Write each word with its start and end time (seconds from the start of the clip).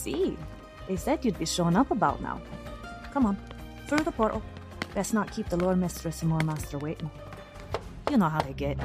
See. 0.00 0.36
They 0.88 0.96
said 0.96 1.24
you'd 1.24 1.38
be 1.38 1.46
showing 1.46 1.76
up 1.76 1.90
about 1.90 2.20
now. 2.22 2.40
Come 3.12 3.26
on, 3.26 3.36
through 3.86 4.00
the 4.00 4.12
portal. 4.12 4.42
Best 4.94 5.14
not 5.14 5.30
keep 5.30 5.48
the 5.48 5.56
lore 5.56 5.76
mistress 5.76 6.22
and 6.22 6.30
lore 6.30 6.40
master 6.40 6.78
waiting. 6.78 7.10
You 8.10 8.16
know 8.16 8.28
how 8.28 8.40
they 8.40 8.54
get. 8.54 8.78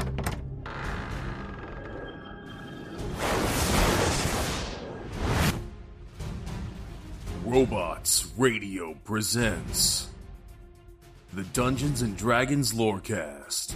Robots 7.44 8.32
Radio 8.38 8.96
presents 9.04 10.10
the 11.34 11.44
Dungeons 11.44 12.02
and 12.02 12.18
Dragons 12.18 12.74
Lorecast. 12.74 13.74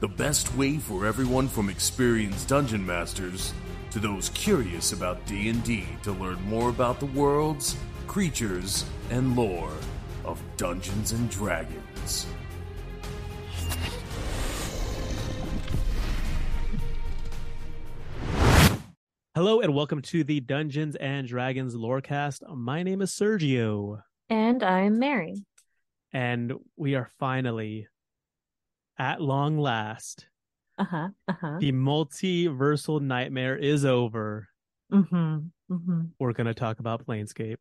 The 0.00 0.08
best 0.08 0.54
way 0.56 0.78
for 0.78 1.06
everyone 1.06 1.48
from 1.48 1.68
experienced 1.68 2.48
dungeon 2.48 2.84
masters 2.84 3.52
to 3.96 4.02
those 4.02 4.28
curious 4.34 4.92
about 4.92 5.24
D&D 5.24 5.86
to 6.02 6.12
learn 6.12 6.38
more 6.42 6.68
about 6.68 7.00
the 7.00 7.06
worlds, 7.06 7.78
creatures, 8.06 8.84
and 9.08 9.34
lore 9.34 9.72
of 10.22 10.38
Dungeons 10.58 11.12
and 11.12 11.30
Dragons. 11.30 12.26
Hello 19.34 19.60
and 19.60 19.74
welcome 19.74 20.02
to 20.02 20.24
the 20.24 20.40
Dungeons 20.40 20.94
and 20.96 21.26
Dragons 21.26 21.74
Lorecast. 21.74 22.42
My 22.54 22.82
name 22.82 23.00
is 23.00 23.12
Sergio, 23.12 24.02
And 24.28 24.62
I'm 24.62 24.98
Mary. 24.98 25.46
and 26.12 26.52
we 26.76 26.94
are 26.96 27.08
finally, 27.18 27.88
at 28.98 29.22
long 29.22 29.56
last, 29.58 30.26
Uh 30.78 30.84
huh. 30.84 31.08
Uh 31.28 31.32
huh. 31.40 31.56
the 31.60 31.72
multiversal 31.72 33.00
nightmare 33.00 33.56
is 33.56 33.84
over. 33.84 34.48
Mm-hmm. 34.92 35.38
Mm-hmm. 35.70 36.00
We're 36.18 36.32
going 36.32 36.46
to 36.46 36.54
talk 36.54 36.80
about 36.80 37.06
Planescape. 37.06 37.56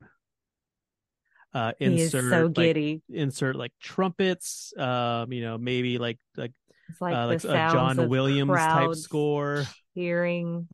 Uh, 1.54 1.72
He 1.80 1.86
is 1.86 2.14
insert 2.14 2.32
so 2.32 2.48
like, 2.48 2.54
giddy. 2.54 3.02
insert 3.10 3.56
like 3.56 3.72
trumpets. 3.82 4.74
Um, 4.78 5.32
you 5.32 5.42
know, 5.42 5.58
maybe 5.58 5.98
like 5.98 6.20
like 6.36 6.52
It's 6.90 7.02
like 7.02 7.14
uh, 7.16 7.28
like 7.28 7.44
a 7.44 7.72
John 7.72 8.10
Williams 8.10 8.50
type 8.50 8.96
score. 8.96 9.66
Hearing 9.94 10.68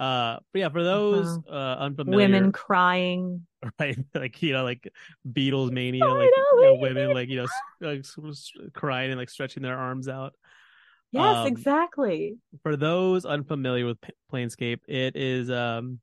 Uh, 0.00 0.38
but 0.52 0.58
yeah, 0.58 0.68
for 0.70 0.82
those 0.82 1.26
Uh-huh. 1.26 1.54
uh 1.54 1.76
unfamiliar, 1.84 2.16
women 2.26 2.52
crying. 2.52 3.46
right? 3.78 3.98
Like 4.14 4.42
you 4.42 4.54
know, 4.54 4.64
like 4.64 4.88
Beatles 5.30 5.70
mania, 5.70 6.04
like 6.06 6.30
you 6.34 6.62
know, 6.62 6.74
women 6.80 7.14
like 7.14 7.28
you 7.28 7.36
know, 7.36 7.46
like 7.80 8.04
crying 8.72 9.10
and 9.10 9.18
like 9.18 9.30
stretching 9.30 9.62
their 9.62 9.76
arms 9.78 10.08
out. 10.08 10.34
Yes, 11.12 11.36
Um, 11.38 11.46
exactly. 11.48 12.36
For 12.62 12.76
those 12.76 13.24
unfamiliar 13.24 13.86
with 13.86 14.00
P- 14.00 14.12
Planescape, 14.32 14.80
it 14.86 15.16
is 15.16 15.50
um, 15.50 15.98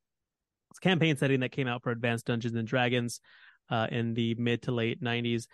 it's 0.70 0.78
a 0.78 0.82
campaign 0.82 1.16
setting 1.16 1.40
that 1.40 1.50
came 1.52 1.66
out 1.66 1.82
for 1.82 1.90
Advanced 1.90 2.26
Dungeons 2.26 2.54
and 2.56 2.68
Dragons 2.68 3.20
uh, 3.70 3.86
in 3.90 4.14
the 4.14 4.34
mid 4.34 4.62
to 4.62 4.72
late 4.72 5.02
'90s. 5.02 5.46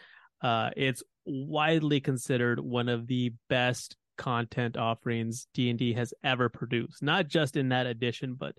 Uh, 0.42 0.70
it's 0.76 1.02
widely 1.24 2.00
considered 2.00 2.58
one 2.60 2.88
of 2.88 3.06
the 3.06 3.32
best 3.48 3.96
content 4.18 4.76
offerings 4.76 5.46
D&D 5.54 5.94
has 5.94 6.12
ever 6.22 6.48
produced, 6.48 7.02
not 7.02 7.26
just 7.28 7.56
in 7.56 7.70
that 7.70 7.86
edition, 7.86 8.34
but 8.34 8.54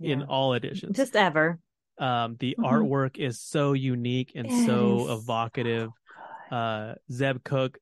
in 0.00 0.22
all 0.24 0.52
editions. 0.54 0.96
Just 0.96 1.16
ever. 1.16 1.58
um 1.98 2.36
the 2.40 2.54
Mhm. 2.58 2.64
artwork 2.70 3.16
is 3.16 3.40
so 3.40 3.72
unique 3.72 4.32
and 4.34 4.46
It 4.48 4.66
so 4.66 5.10
evocative 5.14 5.88
so 6.50 6.54
uh 6.56 6.94
zeb 7.10 7.42
cook 7.42 7.78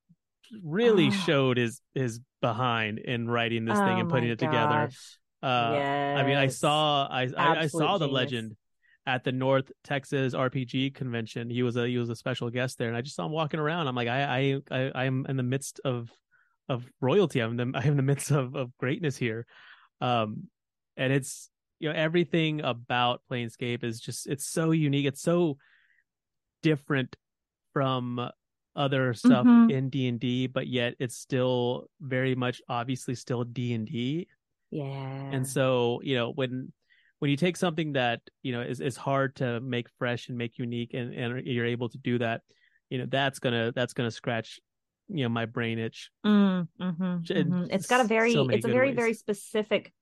really 0.63 1.09
Oh. 1.09 1.11
showed 1.11 1.57
his 1.57 1.81
his 1.95 2.21
behind 2.45 2.99
in 2.99 3.27
writing 3.27 3.65
this 3.65 3.79
thing 3.79 3.97
Oh 3.97 4.01
and 4.01 4.11
putting 4.11 4.29
it 4.29 4.39
together. 4.39 4.89
gosh. 4.89 5.19
uh 5.43 6.19
i 6.21 6.23
mean 6.27 6.37
i 6.37 6.49
saw 6.49 7.07
i 7.11 7.23
i, 7.23 7.25
I 7.25 7.67
saw 7.69 7.95
Absolute 7.95 7.99
the 8.01 8.09
legend 8.09 8.57
at 9.07 9.25
the 9.25 9.33
north 9.33 9.73
texas 9.83 10.35
rpg 10.35 10.95
convention. 10.95 11.49
He 11.49 11.63
was 11.63 11.77
a 11.77 11.87
he 11.89 11.97
was 11.97 12.11
a 12.11 12.17
special 12.17 12.51
guest 12.51 12.77
there 12.77 12.89
and 12.89 12.97
i 12.97 13.01
just 13.01 13.17
saw 13.17 13.25
him 13.25 13.33
walking 13.33 13.61
around. 13.61 13.89
I'm 13.89 13.95
like 13.95 14.09
i 14.09 14.61
i, 14.71 14.79
I 14.79 15.05
i'm 15.05 15.25
in 15.27 15.37
the 15.37 15.43
midst 15.43 15.81
of 15.85 16.11
of 16.69 16.85
royalty. 17.01 17.41
I'm 17.41 17.59
in 17.59 17.73
the, 17.73 17.79
i'm 17.79 17.93
in 17.93 17.97
the 17.97 18.03
midst 18.13 18.31
of 18.31 18.55
of 18.55 18.77
greatness 18.77 19.17
here. 19.17 19.47
Um 20.01 20.49
and 20.97 21.13
it's 21.13 21.51
you 21.81 21.89
know 21.89 21.95
everything 21.97 22.61
about 22.61 23.23
planescape 23.31 23.85
is 23.85 24.01
just 24.01 24.27
it's 24.27 24.47
so 24.47 24.71
unique. 24.71 25.07
It's 25.07 25.23
so 25.23 25.57
different 26.63 27.17
from 27.73 28.31
other 28.77 29.15
stuff 29.15 29.47
Mhm. 29.47 29.71
in 29.71 29.89
d&d 29.91 30.47
but 30.49 30.67
yet 30.67 30.95
it's 30.99 31.17
still 31.17 31.87
very 32.01 32.35
much 32.35 32.61
obviously 32.69 33.15
still 33.15 33.45
d&d 33.45 34.27
Yeah. 34.71 35.29
and 35.33 35.47
so 35.47 36.01
you 36.03 36.15
know 36.17 36.33
when 36.33 36.73
when 37.21 37.31
you 37.31 37.37
take 37.37 37.57
something 37.57 37.93
that 37.93 38.21
you 38.43 38.53
know 38.53 38.61
is, 38.61 38.81
is 38.81 38.97
hard 38.97 39.37
to 39.37 39.61
make 39.61 39.89
fresh 39.99 40.29
and 40.29 40.37
make 40.37 40.59
unique 40.59 40.93
and, 40.95 41.15
and 41.15 41.47
you're 41.47 41.67
able 41.67 41.89
to 41.89 41.99
do 41.99 42.19
that 42.19 42.43
you 42.91 42.99
know 42.99 43.07
that's 43.09 43.39
gonna 43.39 43.73
that's 43.73 43.93
gonna 43.93 44.11
scratch 44.11 44.61
you 45.09 45.23
know 45.23 45.29
my 45.29 45.47
brain 45.47 45.79
itch 45.79 46.11
Mm, 46.25 46.69
mhm, 46.81 47.31
in 47.31 47.47
mhm. 47.53 47.69
It's 47.71 47.87
got 47.87 48.01
a 48.01 48.09
very, 48.09 48.33
so 48.33 48.49
it's 48.49 48.65
a 48.65 48.69
very, 48.69 48.89
ways. 48.89 48.97
very 48.97 49.15
specific. 49.15 49.93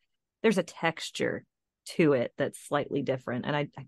There's 0.42 0.58
a 0.58 0.62
texture 0.62 1.44
to 1.96 2.12
it 2.12 2.32
that's 2.38 2.58
slightly 2.58 3.02
different, 3.02 3.44
and 3.46 3.56
I, 3.56 3.68
I 3.76 3.86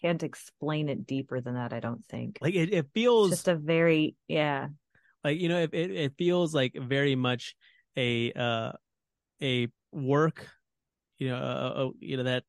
can't 0.00 0.22
explain 0.22 0.88
it 0.88 1.06
deeper 1.06 1.40
than 1.40 1.54
that. 1.54 1.72
I 1.72 1.80
don't 1.80 2.04
think. 2.06 2.38
like 2.40 2.54
it, 2.54 2.72
it 2.72 2.76
It's 2.78 2.92
feels 2.94 3.30
just 3.30 3.48
a 3.48 3.56
very, 3.56 4.16
yeah, 4.28 4.68
like 5.24 5.40
you 5.40 5.48
know 5.48 5.58
it, 5.58 5.70
it 5.74 5.90
it 5.90 6.12
feels 6.18 6.54
like 6.54 6.74
very 6.74 7.14
much 7.16 7.54
a 7.96 8.32
uh 8.32 8.72
a 9.42 9.68
work 9.92 10.48
you 11.18 11.28
know 11.28 11.36
uh, 11.36 11.86
uh, 11.86 11.90
you 12.00 12.16
know 12.16 12.22
that 12.24 12.44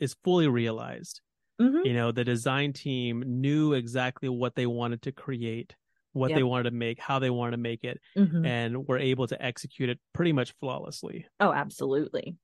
is 0.00 0.16
fully 0.24 0.48
realized 0.48 1.20
Mhm. 1.60 1.86
you 1.86 1.94
know 1.94 2.12
the 2.12 2.24
design 2.24 2.72
team 2.72 3.22
knew 3.26 3.74
exactly 3.74 4.28
what 4.28 4.54
they 4.54 4.66
wanted 4.66 5.02
to 5.02 5.12
create 5.12 5.76
what 6.12 6.32
they 6.34 6.42
wanted 6.42 6.64
to 6.64 6.70
make 6.70 6.98
how 7.00 7.18
they 7.18 7.30
wanted 7.30 7.52
to 7.52 7.62
make 7.62 7.84
it 7.84 8.00
Mhm. 8.16 8.44
and 8.44 8.88
were 8.88 8.98
able 8.98 9.26
to 9.26 9.40
execute 9.42 9.88
it 9.88 9.98
pretty 10.14 10.32
much 10.32 10.54
flawlessly 10.60 11.26
Oh, 11.40 11.52
absolutely. 11.52 12.36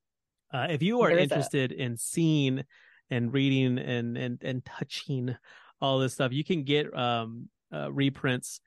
uh, 0.53 0.67
if 0.69 0.83
you 0.83 1.01
are 1.01 1.09
There 1.09 1.17
is 1.17 1.31
a- 1.31 1.35
interested 1.35 1.71
in 1.71 1.97
seeing 1.97 2.63
and 3.09 3.33
reading 3.33 3.77
and 3.79 4.17
and 4.17 4.41
and 4.43 4.63
touching 4.65 5.35
all 5.81 5.99
this 5.99 6.13
stuff 6.13 6.31
you 6.31 6.43
can 6.43 6.63
get 6.63 6.95
um 6.97 7.49
uh, 7.73 7.91
reprints 7.91 8.59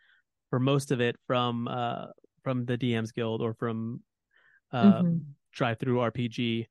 for 0.50 0.58
most 0.60 0.90
of 0.90 1.00
it 1.00 1.16
from 1.26 1.66
uh 1.68 2.06
from 2.44 2.64
the 2.64 2.76
DMs 2.78 3.12
Guild 3.14 3.40
or 3.42 3.54
from 3.54 4.02
uh 4.72 5.02
Mhm. 5.02 5.20
DriveThruRPG 5.56 6.66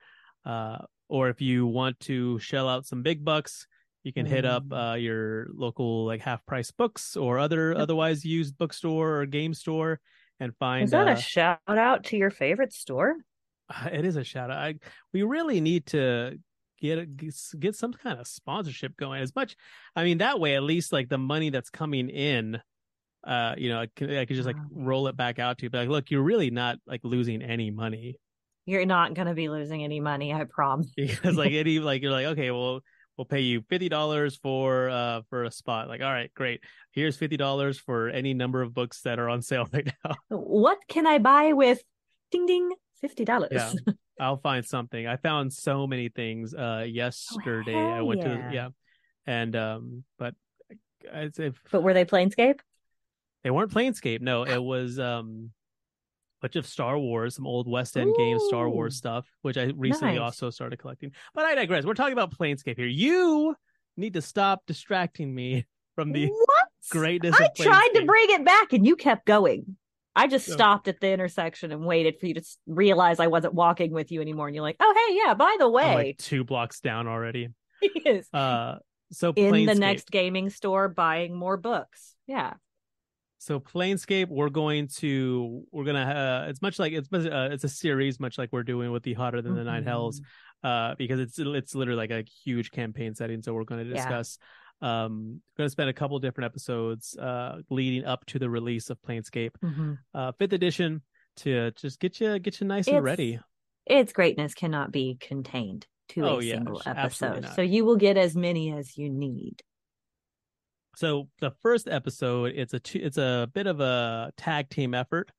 uh 0.46 0.78
or 1.10 1.30
if 1.30 1.42
you 1.42 1.66
want 1.66 2.00
to 2.02 2.40
shell 2.40 2.68
out 2.70 2.86
some 2.86 3.02
big 3.04 3.24
bucks 3.24 3.68
you 4.04 4.14
can 4.14 4.26
hit 4.26 4.46
up 4.46 4.64
Mm. 4.66 4.92
uh 4.94 4.96
your 4.96 5.48
local 5.54 6.06
like 6.06 6.22
half 6.22 6.46
price 6.46 6.72
books 6.72 7.16
or 7.18 7.40
other 7.40 7.72
Yep. 7.72 7.82
otherwise 7.82 8.24
used 8.26 8.58
bookstore 8.58 9.22
or 9.22 9.26
game 9.26 9.54
store 9.54 10.00
and 10.40 10.56
find 10.58 10.84
Is 10.84 10.92
that 10.92 11.08
uh, 11.08 11.12
a 11.12 11.16
shout 11.16 11.60
out 11.68 12.04
to 12.06 12.18
your 12.18 12.30
favorite 12.30 12.74
store? 12.74 13.16
it 13.92 14.06
is 14.06 14.16
a 14.16 14.24
shout 14.24 14.52
out. 14.52 14.58
I, 14.58 14.76
we 15.14 15.24
really 15.24 15.60
need 15.62 15.88
to 15.88 16.38
get 16.80 17.18
get 17.60 17.76
some 17.76 17.94
kind 17.94 18.20
of 18.20 18.28
sponsorship 18.28 18.96
going. 18.98 19.22
As 19.22 19.36
much, 19.36 19.56
I 19.96 20.04
mean, 20.04 20.20
that 20.20 20.40
way 20.40 20.56
at 20.56 20.64
least 20.64 20.92
like 20.94 21.10
the 21.10 21.18
money 21.18 21.50
that's 21.50 21.70
coming 21.70 22.10
in, 22.10 22.60
uh, 23.26 23.56
you 23.58 23.70
know, 23.70 23.82
I 23.82 23.88
could, 23.96 24.12
I 24.12 24.26
could 24.26 24.36
just 24.36 24.48
like 24.48 24.58
roll 24.72 25.08
it 25.08 25.18
back 25.18 25.40
out 25.40 25.58
to 25.60 25.64
you. 25.66 25.70
But 25.70 25.80
like, 25.80 25.90
look, 25.90 26.12
you're 26.12 26.22
really 26.24 26.52
not 26.52 26.78
like 26.86 27.02
losing 27.04 27.42
any 27.42 27.72
money 27.72 28.18
You're 28.66 28.86
not 28.86 29.14
going 29.14 29.28
to 29.28 29.34
be 29.34 29.50
losing 29.50 29.84
any 29.84 30.00
money, 30.00 30.34
I 30.34 30.44
promise. 30.46 30.92
because 30.96 31.36
like 31.36 31.54
any 31.54 31.80
like 31.80 32.02
you're 32.02 32.12
like 32.12 32.28
okay, 32.28 32.52
well, 32.52 32.82
we'll 33.18 33.26
pay 33.26 33.42
you 33.42 33.62
fifty 33.70 33.90
dollars 33.90 34.38
for 34.38 34.90
uh 34.90 35.22
for 35.30 35.44
a 35.44 35.52
spot. 35.52 35.88
Like, 35.88 36.02
all 36.02 36.12
right, 36.12 36.34
great. 36.34 36.62
Here's 36.92 37.18
fifty 37.18 37.38
dollars 37.38 37.78
for 37.80 38.10
any 38.10 38.34
number 38.34 38.62
of 38.62 38.74
books 38.74 39.02
that 39.02 39.20
are 39.20 39.30
on 39.30 39.42
sale 39.42 39.68
right 39.74 39.92
now. 40.04 40.16
What 40.30 40.80
can 40.88 41.08
I 41.08 41.20
buy 41.20 41.54
with 41.54 41.82
ding 42.32 42.46
ding 42.46 42.72
$50? 43.04 43.48
Yeah. 43.52 43.72
I'll 44.20 44.38
find 44.38 44.66
something. 44.66 45.06
I 45.08 45.18
found 45.18 45.52
so 45.52 45.86
many 45.88 46.10
things 46.10 46.54
uh 46.54 46.86
yesterday. 46.88 47.76
I 47.76 47.80
Oh, 47.92 47.96
hell 47.96 48.06
went 48.08 48.22
to 48.22 48.30
yeah. 48.30 48.52
yeah, 48.52 48.68
and 49.28 49.56
um, 49.56 50.04
but 50.18 50.36
I'd 51.14 51.36
say 51.36 51.52
But 51.72 51.84
were 51.84 51.94
they 51.94 52.06
Planescape? 52.06 52.60
they 53.44 53.52
weren't 53.52 53.72
Planescape. 53.72 54.22
No, 54.22 54.44
it 54.44 54.62
was 54.62 54.98
um, 55.00 55.52
a 56.42 56.48
bunch 56.48 56.56
of 56.56 56.66
Star 56.66 56.98
Wars, 56.98 57.36
some 57.36 57.46
old 57.46 57.68
West 57.70 57.96
End 57.98 58.16
games, 58.18 58.42
Star 58.48 58.68
Wars 58.70 58.96
stuff, 58.96 59.28
which 59.44 59.58
I 59.58 59.72
recently 59.76 60.14
Nice. 60.16 60.22
also 60.22 60.50
started 60.50 60.80
collecting. 60.80 61.12
But 61.34 61.46
I 61.46 61.54
digress. 61.56 61.86
We're 61.86 61.94
talking 61.94 62.14
about 62.14 62.32
Planescape 62.36 62.76
here. 62.78 62.88
You 62.88 63.56
need 63.98 64.14
to 64.14 64.22
stop 64.22 64.64
distracting 64.66 65.34
me 65.36 65.66
from 65.96 66.12
the 66.12 66.28
what? 66.28 66.68
greatness 66.90 67.36
I 67.40 67.50
tried 67.56 67.90
to 67.96 68.06
bring 68.06 68.26
it 68.30 68.44
back 68.46 68.74
and 68.74 68.86
you 68.86 68.96
kept 68.96 69.26
going. 69.26 69.78
I 70.16 70.28
just 70.28 70.50
stopped 70.50 70.88
at 70.88 71.00
the 71.02 71.10
intersection 71.12 71.72
and 71.72 71.86
waited 71.86 72.20
for 72.20 72.28
you 72.28 72.36
to 72.36 72.44
realize 72.68 73.20
I 73.20 73.28
wasn't 73.28 73.54
walking 73.54 73.92
with 73.92 74.12
you 74.12 74.22
anymore. 74.22 74.48
And 74.48 74.56
you're 74.56 74.64
like, 74.64 74.78
oh, 74.80 74.94
hey, 75.10 75.16
yeah, 75.26 75.34
by 75.34 75.56
the 75.60 75.70
way, 75.70 75.94
like 75.96 76.18
two 76.20 76.44
blocks 76.44 76.80
down 76.80 77.08
already. 77.08 77.50
yes. 78.06 78.28
Uh, 78.34 78.78
so 79.12 79.34
in 79.36 79.66
the 79.66 79.76
next 79.76 80.10
gaming 80.10 80.50
store 80.50 80.88
buying 80.88 81.36
more 81.36 81.58
books. 81.58 82.16
Yeah. 82.28 82.54
So 83.38 83.60
Planescape, 83.60 84.28
we're 84.30 84.50
going 84.50 84.88
to 84.98 85.64
we're 85.72 85.84
gonna 85.84 86.46
uh, 86.46 86.50
it's 86.50 86.62
much 86.64 86.80
like 86.80 86.94
it's 86.94 87.08
uh, 87.14 87.50
it's 87.52 87.64
a 87.64 87.70
series, 87.70 88.20
much 88.20 88.38
like 88.38 88.50
we're 88.52 88.64
doing 88.64 88.92
with 88.92 89.04
the 89.04 89.14
Hotter 89.14 89.42
Than 89.42 89.54
the 89.56 89.64
Nine 89.64 89.84
Hells, 89.84 90.20
Mm-hmm. 90.20 90.68
uh, 90.68 90.96
because 90.96 91.20
it's 91.20 91.38
it's 91.38 91.76
literally 91.76 92.08
like 92.08 92.12
a 92.12 92.24
huge 92.44 92.72
campaign 92.72 93.14
setting. 93.14 93.44
So 93.44 93.54
we're 93.54 93.66
going 93.66 93.88
to 93.88 93.94
Yeah. 93.94 94.24
Um, 94.82 95.42
going 95.58 95.66
to 95.68 95.70
spend 95.70 95.90
a 95.90 95.94
couple 95.94 96.20
different 96.20 96.46
episodes 96.46 97.18
uh 97.18 97.62
leading 97.70 98.06
up 98.06 98.26
to 98.28 98.40
the 98.40 98.50
release 98.50 98.90
of 98.90 99.02
Planescape, 99.02 99.52
Mhm. 99.64 99.98
uh, 100.14 100.32
fifth 100.34 100.54
edition, 100.54 101.02
to 101.38 101.72
just 101.72 102.00
get 102.00 102.20
you 102.20 102.38
get 102.40 102.60
you 102.60 102.68
nice 102.68 102.88
and 102.88 103.04
ready. 103.04 103.40
Its 103.86 104.14
greatness 104.14 104.54
cannot 104.54 104.92
be 104.92 105.18
contained 105.20 105.88
to 106.10 106.22
Oh, 106.26 106.40
a 106.40 106.44
yeah, 106.44 106.56
single 106.56 106.82
episode. 106.86 107.48
So 107.56 107.62
you 107.62 107.86
will 107.86 107.96
get 107.96 108.18
as 108.18 108.36
many 108.36 108.74
as 108.74 108.98
you 108.98 109.10
need. 109.10 109.64
So 110.96 111.30
the 111.40 111.52
first 111.62 111.88
episode, 111.90 112.54
it's 112.56 112.74
a 112.74 112.80
two, 112.80 113.00
it's 113.02 113.18
a 113.18 113.50
bit 113.54 113.68
of 113.68 113.80
a 113.82 114.32
tag 114.38 114.70
team 114.70 114.94
effort. 114.94 115.32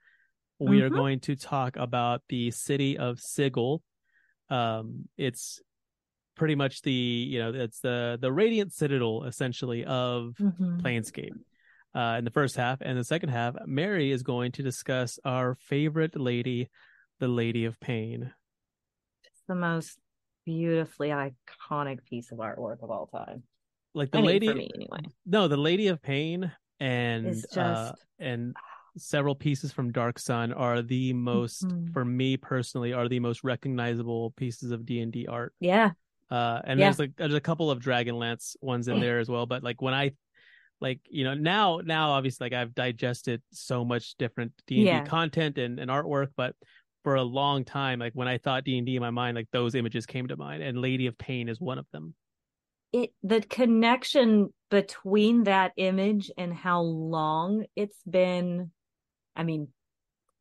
We 0.58 0.82
are 0.82 0.90
Mhm. 0.90 0.94
going 0.94 1.20
to 1.20 1.36
talk 1.36 1.76
about 1.76 2.22
the 2.28 2.50
city 2.50 2.98
of 2.98 3.20
Sigil. 3.20 3.82
Um, 4.48 5.08
it's 5.16 5.60
pretty 6.36 6.54
much 6.54 6.82
the 6.82 6.92
you 6.92 7.38
know 7.38 7.52
it's 7.52 7.80
the 7.80 8.18
the 8.20 8.30
radiant 8.32 8.72
citadel 8.72 9.24
essentially 9.24 9.84
of 9.84 10.34
Mhm. 10.40 10.80
Planescape. 10.82 11.32
Uh, 11.94 12.16
in 12.18 12.24
the 12.26 12.30
first 12.30 12.56
half 12.56 12.80
and 12.82 12.98
the 12.98 13.04
second 13.04 13.30
half, 13.30 13.54
Mary 13.66 14.10
is 14.12 14.22
going 14.22 14.52
to 14.52 14.62
discuss 14.62 15.18
our 15.24 15.54
favorite 15.54 16.14
lady, 16.14 16.68
the 17.20 17.28
Lady 17.28 17.64
of 17.64 17.80
Pain. 17.80 18.32
It's 19.24 19.42
the 19.48 19.54
most 19.54 19.98
beautifully 20.44 21.08
iconic 21.08 22.04
piece 22.04 22.30
of 22.32 22.38
artwork 22.38 22.82
of 22.82 22.90
all 22.90 23.06
time. 23.06 23.44
Like 23.94 24.10
the 24.10 24.18
I 24.18 24.20
mean, 24.20 24.26
lady, 24.26 24.48
for 24.48 24.54
me 24.56 24.70
anyway. 24.74 25.00
no, 25.24 25.48
the 25.48 25.56
Lady 25.56 25.86
of 25.88 26.02
Pain 26.02 26.52
and 26.80 27.28
It's 27.28 27.56
uh, 27.56 27.94
and 28.18 28.54
several 28.98 29.34
pieces 29.34 29.72
from 29.72 29.90
Dark 29.90 30.18
Sun 30.18 30.52
are 30.52 30.82
the 30.82 31.14
most 31.14 31.64
Mhm. 31.66 31.94
for 31.94 32.04
me 32.04 32.36
personally 32.36 32.92
are 32.92 33.08
the 33.08 33.20
most 33.20 33.42
recognizable 33.42 34.32
pieces 34.32 34.70
of 34.70 34.84
D&D 34.84 35.26
art. 35.26 35.54
yeah. 35.60 35.92
Uh 36.30 36.60
and 36.64 36.78
Yeah. 36.80 36.86
there's 36.86 36.98
like 36.98 37.12
there's 37.16 37.34
a 37.34 37.40
couple 37.40 37.70
of 37.70 37.80
Dragonlance 37.80 38.56
ones 38.60 38.88
in 38.88 39.00
there 39.00 39.18
as 39.18 39.28
well, 39.28 39.46
but 39.46 39.62
like 39.62 39.80
when 39.80 39.94
I 39.94 40.12
like 40.80 41.00
you 41.08 41.24
know 41.24 41.34
now 41.34 41.80
now 41.84 42.10
obviously 42.10 42.46
like 42.46 42.52
I've 42.52 42.74
digested 42.74 43.42
so 43.52 43.84
much 43.84 44.14
different 44.18 44.52
D&D 44.66 44.84
Yeah. 44.86 45.04
content 45.04 45.56
and, 45.58 45.78
and 45.78 45.90
artwork, 45.90 46.28
but 46.36 46.54
for 47.04 47.14
a 47.14 47.22
long 47.22 47.64
time 47.64 47.98
like 48.00 48.12
when 48.14 48.26
I 48.28 48.38
thought 48.38 48.64
D&D 48.64 48.96
in 48.96 49.00
my 49.00 49.10
mind 49.10 49.36
like 49.36 49.48
those 49.52 49.74
images 49.76 50.06
came 50.06 50.26
to 50.28 50.36
mind 50.36 50.62
and 50.62 50.78
Lady 50.78 51.06
of 51.06 51.16
Pain 51.16 51.48
is 51.48 51.60
one 51.60 51.78
of 51.78 51.86
them. 51.92 52.14
it 52.92 53.10
the 53.22 53.40
connection 53.40 54.52
between 54.70 55.44
that 55.44 55.72
image 55.76 56.30
and 56.36 56.52
how 56.52 56.80
long 56.80 57.64
it's 57.76 57.98
been 58.08 58.70
i 59.36 59.42
mean 59.44 59.68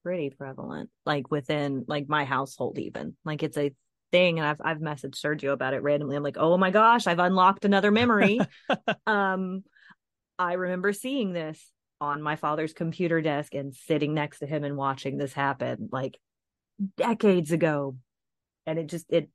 pretty 0.03 0.29
prevalent 0.31 0.89
like 1.05 1.29
within 1.29 1.85
like 1.87 2.09
my 2.09 2.25
household 2.25 2.77
even 2.79 3.15
like 3.23 3.43
it's 3.43 3.57
a 3.57 3.71
thing 4.15 4.39
and 4.39 4.47
i've 4.47 4.61
i've 4.63 4.79
messaged 4.79 5.15
sergio 5.15 5.51
about 5.51 5.73
it 5.73 5.83
randomly. 5.83 6.15
I'm 6.15 6.23
like 6.23 6.37
oh 6.37 6.57
my 6.57 6.71
gosh 6.71 7.07
i've 7.07 7.19
unlocked 7.19 7.65
another 7.65 7.91
memory. 7.91 8.39
Um 9.07 9.63
i 10.37 10.53
remember 10.53 10.91
seeing 10.93 11.33
this 11.33 11.71
on 12.01 12.21
my 12.21 12.35
father's 12.35 12.73
computer 12.73 13.21
desk 13.21 13.53
and 13.53 13.73
sitting 13.73 14.13
next 14.13 14.39
to 14.39 14.45
him 14.45 14.63
and 14.63 14.75
watching 14.75 15.17
this 15.17 15.33
happen 15.33 15.89
like 15.91 16.17
decades 16.97 17.51
ago. 17.51 17.97
And 18.65 18.79
it 18.79 18.87
just 18.87 19.05
it 19.09 19.29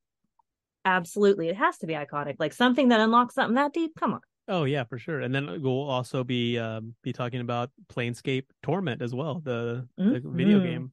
absolutely 0.84 1.48
it 1.48 1.56
has 1.56 1.78
to 1.78 1.86
be 1.86 1.92
iconic 1.92 2.36
like 2.38 2.54
something 2.54 2.88
that 2.88 3.00
unlocks 3.00 3.34
something 3.34 3.54
that 3.54 3.72
deep? 3.72 3.92
Come 3.98 4.14
on. 4.14 4.20
Oh 4.48 4.64
yeah, 4.64 4.84
for 4.84 4.98
sure. 4.98 5.20
And 5.20 5.34
then 5.34 5.62
we'll 5.62 5.88
also 5.88 6.24
be 6.24 6.58
um, 6.58 6.94
be 7.02 7.12
talking 7.12 7.40
about 7.40 7.70
Planescape 7.92 8.46
Torment 8.62 9.00
as 9.00 9.14
well, 9.14 9.40
the, 9.44 9.86
the 9.96 10.20
video 10.24 10.60
game. 10.60 10.92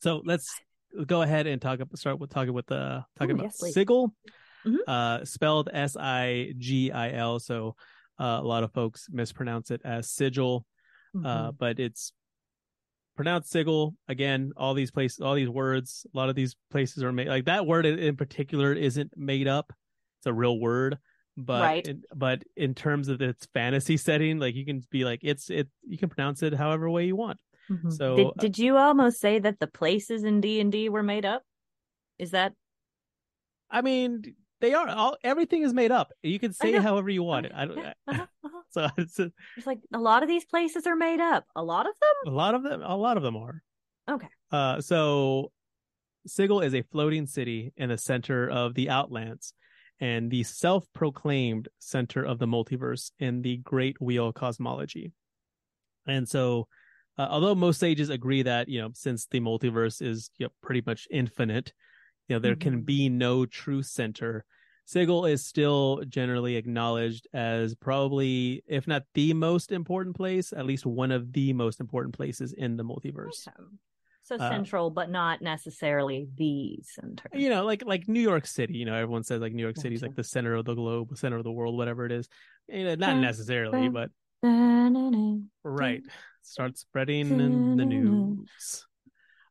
So 0.00 0.22
let's 0.24 0.60
go 1.06 1.22
ahead 1.22 1.46
and 1.46 1.60
talk. 1.60 1.80
Up 1.80 1.88
start 1.96 2.18
with 2.18 2.30
talking 2.30 2.52
with 2.52 2.66
the 2.66 3.04
talking 3.18 3.32
Ooh, 3.32 3.40
about 3.40 3.52
yes. 3.60 3.72
Sigil, 3.74 4.14
Mhm. 4.66 4.78
uh, 4.86 5.24
spelled 5.24 5.68
S 5.72 5.96
I 5.98 6.52
G 6.58 6.90
I 6.92 7.12
L. 7.12 7.38
So 7.40 7.76
uh, 8.20 8.38
a 8.40 8.46
lot 8.46 8.62
of 8.64 8.72
folks 8.72 9.08
mispronounce 9.10 9.70
it 9.70 9.80
as 9.84 10.10
Sigil, 10.10 10.66
uh, 11.24 11.50
Mhm. 11.52 11.58
but 11.58 11.78
it's 11.80 12.12
pronounced 13.16 13.50
Sigil. 13.50 13.94
Again, 14.08 14.52
all 14.56 14.74
these 14.74 14.90
places, 14.90 15.20
all 15.20 15.34
these 15.34 15.48
words, 15.48 16.06
a 16.12 16.16
lot 16.16 16.28
of 16.28 16.34
these 16.34 16.56
places 16.70 17.02
are 17.02 17.12
made. 17.12 17.28
Like 17.28 17.44
that 17.46 17.66
word 17.66 17.86
in, 17.86 17.98
in 17.98 18.16
particular 18.16 18.72
isn't 18.72 19.12
made 19.16 19.48
up; 19.48 19.72
it's 20.20 20.26
a 20.26 20.32
real 20.32 20.58
word. 20.58 20.98
But 21.36 21.62
Right. 21.62 21.86
in, 21.88 22.02
but 22.14 22.42
in 22.56 22.74
terms 22.74 23.08
of 23.08 23.22
its 23.22 23.46
fantasy 23.54 23.96
setting, 23.96 24.38
like 24.38 24.54
you 24.54 24.66
can 24.66 24.82
be 24.90 25.04
like 25.04 25.20
it's 25.22 25.48
it 25.50 25.68
you 25.82 25.96
can 25.96 26.10
pronounce 26.10 26.42
it 26.42 26.52
however 26.52 26.90
way 26.90 27.06
you 27.06 27.16
want. 27.16 27.38
Mhm. 27.70 27.92
so, 27.92 28.16
did, 28.16 28.26
uh, 28.26 28.30
did 28.38 28.58
you 28.58 28.76
almost 28.76 29.20
say 29.20 29.38
that 29.38 29.58
the 29.60 29.66
places 29.66 30.24
in 30.24 30.40
d&d 30.40 30.88
were 30.88 31.02
made 31.02 31.24
up 31.24 31.42
is 32.18 32.32
that 32.32 32.54
I 33.70 33.80
mean, 33.80 34.22
they 34.60 34.74
are 34.74 34.88
all 34.88 35.16
everything 35.24 35.62
is 35.62 35.72
made 35.72 35.90
up. 35.90 36.12
You 36.22 36.38
can 36.38 36.52
say 36.52 36.72
however 36.72 37.08
you 37.08 37.22
want 37.22 37.46
it. 37.46 37.52
I 37.54 37.64
don't. 37.64 37.78
Yeah, 37.78 37.92
uh-huh, 38.06 38.26
uh-huh. 38.44 38.58
So 38.72 38.88
it's 38.96 39.18
a, 39.18 39.30
it's 39.56 39.66
like 39.66 39.80
a 39.92 39.98
lot 39.98 40.22
of 40.22 40.28
these 40.28 40.44
places 40.46 40.86
are 40.86 40.96
made 40.96 41.20
up 41.20 41.44
a 41.54 41.62
lot 41.62 41.86
of 41.86 41.92
them 42.00 42.32
a 42.32 42.36
lot 42.36 42.54
of 42.54 42.62
them. 42.62 42.82
A 42.82 42.96
lot 42.96 43.16
of 43.16 43.22
them 43.22 43.36
are. 43.36 43.62
Okay. 44.10 44.28
Uh, 44.50 44.80
so 44.80 45.52
Sigil 46.26 46.60
is 46.60 46.74
a 46.74 46.82
floating 46.82 47.26
city 47.26 47.72
in 47.76 47.88
the 47.88 47.98
center 47.98 48.48
of 48.48 48.74
the 48.74 48.88
Outlands, 48.88 49.54
and 50.00 50.30
the 50.30 50.42
self-proclaimed 50.42 51.68
center 51.78 52.24
of 52.24 52.38
the 52.38 52.46
multiverse 52.46 53.10
in 53.18 53.42
the 53.42 53.56
Great 53.58 54.00
Wheel 54.00 54.32
cosmology. 54.32 55.12
And 56.06 56.28
so, 56.28 56.68
uh, 57.18 57.28
although 57.30 57.54
most 57.54 57.78
sages 57.80 58.08
agree 58.10 58.42
that 58.42 58.68
you 58.68 58.80
know, 58.80 58.90
since 58.94 59.26
the 59.26 59.40
multiverse 59.40 60.00
is 60.02 60.30
you 60.38 60.46
know, 60.46 60.52
pretty 60.62 60.82
much 60.86 61.06
infinite, 61.10 61.72
you 62.28 62.36
know, 62.36 62.40
there 62.40 62.56
can 62.56 62.82
Mhm. 62.82 62.86
be 62.86 63.08
no 63.08 63.46
true 63.46 63.82
center. 63.82 64.44
Sigil 64.84 65.26
is 65.26 65.46
still 65.46 66.02
generally 66.08 66.56
acknowledged 66.56 67.28
as 67.32 67.74
probably, 67.74 68.62
if 68.66 68.86
not 68.86 69.04
the 69.14 69.32
most 69.32 69.70
important 69.72 70.16
place, 70.16 70.52
at 70.52 70.66
least 70.66 70.84
one 70.84 71.12
of 71.12 71.32
the 71.32 71.52
most 71.52 71.80
important 71.80 72.14
places 72.14 72.52
in 72.52 72.76
the 72.76 72.84
multiverse. 72.84 73.48
So 74.24 74.36
Uh, 74.36 74.48
central 74.48 74.88
but 74.90 75.10
not 75.10 75.42
necessarily 75.42 76.28
the 76.36 76.78
center 76.84 77.28
You 77.34 77.50
know, 77.50 77.64
like 77.64 77.84
like 77.84 78.08
New 78.08 78.20
York 78.20 78.46
City. 78.46 78.74
You 78.74 78.84
know, 78.84 78.94
everyone 78.94 79.24
says 79.24 79.40
like 79.40 79.52
New 79.52 79.62
York 79.62 79.76
City 79.76 79.96
is 79.96 80.02
like 80.02 80.14
the 80.14 80.24
center 80.24 80.54
of 80.54 80.64
the 80.64 80.74
globe, 80.74 81.10
the 81.10 81.16
center 81.16 81.36
of 81.36 81.44
the 81.44 81.52
world, 81.52 81.76
whatever 81.76 82.06
it 82.06 82.12
is. 82.12 82.28
You 82.68 82.84
know, 82.84 82.94
not 82.94 83.16
necessarily, 83.16 83.88
but 83.88 84.10
right. 85.64 86.02
Start 86.42 86.76
spreading 86.76 87.40
in 87.40 87.76
the 87.76 87.84
news. 87.84 88.86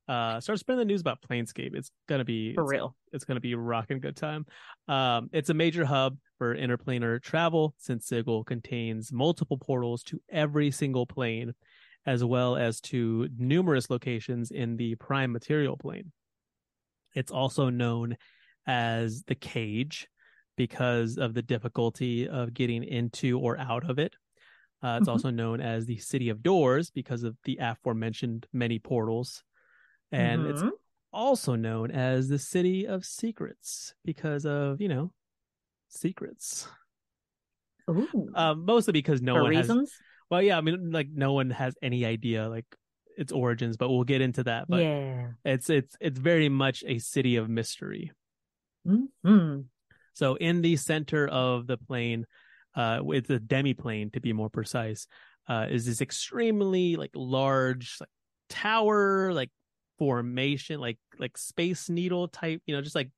Uh, 0.07 0.39
start 0.39 0.59
spreading 0.59 0.79
the 0.79 0.85
news 0.85 1.01
about 1.01 1.21
Planescape. 1.21 1.73
It's 1.73 1.91
gonna 2.07 2.25
be 2.25 2.53
for 2.53 2.63
it's- 2.63 2.71
real 2.71 2.95
it's 3.13 3.25
going 3.25 3.35
to 3.35 3.41
be 3.41 3.55
rocking 3.55 3.99
good 3.99 4.15
time. 4.15 4.45
Um, 4.87 5.29
it's 5.33 5.49
a 5.49 5.53
major 5.53 5.83
hub 5.83 6.17
for 6.37 6.55
interplanar 6.55 7.21
travel 7.21 7.75
since 7.77 8.07
Sigil 8.07 8.43
contains 8.43 9.11
multiple 9.11 9.57
portals 9.57 10.01
to 10.03 10.21
every 10.29 10.71
single 10.71 11.05
plane, 11.05 11.53
as 12.05 12.23
well 12.23 12.55
as 12.55 12.79
to 12.81 13.27
numerous 13.37 13.89
locations 13.89 14.51
in 14.51 14.77
the 14.77 14.95
prime 14.95 15.31
material 15.31 15.77
plane. 15.77 16.13
It's 17.15 17.31
also 17.31 17.69
known 17.69 18.15
as 18.65 19.23
the 19.23 19.35
cage 19.35 20.07
because 20.55 21.17
of 21.17 21.33
the 21.33 21.41
difficulty 21.41 22.27
of 22.27 22.53
getting 22.53 22.83
into 22.83 23.39
or 23.39 23.57
out 23.59 23.89
of 23.89 23.99
it. 23.99 24.15
Uh, 24.83 24.97
it's 24.99 25.07
Mhm. 25.07 25.11
also 25.11 25.29
known 25.29 25.61
as 25.61 25.85
the 25.85 25.97
City 25.97 26.29
of 26.29 26.41
Doors 26.41 26.89
because 26.89 27.23
of 27.23 27.37
the 27.43 27.57
aforementioned 27.61 28.47
many 28.51 28.79
portals. 28.79 29.43
And 30.11 30.45
it's 30.45 30.61
Mhm. 30.61 30.71
also 31.13 31.55
known 31.55 31.91
as 31.91 32.27
the 32.29 32.39
City 32.39 32.87
of 32.87 33.05
Secrets 33.05 33.93
because 34.03 34.45
of, 34.45 34.81
you 34.81 34.87
know, 34.87 35.13
secrets. 35.87 36.67
Um, 38.35 38.65
mostly 38.65 38.93
because 38.93 39.21
no 39.21 39.35
for 39.35 39.43
one 39.43 39.53
has 39.53 39.69
well, 40.29 40.41
yeah, 40.41 40.57
I 40.57 40.61
mean, 40.61 40.91
like 40.91 41.09
no 41.09 41.33
one 41.33 41.49
has 41.49 41.75
any 41.81 42.05
idea. 42.05 42.47
Like 42.47 42.65
its 43.17 43.31
origins, 43.31 43.75
but 43.75 43.89
we'll 43.89 44.05
get 44.05 44.21
into 44.21 44.43
that. 44.45 44.67
But 44.69 44.81
yeah. 44.81 45.31
it's 45.43 45.69
it's 45.69 45.95
it's 45.99 46.19
very 46.19 46.47
much 46.49 46.83
a 46.87 46.99
city 46.99 47.35
of 47.35 47.49
mystery. 47.49 48.11
hmm 48.85 49.61
So 50.13 50.35
in 50.35 50.61
the 50.61 50.77
center 50.77 51.27
of 51.27 51.67
the 51.67 51.77
plane, 51.77 52.25
uh, 52.75 53.01
it's 53.07 53.29
a 53.29 53.39
demi-plane 53.39 54.11
to 54.11 54.19
be 54.21 54.33
more 54.33 54.49
precise, 54.49 55.07
uh, 55.47 55.67
is 55.69 55.85
this 55.85 56.01
extremely 56.01 56.95
like 56.95 57.11
large 57.15 57.97
like 57.99 58.09
tower, 58.49 59.33
like 59.33 59.49
formation, 59.99 60.79
like 60.79 60.99
like 61.19 61.37
space 61.37 61.89
needle 61.89 62.27
type, 62.27 62.61
you 62.65 62.75
know, 62.75 62.81
just 62.81 62.95
like 62.95 63.11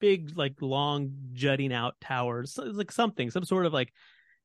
big, 0.00 0.36
like 0.36 0.54
long 0.60 1.12
jutting 1.32 1.72
out 1.72 1.94
towers, 2.00 2.52
So 2.54 2.64
it's 2.64 2.76
like 2.76 2.92
something, 2.92 3.30
some 3.30 3.44
sort 3.44 3.66
of 3.66 3.72
like, 3.72 3.92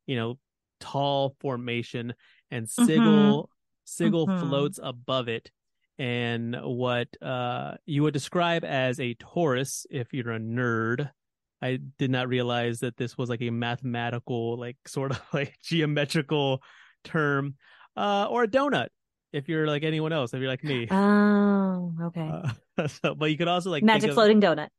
you 0.07 0.15
know, 0.15 0.39
tall 0.79 1.35
formation, 1.41 2.13
and 2.51 2.69
Sigil 2.69 3.49
Sigil 3.85 4.27
Mhm. 4.27 4.39
floats 4.39 4.79
above 4.81 5.27
it. 5.27 5.51
And 5.97 6.55
what 6.63 7.09
uh, 7.21 7.75
you 7.85 8.03
would 8.03 8.13
describe 8.13 8.63
as 8.63 8.99
a 8.99 9.15
torus, 9.15 9.85
if 9.89 10.13
you're 10.13 10.31
a 10.31 10.39
nerd, 10.39 11.11
I 11.61 11.79
did 11.97 12.09
not 12.11 12.27
realize 12.29 12.79
that 12.79 12.97
this 12.97 13.17
was 13.17 13.29
like 13.29 13.41
a 13.41 13.49
mathematical, 13.49 14.57
like 14.57 14.77
sort 14.87 15.11
of 15.11 15.21
like 15.33 15.57
geometrical 15.63 16.61
term, 17.03 17.55
uh, 17.95 18.27
or 18.29 18.43
a 18.43 18.47
donut. 18.47 18.87
If 19.31 19.47
you're 19.47 19.67
like 19.67 19.83
anyone 19.83 20.11
else, 20.11 20.33
if 20.33 20.39
you're 20.39 20.49
like 20.49 20.63
me, 20.63 20.89
Oh, 20.91 21.93
okay. 22.05 22.29
uh, 22.77 22.87
so, 22.87 23.13
but 23.13 23.29
you 23.29 23.37
could 23.37 23.47
also 23.47 23.69
like 23.69 23.83
Magic 23.83 24.01
think 24.01 24.11
of, 24.11 24.15
floating 24.15 24.41
donut. 24.41 24.69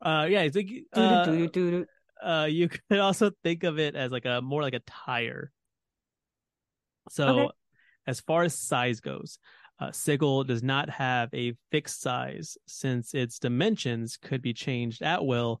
Uh, 0.00 0.26
yeah, 0.30 0.42
it's 0.42 0.54
like 0.54 0.70
uh, 0.94 1.46
uh, 2.24 2.44
you 2.44 2.68
could 2.90 2.98
also 3.00 3.32
think 3.42 3.64
of 3.64 3.78
it 3.78 3.96
as 3.96 4.12
like 4.12 4.24
a 4.24 4.40
more 4.40 4.62
like 4.62 4.74
a 4.74 4.80
tire. 4.80 5.50
So, 7.10 7.28
Okay. 7.30 7.48
as 8.06 8.20
far 8.20 8.44
as 8.44 8.54
size 8.54 9.00
goes, 9.00 9.38
uh, 9.80 9.92
Sigil 9.92 10.44
does 10.44 10.62
not 10.62 10.90
have 10.90 11.30
a 11.34 11.54
fixed 11.70 12.00
size 12.00 12.56
since 12.66 13.14
its 13.14 13.38
dimensions 13.38 14.16
could 14.16 14.42
be 14.42 14.52
changed 14.52 15.02
at 15.02 15.24
will 15.24 15.60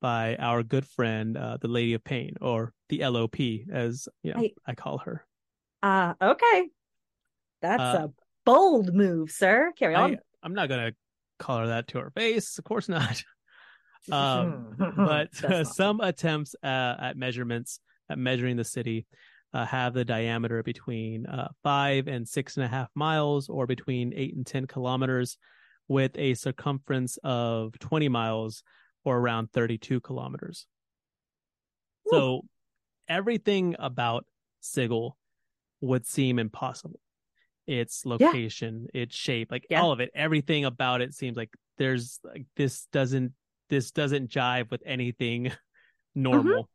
by 0.00 0.36
our 0.36 0.62
good 0.62 0.86
friend, 0.86 1.36
uh, 1.36 1.58
the 1.60 1.68
Lady 1.68 1.94
of 1.94 2.04
Pain, 2.04 2.34
or 2.40 2.72
the 2.88 3.04
LOP, 3.06 3.36
as 3.72 4.08
you 4.22 4.32
know, 4.32 4.40
I, 4.40 4.52
I- 4.66 4.74
call 4.74 4.98
her. 4.98 5.24
Ah, 5.82 6.14
okay. 6.20 6.68
That's 7.62 7.80
Uh, 7.82 8.06
a 8.08 8.12
bold 8.44 8.94
move, 8.94 9.30
sir. 9.30 9.72
Carry 9.78 9.94
on. 9.94 10.14
I, 10.14 10.18
I'm 10.42 10.54
not 10.54 10.68
gonna 10.68 10.92
call 11.38 11.58
her 11.58 11.66
that 11.68 11.88
to 11.88 11.98
her 11.98 12.10
face, 12.10 12.58
of 12.58 12.64
course 12.64 12.88
not. 12.88 13.22
um, 14.12 14.74
but 14.96 15.28
not- 15.42 15.66
some 15.66 16.00
attempts 16.00 16.54
uh, 16.62 16.94
at 17.00 17.16
measurements 17.16 17.80
at 18.10 18.18
measuring 18.18 18.56
the 18.56 18.64
city 18.64 19.06
uh, 19.52 19.64
have 19.66 19.94
the 19.94 20.04
diameter 20.04 20.62
between 20.62 21.26
uh, 21.26 21.48
five 21.62 22.06
and 22.08 22.26
six 22.26 22.56
and 22.56 22.64
a 22.64 22.68
half 22.68 22.88
miles 22.94 23.48
or 23.48 23.66
between 23.66 24.12
eight 24.14 24.34
and 24.34 24.46
ten 24.46 24.66
kilometers 24.66 25.36
with 25.88 26.12
a 26.16 26.34
circumference 26.34 27.18
of 27.24 27.78
20 27.78 28.08
miles 28.08 28.62
or 29.04 29.16
around 29.18 29.50
32 29.52 30.00
kilometers. 30.00 30.66
So 32.10 32.42
everything 33.08 33.76
about 33.78 34.24
sigil 34.60 35.16
would 35.80 36.06
seem 36.06 36.38
impossible. 36.38 37.00
Its 37.66 38.06
location 38.06 38.86
its 38.94 39.14
shape 39.14 39.50
like 39.50 39.66
Yeah. 39.68 39.82
all 39.82 39.92
of 39.92 40.00
it 40.00 40.10
everything 40.14 40.64
about 40.64 41.02
it 41.02 41.12
seems 41.12 41.36
like 41.36 41.50
there's 41.76 42.18
like 42.24 42.46
this 42.56 42.86
doesn't 42.92 43.32
this 43.68 43.90
doesn't 43.90 44.30
jive 44.30 44.70
with 44.70 44.82
anything 44.86 45.52
normal. 46.14 46.68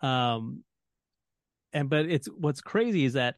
Um 0.00 0.64
and 1.74 1.90
but 1.90 2.06
it's 2.06 2.28
what's 2.28 2.62
crazy 2.62 3.04
is 3.04 3.12
that 3.12 3.36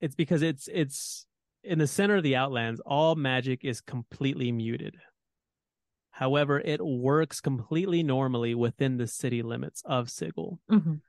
it's 0.00 0.16
because 0.16 0.42
it's 0.42 0.68
it's 0.72 1.24
in 1.62 1.78
the 1.78 1.86
center 1.86 2.16
of 2.16 2.22
the 2.24 2.34
outlands 2.36 2.80
all 2.84 3.14
magic 3.14 3.64
is 3.64 3.80
completely 3.80 4.50
muted 4.50 4.96
however 6.20 6.60
it 6.60 6.84
works 6.84 7.40
completely 7.40 8.02
normally 8.02 8.54
within 8.54 8.98
the 8.98 9.06
city 9.06 9.42
limits 9.42 9.82
of 9.86 10.10
sigil 10.10 10.60
Mhm. 10.70 11.00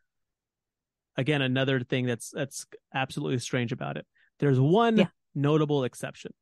again 1.17 1.41
another 1.41 1.81
thing 1.81 2.05
that's 2.05 2.29
that's 2.31 2.65
absolutely 2.93 3.37
strange 3.39 3.73
about 3.73 3.97
it 3.97 4.07
there's 4.39 4.59
one 4.59 4.97
Yeah. 4.97 5.07
notable 5.35 5.83
exception 5.83 6.33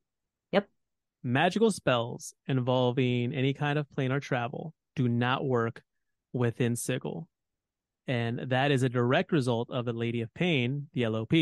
Yep. 0.51 0.69
magical 1.23 1.71
spells 1.71 2.35
involving 2.45 3.33
any 3.33 3.53
kind 3.53 3.79
of 3.79 3.87
planar 3.89 4.21
travel 4.21 4.75
do 4.95 5.09
not 5.09 5.43
work 5.43 5.81
within 6.31 6.75
sigil 6.75 7.27
and 8.05 8.37
that 8.51 8.69
is 8.71 8.83
a 8.83 8.89
direct 8.89 9.31
result 9.31 9.71
of 9.71 9.85
the 9.85 9.93
lady 9.93 10.21
of 10.21 10.31
pain 10.35 10.89
the 10.93 11.07
lop 11.07 11.33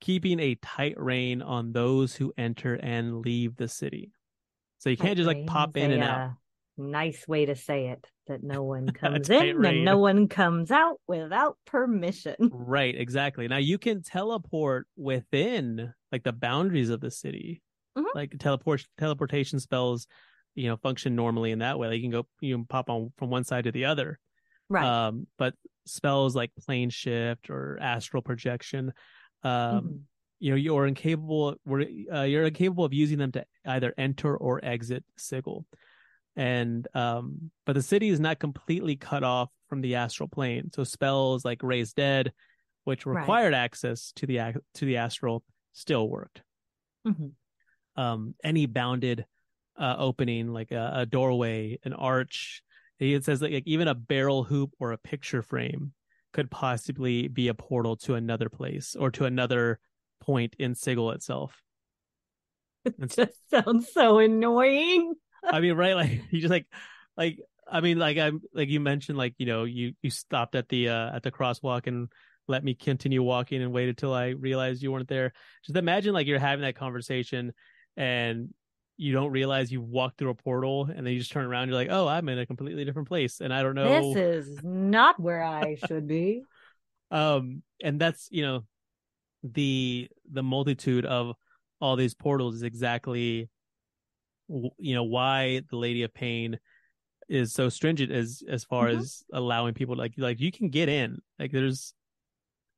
keeping 0.00 0.40
a 0.40 0.54
tight 0.56 0.98
rein 0.98 1.42
on 1.42 1.72
those 1.72 2.16
who 2.16 2.32
enter 2.38 2.74
and 2.82 3.20
leave 3.20 3.54
the 3.56 3.68
city 3.68 4.12
so 4.78 4.88
you 4.88 4.96
can't 4.96 5.18
just 5.18 5.26
like 5.26 5.46
pop 5.46 5.76
in 5.76 5.90
and 5.90 6.02
out 6.02 6.20
uh, 6.20 6.30
Nice 6.76 7.26
way 7.28 7.46
to 7.46 7.54
say 7.54 7.88
it. 7.88 8.04
That 8.26 8.42
no 8.42 8.62
one 8.62 8.88
comes 8.92 9.30
in 9.30 9.64
and 9.64 9.84
no 9.84 9.98
one 9.98 10.28
comes 10.28 10.70
out 10.70 11.00
without 11.06 11.56
permission. 11.66 12.36
Right, 12.52 12.94
exactly. 12.94 13.46
Now 13.48 13.58
you 13.58 13.78
can 13.78 14.02
teleport 14.02 14.86
within 14.96 15.92
like 16.10 16.24
the 16.24 16.32
boundaries 16.32 16.90
of 16.90 17.00
the 17.00 17.10
city. 17.10 17.62
Mhm. 17.96 18.06
Like 18.14 18.34
teleport 18.38 18.84
teleportation 18.98 19.60
spells, 19.60 20.06
you 20.54 20.68
know, 20.68 20.76
function 20.76 21.14
normally 21.14 21.52
in 21.52 21.60
that 21.60 21.78
way. 21.78 21.88
Like 21.88 21.96
you 21.96 22.02
can 22.02 22.10
go 22.10 22.26
you 22.40 22.56
can 22.56 22.66
pop 22.66 22.90
on 22.90 23.12
from 23.18 23.30
one 23.30 23.44
side 23.44 23.64
to 23.64 23.72
the 23.72 23.84
other. 23.84 24.18
Right. 24.68 24.84
Um, 24.84 25.26
but 25.38 25.54
spells 25.86 26.34
like 26.34 26.50
plane 26.66 26.90
shift 26.90 27.50
or 27.50 27.78
astral 27.80 28.22
projection, 28.22 28.92
um, 29.42 29.52
Mhm. 29.52 30.00
you 30.40 30.50
know, 30.50 30.56
you're 30.56 30.86
incapable 30.86 31.56
uh, 31.70 32.22
you're 32.22 32.46
incapable 32.46 32.84
of 32.84 32.94
using 32.94 33.18
them 33.18 33.32
to 33.32 33.44
either 33.66 33.92
enter 33.98 34.36
or 34.36 34.64
exit 34.64 35.04
Sigil. 35.16 35.66
And 36.36 36.86
um, 36.94 37.50
but 37.64 37.74
the 37.74 37.82
city 37.82 38.08
is 38.08 38.18
not 38.20 38.38
completely 38.38 38.96
cut 38.96 39.22
off 39.22 39.50
from 39.68 39.80
the 39.80 39.94
astral 39.94 40.28
plane. 40.28 40.70
So 40.74 40.84
spells 40.84 41.44
like 41.44 41.62
Raise 41.62 41.92
Dead, 41.92 42.32
which 42.84 43.06
Right. 43.06 43.20
required 43.20 43.54
access 43.54 44.12
to 44.16 44.26
the 44.26 44.38
to 44.74 44.84
the 44.84 44.96
astral, 44.96 45.44
still 45.72 46.08
worked. 46.08 46.42
Mhm. 47.06 47.32
Um, 47.96 48.34
any 48.42 48.66
bounded 48.66 49.26
uh, 49.76 49.96
opening, 49.98 50.52
like 50.52 50.72
a, 50.72 50.90
a 50.94 51.06
doorway, 51.06 51.78
an 51.84 51.92
arch, 51.92 52.62
it 52.98 53.24
says 53.24 53.42
like, 53.42 53.52
like 53.52 53.66
even 53.66 53.88
a 53.88 53.94
barrel 53.94 54.44
hoop 54.44 54.70
or 54.78 54.92
a 54.92 54.98
picture 54.98 55.42
frame 55.42 55.92
could 56.32 56.50
possibly 56.50 57.28
be 57.28 57.48
a 57.48 57.54
portal 57.54 57.96
to 57.96 58.14
another 58.14 58.48
place 58.48 58.96
or 58.98 59.10
to 59.12 59.24
another 59.24 59.78
point 60.20 60.56
in 60.58 60.74
Sigil 60.74 61.12
itself. 61.12 61.60
It 62.84 63.10
just 63.16 63.50
sounds 63.50 63.92
so 63.92 64.18
annoying. 64.18 65.14
I 65.50 65.60
mean, 65.60 65.74
right? 65.74 65.94
Like 65.94 66.22
you 66.30 66.40
just 66.40 66.50
like, 66.50 66.66
like 67.16 67.38
I 67.70 67.80
mean, 67.80 67.98
like 67.98 68.18
I'm 68.18 68.42
like 68.52 68.68
you 68.68 68.80
mentioned, 68.80 69.18
like 69.18 69.34
you 69.38 69.46
know, 69.46 69.64
you 69.64 69.94
you 70.02 70.10
stopped 70.10 70.54
at 70.54 70.68
the 70.68 70.88
uh 70.88 71.16
at 71.16 71.22
the 71.22 71.30
crosswalk 71.30 71.86
and 71.86 72.08
let 72.46 72.62
me 72.62 72.74
continue 72.74 73.22
walking 73.22 73.62
and 73.62 73.72
waited 73.72 73.96
till 73.96 74.12
I 74.12 74.28
realized 74.28 74.82
you 74.82 74.92
weren't 74.92 75.08
there. 75.08 75.32
Just 75.64 75.78
imagine 75.78 76.12
like 76.12 76.26
you're 76.26 76.38
having 76.38 76.62
that 76.62 76.76
conversation 76.76 77.52
and 77.96 78.52
you 78.96 79.12
don't 79.12 79.30
realize 79.30 79.72
you 79.72 79.80
walked 79.80 80.18
through 80.18 80.30
a 80.30 80.34
portal 80.34 80.88
and 80.94 81.06
then 81.06 81.14
you 81.14 81.18
just 81.18 81.32
turn 81.32 81.46
around. 81.46 81.68
You're 81.68 81.76
like, 81.76 81.88
oh, 81.90 82.06
I'm 82.06 82.28
in 82.28 82.38
a 82.38 82.46
completely 82.46 82.84
different 82.84 83.08
place 83.08 83.40
and 83.40 83.52
I 83.52 83.62
don't 83.62 83.74
know. 83.74 84.14
This 84.14 84.16
is 84.16 84.62
not 84.62 85.18
where 85.18 85.42
I 85.42 85.76
should 85.86 86.06
be. 86.06 86.42
um 87.10 87.62
and 87.82 88.00
that's 88.00 88.28
you 88.30 88.42
know 88.42 88.64
the 89.42 90.08
the 90.30 90.42
multitude 90.42 91.04
of 91.06 91.34
all 91.80 91.96
these 91.96 92.14
portals 92.14 92.56
is 92.56 92.62
exactly 92.62 93.48
you 94.48 94.94
know 94.94 95.04
why 95.04 95.62
the 95.70 95.76
lady 95.76 96.02
of 96.02 96.12
pain 96.12 96.58
is 97.28 97.52
so 97.52 97.68
stringent 97.68 98.12
as 98.12 98.42
as 98.48 98.64
far 98.64 98.88
Mhm. 98.88 98.98
as 98.98 99.22
allowing 99.32 99.74
people 99.74 99.96
like 99.96 100.12
like 100.18 100.40
you 100.40 100.52
can 100.52 100.68
get 100.68 100.88
in 100.88 101.18
like 101.38 101.52
there's 101.52 101.94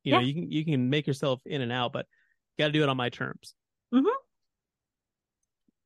you 0.04 0.12
know 0.12 0.18
you 0.20 0.34
can 0.34 0.50
you 0.50 0.64
can 0.64 0.88
make 0.88 1.06
yourself 1.06 1.40
in 1.46 1.62
and 1.62 1.72
out 1.72 1.92
but 1.92 2.06
you 2.56 2.62
got 2.62 2.68
to 2.68 2.72
do 2.72 2.82
it 2.82 2.88
on 2.88 2.96
my 2.96 3.08
terms 3.08 3.54
Mhm. 3.92 4.06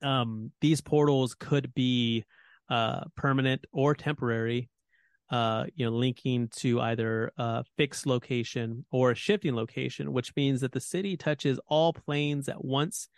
um 0.03 0.53
these 0.61 0.81
portals 0.81 1.35
could 1.35 1.73
be 1.75 2.25
uh 2.69 3.05
permanent 3.17 3.65
or 3.73 3.95
temporary 3.95 4.69
uh 5.31 5.65
you 5.75 5.85
know 5.85 5.93
linking 5.93 6.49
to 6.49 6.81
either 6.81 7.33
a 7.39 7.65
fixed 7.77 8.07
location 8.07 8.85
or 8.91 9.13
a 9.13 9.15
shifting 9.15 9.55
location 9.55 10.13
which 10.13 10.35
means 10.37 10.61
that 10.61 10.73
the 10.73 10.81
city 10.81 11.17
touches 11.17 11.59
all 11.67 11.93
planes 11.93 12.49
at 12.49 12.63
once 12.65 13.09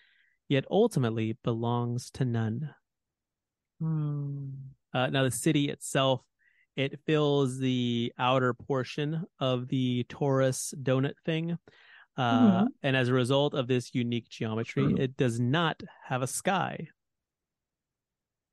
yet 0.52 0.64
ultimately 0.70 1.28
belongs 1.42 2.10
to 2.10 2.24
none 2.24 2.74
Hmm. 3.80 4.50
uh, 4.94 5.08
now 5.08 5.24
the 5.24 5.30
city 5.30 5.68
itself 5.68 6.22
it 6.76 7.00
fills 7.04 7.58
the 7.58 8.12
outer 8.18 8.54
portion 8.54 9.24
of 9.40 9.68
the 9.68 10.04
torus 10.08 10.72
donut 10.82 11.14
thing 11.24 11.58
uh, 12.16 12.64
Mhm. 12.64 12.72
and 12.82 12.96
as 12.96 13.08
a 13.08 13.12
result 13.14 13.54
of 13.54 13.66
this 13.66 13.94
unique 13.94 14.28
geometry 14.28 14.94
it 14.96 15.16
does 15.16 15.40
not 15.40 15.82
have 16.04 16.22
a 16.22 16.26
sky 16.26 16.88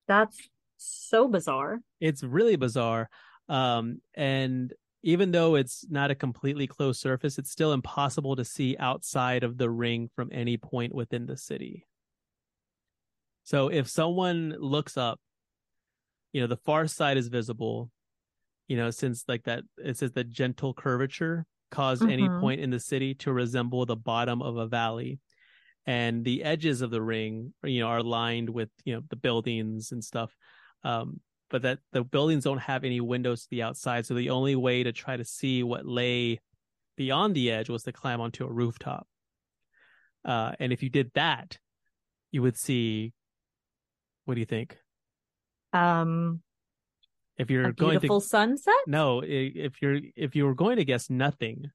That's 0.07 0.49
so 0.77 1.27
bizarre. 1.27 1.81
it's 1.99 2.23
really 2.23 2.55
bizarre 2.55 3.09
um 3.49 4.01
and 4.15 4.73
even 5.03 5.31
though 5.31 5.55
it's 5.55 5.85
not 5.89 6.11
a 6.11 6.15
completely 6.15 6.67
closed 6.67 6.99
surface, 6.99 7.39
it's 7.39 7.49
still 7.49 7.71
impossible 7.71 8.35
to 8.35 8.43
see 8.43 8.75
outside 8.79 9.45
of 9.45 9.57
the 9.57 9.69
ring 9.69 10.09
from 10.13 10.29
any 10.33 10.57
point 10.57 10.93
within 10.93 11.25
the 11.25 11.37
city. 11.37 11.85
So 13.49 13.69
if 13.69 13.89
someone 13.89 14.55
looks 14.59 14.95
up, 14.95 15.19
you 16.33 16.41
know, 16.41 16.45
the 16.45 16.55
far 16.55 16.85
side 16.85 17.17
is 17.17 17.29
visible, 17.29 17.89
you 18.67 18.77
know, 18.77 18.91
since 18.91 19.23
like 19.27 19.45
that, 19.45 19.63
it 19.79 19.97
says 19.97 20.11
the 20.11 20.23
gentle 20.23 20.71
curvature 20.71 21.47
caused 21.71 22.03
any 22.05 22.29
Mhm. 22.29 22.39
point 22.39 22.61
in 22.61 22.69
the 22.69 22.79
city 22.79 23.15
to 23.15 23.33
resemble 23.33 23.87
the 23.87 23.95
bottom 23.95 24.43
of 24.43 24.57
a 24.57 24.67
valley. 24.67 25.19
And 25.87 26.23
the 26.23 26.43
edges 26.43 26.83
of 26.83 26.91
the 26.91 27.01
ring, 27.01 27.55
you 27.63 27.79
know, 27.79 27.87
are 27.87 28.03
lined 28.03 28.51
with, 28.51 28.69
you 28.85 28.93
know, 28.93 29.01
the 29.09 29.15
buildings 29.15 29.91
and 29.91 30.03
stuff. 30.03 30.31
Um, 30.83 31.19
but 31.49 31.63
that 31.63 31.79
the 31.91 32.03
buildings 32.03 32.43
don't 32.43 32.59
have 32.59 32.83
any 32.83 33.01
windows 33.01 33.41
to 33.41 33.49
the 33.49 33.63
outside. 33.63 34.05
So 34.05 34.13
the 34.13 34.29
only 34.29 34.55
way 34.55 34.83
to 34.83 34.91
try 34.91 35.17
to 35.17 35.25
see 35.25 35.63
what 35.63 35.87
lay 35.87 36.39
beyond 36.97 37.35
the 37.35 37.49
edge 37.49 37.67
was 37.67 37.81
to 37.85 37.91
climb 37.91 38.21
onto 38.21 38.45
a 38.45 38.53
rooftop. 38.53 39.07
Uh, 40.23 40.53
and 40.59 40.71
if 40.71 40.83
you 40.83 40.89
did 40.91 41.09
that, 41.15 41.57
you 42.29 42.43
would 42.43 42.55
see. 42.55 43.11
What 44.29 44.36
do 44.36 44.41
you 44.41 44.45
think? 44.45 44.77
Um, 45.74 46.43
If 47.39 47.50
you're 47.50 47.71
going 47.71 47.93
beautiful 47.98 48.21
to 48.21 48.27
sunset. 48.27 48.75
no, 48.86 49.24
if 49.25 49.81
you're 49.81 50.00
if 50.15 50.36
you 50.36 50.45
were 50.45 50.53
going 50.53 50.77
to 50.77 50.86
guess 50.86 51.09
nothing, 51.09 51.71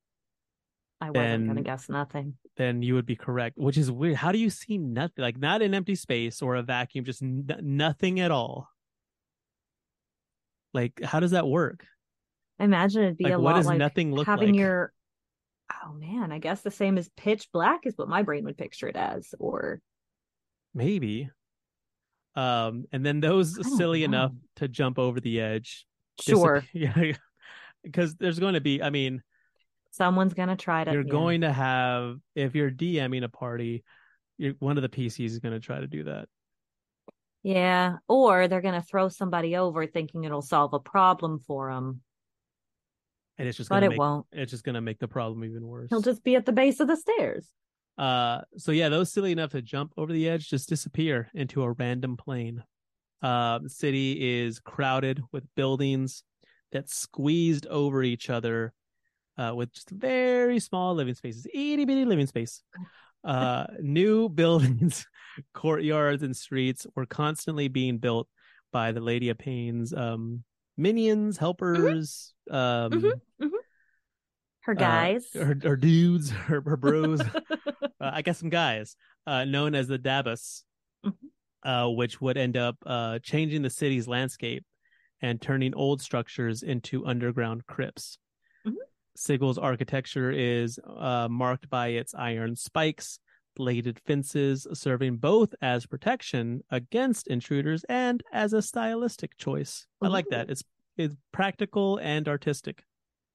I 1.01 1.11
wasn't 1.11 1.49
gonna 1.49 1.63
guess 1.63 1.89
nothing. 1.89 2.35
then 2.57 2.81
you 2.81 2.95
would 2.95 3.07
be 3.07 3.17
correct. 3.17 3.59
Which 3.59 3.77
is 3.77 3.91
weird. 3.91 4.15
How 4.15 4.31
do 4.31 4.39
you 4.39 4.51
see 4.51 4.79
nothing? 4.79 5.21
Like 5.21 5.37
not 5.37 5.63
an 5.63 5.75
empty 5.75 5.97
space 5.97 6.43
or 6.43 6.55
a 6.55 6.63
vacuum, 6.63 7.05
just 7.05 7.25
n- 7.25 7.45
nothing 7.61 8.21
at 8.21 8.31
all. 8.31 8.69
Like 10.73 11.03
how 11.03 11.19
does 11.19 11.33
that 11.33 11.49
work? 11.49 11.85
I 12.61 12.65
imagine 12.67 13.03
it'd 13.03 13.19
be 13.19 13.25
Like 13.25 13.33
a 13.33 13.41
what 13.41 13.55
lot 13.55 13.57
does 13.57 13.67
like 13.67 13.79
nothing 13.79 14.15
look 14.15 14.29
having 14.29 14.51
like? 14.51 14.61
your. 14.61 14.93
Oh 15.85 15.93
man, 15.95 16.31
I 16.31 16.39
guess 16.39 16.61
the 16.61 16.71
same 16.71 16.99
as 16.99 17.11
pitch 17.17 17.49
black 17.53 17.81
is 17.85 17.95
what 17.99 18.09
my 18.09 18.23
brain 18.23 18.45
would 18.45 18.57
picture 18.57 18.87
it 18.87 18.95
as, 18.95 19.35
or 19.41 19.81
Maybe. 20.73 21.31
Um, 22.37 22.85
and 22.93 23.05
then 23.05 23.21
those 23.21 23.55
don't 23.55 23.77
silly 23.77 24.05
enough 24.05 24.33
to 24.57 24.69
jump 24.69 24.99
over 24.99 25.21
the 25.21 25.41
edge. 25.41 25.87
sure, 26.21 26.65
Yeah, 26.73 27.13
because 27.83 28.17
there's 28.17 28.39
going 28.39 28.55
to 28.55 28.61
be. 28.61 28.83
I 28.83 28.91
mean, 28.91 29.23
someone's 29.93 30.35
gonna 30.35 30.57
try 30.57 30.85
to. 30.85 30.93
you're 30.93 31.03
yeah. 31.03 31.11
going 31.11 31.41
to 31.43 31.53
have 31.53 32.17
if 32.35 32.55
you're 32.55 32.71
DMing 32.71 33.25
a 33.25 33.29
party, 33.29 33.85
you're 34.37 34.55
one 34.59 34.77
of 34.77 34.83
the 34.83 34.89
PCs 34.89 35.27
is 35.27 35.39
going 35.39 35.55
to 35.55 35.61
try 35.61 35.81
to 35.81 35.87
do 35.87 36.05
that. 36.05 36.29
Yeah, 37.45 37.97
or 38.09 38.49
they're 38.49 38.63
gonna 38.63 38.83
throw 38.83 39.09
somebody 39.11 39.55
over 39.55 39.87
thinking 39.87 40.25
it'll 40.25 40.41
solve 40.41 40.73
a 40.73 40.81
problem 40.81 41.39
for 41.39 41.71
them. 41.71 42.01
and 43.37 43.47
it's 43.47 43.59
just 43.59 43.69
but 43.69 43.83
it 43.83 43.91
make 43.91 43.99
won't. 43.99 44.27
it's 44.33 44.51
just 44.51 44.65
gonna 44.65 44.81
make 44.81 44.99
the 44.99 45.09
problem 45.09 45.45
even 45.45 45.67
worse. 45.67 45.91
He'll 45.91 46.01
just 46.01 46.25
be 46.25 46.37
at 46.37 46.47
the 46.47 46.53
base 46.53 46.81
of 46.81 46.89
the 46.89 46.97
stairs. 46.97 47.47
Uh, 47.97 48.41
so 48.57 48.73
yeah, 48.73 48.89
those 48.89 49.13
silly 49.13 49.33
enough 49.33 49.51
to 49.51 49.63
jump 49.63 49.93
over 49.97 50.13
the 50.13 50.29
edge 50.29 50.49
just 50.51 50.69
disappear 50.69 51.31
into 51.35 51.63
a 51.63 51.73
random 51.73 52.17
plane. 52.17 52.63
Uh, 53.23 53.59
the 53.61 53.71
city 53.71 54.43
is 54.43 54.59
crowded 54.59 55.21
with 55.33 55.45
buildings 55.55 56.25
that 56.73 56.91
squeezed 56.91 57.67
over 57.69 58.03
each 58.03 58.29
other, 58.29 58.73
uh, 59.39 59.53
with 59.55 59.73
just 59.73 59.91
very 59.91 60.59
small 60.59 60.95
living 60.95 61.15
spaces, 61.15 61.47
itty 61.55 61.85
bitty 61.85 62.05
living 62.05 62.27
space. 62.27 62.63
Uh, 63.23 63.67
new 63.81 64.29
buildings, 64.29 65.07
courtyards, 65.55 66.23
and 66.23 66.37
streets 66.37 66.87
were 66.95 67.07
constantly 67.07 67.69
being 67.69 67.99
built 67.99 68.29
by 68.73 68.93
the 68.93 69.01
Lady 69.01 69.29
of 69.31 69.39
Pain's 69.39 69.95
um, 69.95 70.43
minions, 70.77 71.39
helpers, 71.39 72.35
um, 72.51 72.91
Mhm. 73.41 73.51
Her 74.65 74.73
uh, 74.73 74.75
guys. 74.75 75.27
her, 75.35 75.57
her 75.63 75.77
dudes, 75.77 76.31
her, 76.49 76.61
her 76.63 76.77
bros. 76.77 77.21
uh, 77.51 77.61
I 78.01 78.23
got 78.23 78.37
some 78.37 78.49
guys 78.51 78.97
uh, 79.27 79.45
known 79.45 79.75
as 79.75 79.89
the 79.89 79.99
Dabus, 79.99 80.63
Mhm. 81.05 81.13
uh, 81.65 81.89
which 81.91 82.21
would 82.21 82.37
end 82.37 82.57
up 82.57 82.77
uh, 82.87 83.19
changing 83.23 83.63
the 83.63 83.71
city's 83.71 84.09
landscape 84.09 84.65
and 85.21 85.41
turning 85.41 85.75
old 85.75 86.01
structures 86.01 86.63
into 86.63 87.07
underground 87.07 87.67
crypts. 87.67 88.19
Mhm. 88.67 88.75
Sigil's 89.17 89.59
architecture 89.59 90.31
is 90.31 90.79
uh, 90.85 91.29
marked 91.31 91.69
by 91.69 91.89
its 91.89 92.15
iron 92.15 92.57
spikes, 92.57 93.19
bladed 93.57 94.01
fences, 94.07 94.67
serving 94.73 95.19
both 95.19 95.55
as 95.63 95.87
protection 95.87 96.63
against 96.71 97.29
intruders 97.29 97.85
and 97.85 98.23
as 98.33 98.53
a 98.53 98.61
stylistic 98.63 99.37
choice. 99.37 99.87
I 100.03 100.09
like 100.09 100.27
that. 100.31 100.51
It's 100.51 100.63
it's 100.97 101.15
practical 101.33 101.99
and 101.99 102.27
artistic. 102.29 102.83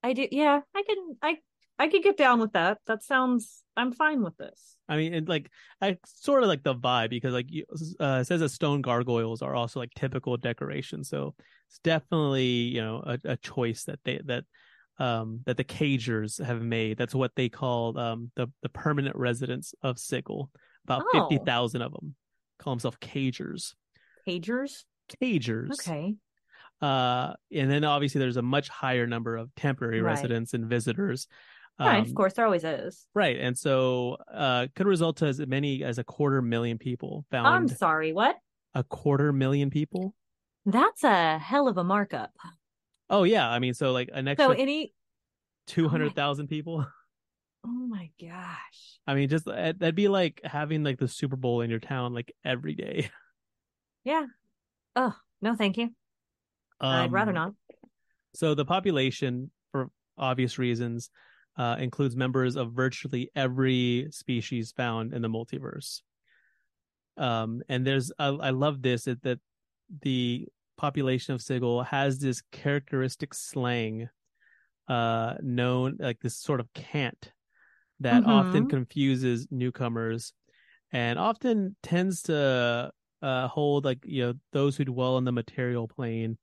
I 0.03 0.13
do. 0.13 0.27
Yeah, 0.31 0.61
I 0.75 0.83
can. 0.83 0.97
I 1.21 1.37
I 1.77 1.87
could 1.87 2.03
get 2.03 2.17
down 2.17 2.39
with 2.39 2.53
that. 2.53 2.79
That 2.87 3.03
sounds. 3.03 3.63
I'm 3.77 3.91
fine 3.93 4.21
with 4.21 4.35
this. 4.37 4.75
I 4.89 4.97
mean, 4.97 5.13
and 5.13 5.27
like 5.29 5.49
I 5.81 5.97
sort 6.05 6.43
of 6.43 6.49
like 6.49 6.63
the 6.63 6.75
vibe 6.75 7.09
because 7.09 7.33
like 7.33 7.49
you, 7.49 7.65
uh, 7.99 8.19
it 8.21 8.25
says 8.25 8.41
that 8.41 8.49
stone 8.49 8.81
gargoyles 8.81 9.41
are 9.41 9.55
also 9.55 9.79
like 9.79 9.91
typical 9.95 10.35
decoration, 10.37 11.03
so 11.03 11.35
it's 11.69 11.79
definitely 11.79 12.43
you 12.45 12.81
know 12.81 13.03
a, 13.05 13.19
a 13.23 13.37
choice 13.37 13.83
that 13.85 13.99
they 14.03 14.19
that 14.25 14.43
um 14.99 15.41
that 15.45 15.57
the 15.57 15.63
cagers 15.63 16.43
have 16.43 16.61
made. 16.61 16.97
That's 16.97 17.15
what 17.15 17.31
they 17.35 17.49
call 17.49 17.97
um 17.97 18.31
the 18.35 18.47
the 18.63 18.69
permanent 18.69 19.15
residents 19.15 19.73
of 19.81 19.99
Sigil. 19.99 20.49
About 20.85 21.03
Oh. 21.13 21.29
fifty 21.29 21.43
thousand 21.45 21.81
of 21.81 21.93
them 21.93 22.15
call 22.57 22.73
themselves 22.73 22.97
cagers. 22.97 23.75
Cagers. 24.27 24.83
Cagers. 25.21 25.71
Okay. 25.73 26.15
Uh, 26.81 27.33
and 27.53 27.69
then 27.69 27.83
obviously 27.83 28.19
there's 28.19 28.37
a 28.37 28.41
much 28.41 28.69
higher 28.69 29.05
number 29.05 29.35
of 29.35 29.53
temporary 29.55 30.01
Right. 30.01 30.11
residents 30.13 30.53
and 30.53 30.65
visitors. 30.65 31.27
right. 31.79 31.97
Um, 31.97 32.03
Of 32.05 32.13
course, 32.15 32.33
there 32.33 32.45
always 32.45 32.63
is. 32.63 33.05
Right. 33.13 33.37
And 33.39 33.57
so 33.57 34.17
uh 34.33 34.67
could 34.75 34.87
result 34.87 35.17
to 35.17 35.25
as 35.25 35.39
many 35.45 35.83
as 35.83 35.97
a 35.97 36.03
quarter 36.03 36.41
million 36.41 36.77
people 36.77 37.25
found. 37.31 37.47
I'm 37.47 37.67
sorry. 37.67 38.13
What? 38.13 38.37
a 38.75 38.83
quarter 38.83 39.33
million 39.33 39.69
people. 39.71 40.13
That's 40.65 41.03
a 41.03 41.39
hell 41.39 41.67
of 41.67 41.77
a 41.77 41.83
markup. 41.83 42.31
Oh 43.09 43.23
yeah. 43.23 43.49
I 43.49 43.59
mean 43.59 43.73
so 43.73 43.91
like 43.91 44.09
an 44.13 44.25
So 44.25 44.31
extra 44.31 44.57
any. 44.57 44.93
two 45.67 45.87
hundred 45.89 46.15
thousand 46.15 46.47
people. 46.47 46.85
Oh 47.65 47.67
my 47.89 48.09
gosh. 48.21 48.99
I 49.05 49.15
mean 49.15 49.27
just 49.27 49.45
uh, 49.45 49.73
that'd 49.77 49.93
be 49.93 50.07
like 50.07 50.39
having 50.45 50.81
like 50.85 50.97
the 50.97 51.09
Super 51.09 51.35
Bowl 51.35 51.59
in 51.59 51.69
your 51.69 51.79
town 51.81 52.13
like 52.13 52.33
every 52.45 52.73
day. 52.73 53.09
Yeah. 54.05 54.25
Oh 54.95 55.13
no, 55.41 55.55
thank 55.55 55.77
you. 55.77 55.89
I'd 56.81 57.11
rather 57.11 57.31
Um, 57.31 57.35
not. 57.35 57.53
So 58.33 58.55
the 58.55 58.65
population, 58.65 59.51
for 59.71 59.89
obvious 60.17 60.57
reasons, 60.57 61.09
uh, 61.57 61.75
includes 61.79 62.15
members 62.15 62.55
of 62.55 62.73
virtually 62.73 63.29
every 63.35 64.07
species 64.11 64.71
found 64.71 65.13
in 65.13 65.21
the 65.21 65.27
multiverse. 65.27 66.01
Um, 67.17 67.61
and 67.67 67.85
there's, 67.85 68.11
I, 68.17 68.27
I 68.27 68.49
love 68.51 68.81
this 68.81 69.03
that, 69.03 69.21
that 69.23 69.39
the 70.01 70.47
population 70.77 71.33
of 71.33 71.41
Sigil 71.41 71.83
has 71.83 72.19
this 72.19 72.41
characteristic 72.51 73.33
slang, 73.33 74.07
uh, 74.87 75.35
known 75.41 75.97
like 75.99 76.19
this 76.21 76.37
sort 76.37 76.59
of 76.59 76.71
cant 76.73 77.33
that 77.99 78.25
often 78.25 78.65
Mhm. 78.65 78.69
confuses 78.69 79.47
newcomers, 79.51 80.33
and 80.91 81.19
often 81.19 81.75
tends 81.83 82.21
to 82.23 82.91
uh, 83.21 83.47
hold 83.49 83.83
like 83.83 83.99
you 84.05 84.25
know 84.25 84.33
those 84.53 84.77
who 84.77 84.85
dwell 84.85 85.15
on 85.15 85.25
the 85.25 85.31
material 85.31 85.87
plane 85.87 86.37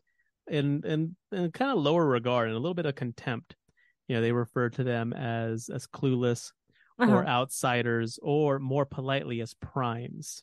in 0.49 0.83
in, 0.85 1.17
in 1.33 1.51
kind 1.53 1.71
of 1.73 1.79
lower 1.79 2.07
regard 2.07 2.49
and 2.49 2.57
a 2.57 2.61
little 2.61 2.75
bit 2.75 2.87
of 2.87 2.95
contempt. 2.95 3.57
You 4.09 4.17
know, 4.17 4.23
they 4.23 4.33
refer 4.33 4.69
to 4.71 4.85
them 4.85 5.13
as 5.13 5.69
as 5.69 5.87
clueless 5.87 6.53
or 6.99 7.23
Uh-huh. 7.23 7.29
outsiders, 7.29 8.19
or 8.23 8.59
more 8.59 8.87
politely 8.87 9.41
as 9.41 9.55
primes. 9.55 10.43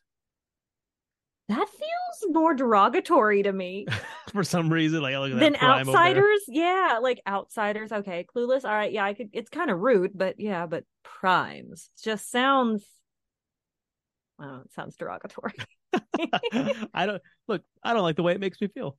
That 1.49 1.67
feels 1.67 2.33
more 2.33 2.53
derogatory 2.53 3.43
to 3.43 3.51
me 3.51 3.85
For 4.31 4.43
some 4.43 4.71
reason, 4.71 5.01
like 5.01 5.15
look 5.15 5.31
at 5.31 5.39
than 5.39 5.55
outsiders. 5.57 6.41
Yeah, 6.47 6.99
like 7.01 7.21
outsiders. 7.27 7.91
Okay, 7.91 8.25
clueless. 8.35 8.63
All 8.63 8.71
right, 8.73 8.91
yeah, 8.91 9.03
I 9.05 9.13
could. 9.13 9.29
It's 9.33 9.49
kind 9.49 9.69
of 9.69 9.79
rude, 9.79 10.11
but 10.15 10.39
yeah, 10.39 10.65
but 10.65 10.85
primes 11.03 11.89
just 12.03 12.31
sounds. 12.31 12.83
Oh, 14.39 14.61
it 14.65 14.73
sounds 14.73 14.95
derogatory. 14.95 15.53
I 16.93 17.05
don't 17.05 17.21
look. 17.47 17.61
I 17.83 17.93
don't 17.93 18.03
like 18.03 18.15
the 18.15 18.23
way 18.23 18.33
it 18.33 18.39
makes 18.39 18.59
me 18.59 18.67
feel, 18.69 18.97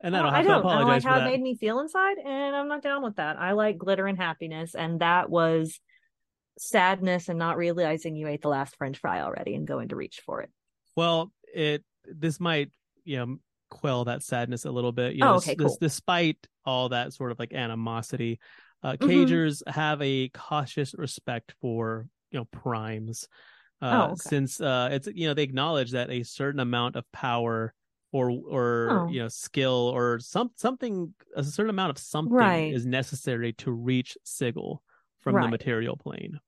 and 0.00 0.16
I 0.16 0.22
don't 0.22 0.32
have 0.32 0.40
I 0.40 0.48
don't. 0.48 0.66
I 0.66 0.78
don't 0.78 0.88
like 0.88 1.02
for 1.02 1.08
how 1.08 1.14
that. 1.16 1.26
it 1.26 1.30
made 1.30 1.40
me 1.42 1.56
feel 1.56 1.80
inside, 1.80 2.18
and 2.18 2.56
I'm 2.56 2.68
not 2.68 2.82
down 2.82 3.02
with 3.02 3.16
that. 3.16 3.38
I 3.38 3.52
like 3.52 3.78
glitter 3.78 4.06
and 4.06 4.18
happiness, 4.18 4.74
and 4.74 5.00
that 5.00 5.30
was 5.30 5.80
sadness 6.58 7.28
and 7.28 7.38
not 7.38 7.56
realizing 7.56 8.16
you 8.16 8.28
ate 8.28 8.42
the 8.42 8.48
last 8.48 8.76
French 8.76 8.98
fry 8.98 9.20
already 9.20 9.54
and 9.54 9.66
going 9.66 9.88
to 9.88 9.96
reach 9.96 10.22
for 10.24 10.40
it. 10.40 10.50
Well, 10.96 11.32
it 11.52 11.84
this 12.04 12.40
might 12.40 12.70
you 13.04 13.18
know 13.18 13.36
quell 13.70 14.04
that 14.04 14.22
sadness 14.22 14.64
a 14.64 14.70
little 14.70 14.92
bit. 14.92 15.14
You 15.14 15.24
Oh, 15.24 15.28
know, 15.30 15.36
okay, 15.36 15.52
s- 15.52 15.56
cool. 15.58 15.78
despite 15.80 16.46
all 16.64 16.88
that 16.90 17.12
sort 17.12 17.32
of 17.32 17.38
like 17.38 17.52
animosity, 17.52 18.38
uh, 18.82 18.92
Mhm. 18.92 19.08
cagers 19.08 19.62
have 19.68 20.00
a 20.02 20.28
cautious 20.30 20.94
respect 20.94 21.54
for 21.60 22.06
you 22.30 22.38
know 22.38 22.44
primes. 22.46 23.28
Uh, 23.82 24.08
Oh, 24.08 24.12
okay. 24.12 24.16
since 24.22 24.60
uh, 24.60 24.88
it's 24.92 25.08
you 25.08 25.28
know 25.28 25.34
they 25.34 25.42
acknowledge 25.42 25.90
that 25.92 26.10
a 26.10 26.22
certain 26.22 26.60
amount 26.60 26.96
of 26.96 27.04
power 27.12 27.74
or 28.16 28.30
or 28.30 28.88
Oh. 28.90 29.08
you 29.08 29.20
know 29.20 29.28
skill 29.28 29.90
or 29.94 30.18
some 30.18 30.50
something 30.56 31.12
a 31.34 31.44
certain 31.44 31.70
amount 31.70 31.90
of 31.90 31.98
something 31.98 32.32
Right. 32.34 32.72
is 32.72 32.86
necessary 32.86 33.52
to 33.54 33.70
reach 33.70 34.16
Sigil 34.24 34.82
from 35.20 35.34
the 35.34 35.48
material 35.48 35.96
plane. 35.96 36.38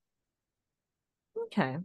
Okay. 1.45 1.77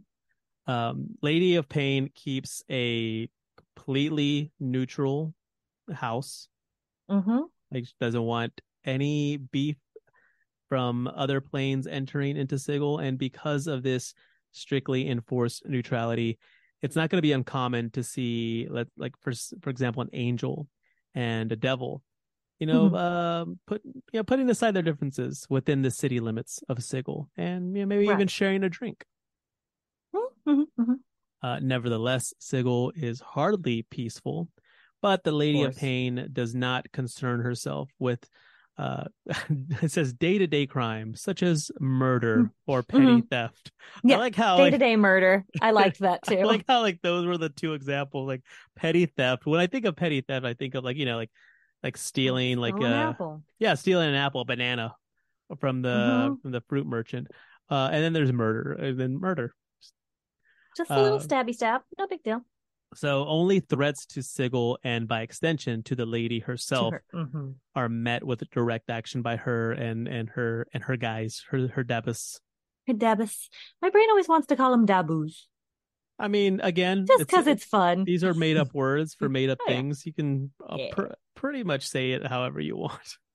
Um, 0.67 1.09
Lady 1.23 1.57
of 1.57 1.69
Pain 1.69 2.11
keeps 2.15 2.63
a 2.71 3.29
completely 3.77 4.51
neutral 4.61 5.35
house. 5.93 6.49
Mm-hmm. 7.11 7.41
Like 7.71 7.87
she 7.87 7.93
doesn't 8.01 8.23
want 8.23 8.61
any 8.85 9.37
beef 9.37 9.77
from 10.69 11.07
other 11.09 11.41
planes 11.41 11.87
entering 11.87 12.37
into 12.37 12.59
Sigil, 12.59 12.99
and 12.99 13.19
because 13.19 13.67
of 13.67 13.83
this 13.83 14.15
strictly 14.53 15.09
enforced 15.09 15.67
neutrality, 15.67 16.39
it's 16.85 16.97
not 16.97 17.09
going 17.09 17.19
to 17.19 17.23
be 17.23 17.33
uncommon 17.33 17.91
to 17.93 18.03
see, 18.03 18.67
let 18.71 18.89
like 18.97 19.15
for 19.21 19.33
for 19.63 19.71
example, 19.71 20.03
an 20.03 20.11
angel 20.13 20.69
and 21.15 21.51
a 21.51 21.57
devil. 21.57 22.03
You 22.61 22.67
know, 22.69 22.91
Mhm. 22.91 22.99
um, 22.99 23.59
put 23.67 23.83
you 23.85 24.03
know, 24.19 24.23
putting 24.25 24.49
aside 24.51 24.73
their 24.75 24.83
differences 24.83 25.47
within 25.51 25.83
the 25.83 25.91
city 25.91 26.21
limits 26.21 26.63
of 26.69 26.85
Sigil, 26.85 27.29
and 27.37 27.75
you 27.75 27.83
know, 27.83 27.87
maybe 27.87 28.07
Right. 28.07 28.15
even 28.15 28.29
sharing 28.29 28.63
a 28.65 28.69
drink. 28.69 29.05
Mm-hmm. 30.15 30.63
Mm-hmm. 30.81 30.95
Uh, 31.43 31.59
nevertheless, 31.61 32.33
Sigil 32.39 32.93
is 32.95 33.21
hardly 33.21 33.83
peaceful, 33.83 34.49
but 35.03 35.25
the 35.25 35.33
Lady 35.33 35.63
of, 35.63 35.73
course. 35.73 35.79
Pain 35.79 36.29
does 36.33 36.55
not 36.55 36.91
concern 36.93 37.41
herself 37.41 37.91
with, 37.99 38.29
uh, 38.77 39.05
it 39.83 39.91
says 39.91 40.13
day 40.13 40.39
to 40.39 40.47
day 40.47 40.67
crime 40.67 41.15
such 41.15 41.43
as 41.43 41.71
murder 41.81 42.51
or 42.67 42.83
petty 42.83 43.23
theft. 43.31 43.71
Mm-hmm. 43.99 44.09
Yeah, 44.11 44.17
I 44.17 44.19
like 44.19 44.35
how 44.35 44.57
day 44.57 44.71
to 44.71 44.79
day 44.79 44.97
murder. 44.97 45.45
I 45.63 45.71
liked 45.83 46.01
that 46.01 46.23
too. 46.23 46.39
I 46.39 46.45
like 46.45 46.65
how 46.69 46.81
like 46.81 47.01
those 47.03 47.25
were 47.27 47.39
the 47.39 47.49
two 47.51 47.75
examples, 47.75 48.27
like 48.27 48.43
petty 48.77 49.07
theft. 49.07 49.47
When 49.47 49.61
I 49.61 49.67
think 49.67 49.85
of 49.85 49.97
petty 49.97 50.21
theft, 50.23 50.45
I 50.45 50.55
think 50.55 50.75
of 50.75 50.85
like 50.85 50.97
you 50.97 51.07
know 51.07 51.17
like 51.17 51.31
like 51.83 51.97
stealing 51.97 52.59
like 52.59 52.75
an 52.75 52.85
uh 52.85 53.11
apple. 53.11 53.43
yeah 53.59 53.75
stealing 53.75 54.09
an 54.09 54.15
apple, 54.17 54.41
a 54.41 54.45
banana 54.45 54.95
from 55.61 55.83
the 55.83 55.89
Mhm. 55.89 56.43
from 56.43 56.51
the 56.51 56.63
fruit 56.63 56.87
merchant, 56.87 57.29
uh, 57.71 57.91
and 57.93 58.03
then 58.03 58.13
there's 58.13 58.33
murder, 58.33 58.73
and 58.73 58.99
then 58.99 59.21
murder. 59.21 59.55
Just 60.77 60.91
a 60.91 61.01
little 61.01 61.19
uh, 61.19 61.23
stabby 61.23 61.55
stab. 61.55 61.83
No 61.99 62.09
big 62.09 62.23
deal. 62.25 62.45
So 62.97 63.27
only 63.27 63.61
threats 63.61 64.07
to 64.07 64.23
Sigil 64.23 64.79
and 64.85 65.07
by 65.09 65.23
extension 65.23 65.83
to 65.85 65.95
the 65.97 66.07
lady 66.07 66.39
herself 66.41 66.93
her. 66.95 67.03
Mhm. 67.13 67.55
are 67.75 67.89
met 67.89 68.25
with 68.25 68.49
direct 68.51 68.91
action 68.91 69.23
by 69.23 69.37
her 69.37 69.73
and 69.73 70.07
and 70.09 70.29
her 70.31 70.67
and 70.73 70.83
her 70.85 70.97
guys, 70.97 71.43
her 71.51 71.69
her 71.69 71.85
Dabus. 71.85 72.41
Her 72.87 72.95
Dabus. 72.95 73.49
My 73.83 73.91
brain 73.91 74.09
always 74.11 74.29
wants 74.29 74.47
to 74.49 74.57
call 74.57 74.71
them 74.71 74.87
Dabus. 74.87 75.47
I 76.19 76.29
mean, 76.29 76.61
again, 76.61 77.07
Just 77.07 77.21
because 77.27 77.47
it's 77.49 77.65
fun. 77.65 78.05
these 78.05 78.23
are 78.23 78.35
made 78.35 78.57
up 78.57 78.73
words 78.73 79.15
for 79.15 79.29
made 79.29 79.51
up 79.51 79.59
Oh, 79.63 79.67
things. 79.67 80.07
You 80.07 80.13
can 80.13 80.53
uh, 80.65 80.77
Yeah. 80.79 80.95
pr- 80.95 81.13
pretty 81.35 81.65
much 81.65 81.89
say 81.89 82.13
it 82.13 82.25
however 82.27 82.61
you 82.61 82.77
want. 82.77 83.17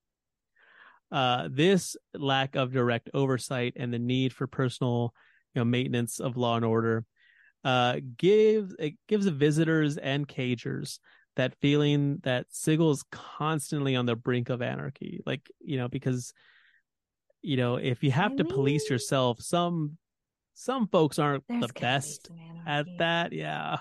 Uh, 1.12 1.50
this 1.52 1.98
lack 2.14 2.56
of 2.56 2.72
direct 2.72 3.10
oversight 3.16 3.74
and 3.76 3.92
the 3.92 3.98
need 3.98 4.32
for 4.32 4.46
personal, 4.46 5.12
you 5.56 5.60
know, 5.60 5.66
maintenance 5.66 6.20
of 6.20 6.38
law 6.38 6.56
and 6.56 6.64
order, 6.64 7.04
uh, 7.64 7.98
gives 8.18 8.74
it 8.80 8.96
gives 9.08 9.26
the 9.26 9.32
visitors 9.32 9.98
and 9.98 10.28
cagers 10.28 11.00
that 11.36 11.56
feeling 11.62 12.20
that 12.24 12.46
Sigil 12.50 12.92
is 12.92 13.04
constantly 13.12 13.96
on 13.96 14.06
the 14.06 14.16
brink 14.16 14.50
of 14.50 14.62
anarchy. 14.62 15.22
Like 15.26 15.50
you 15.60 15.78
know, 15.78 15.88
because 15.88 16.34
you 17.42 17.58
know, 17.58 17.76
if 17.76 18.04
you 18.04 18.12
have 18.12 18.34
I 18.34 18.36
to 18.36 18.46
police 18.46 18.90
yourself, 18.90 19.42
some 19.42 19.98
some 20.54 20.88
folks 20.88 21.20
aren't 21.20 21.48
the 21.48 21.68
be 21.74 21.80
best 21.80 22.30
at 22.68 22.86
that. 22.98 23.32
Yeah. 23.32 23.78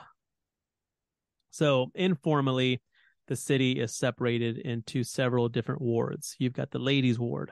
So 1.51 1.91
informally, 1.95 2.81
the 3.27 3.37
city 3.37 3.81
is 3.81 3.97
separated 3.97 4.59
into 4.59 5.03
several 5.03 5.49
different 5.49 5.83
wards. 5.83 6.37
You've 6.38 6.53
got 6.53 6.71
the 6.71 6.79
ladies' 6.79 7.19
ward, 7.19 7.51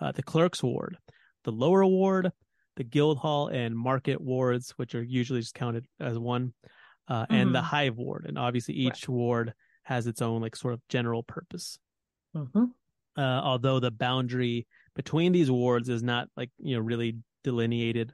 uh, 0.00 0.12
the 0.12 0.22
clerks' 0.22 0.62
ward, 0.62 0.98
the 1.44 1.52
lower 1.52 1.86
ward, 1.86 2.32
the 2.76 2.84
guild 2.84 3.18
hall 3.18 3.48
and 3.48 3.76
market 3.76 4.20
wards, 4.20 4.70
which 4.72 4.94
are 4.94 5.02
usually 5.02 5.40
just 5.40 5.54
counted 5.54 5.86
as 6.00 6.18
one, 6.18 6.54
uh, 7.08 7.26
and 7.30 7.54
the 7.54 7.60
Mhm. 7.60 7.64
hive 7.64 7.96
ward. 7.96 8.26
And 8.26 8.38
obviously, 8.38 8.74
each 8.74 9.08
ward 9.08 9.54
has 9.84 10.06
its 10.06 10.22
own 10.22 10.40
like 10.42 10.56
sort 10.56 10.74
of 10.74 10.86
general 10.88 11.22
purpose. 11.22 11.78
Mhm. 12.34 12.72
Uh, 13.16 13.40
although 13.42 13.80
the 13.80 13.90
boundary 13.90 14.66
between 14.94 15.32
these 15.32 15.50
wards 15.50 15.88
is 15.88 16.02
not 16.02 16.28
like 16.36 16.50
you 16.58 16.76
know 16.76 16.82
really 16.82 17.18
delineated 17.44 18.12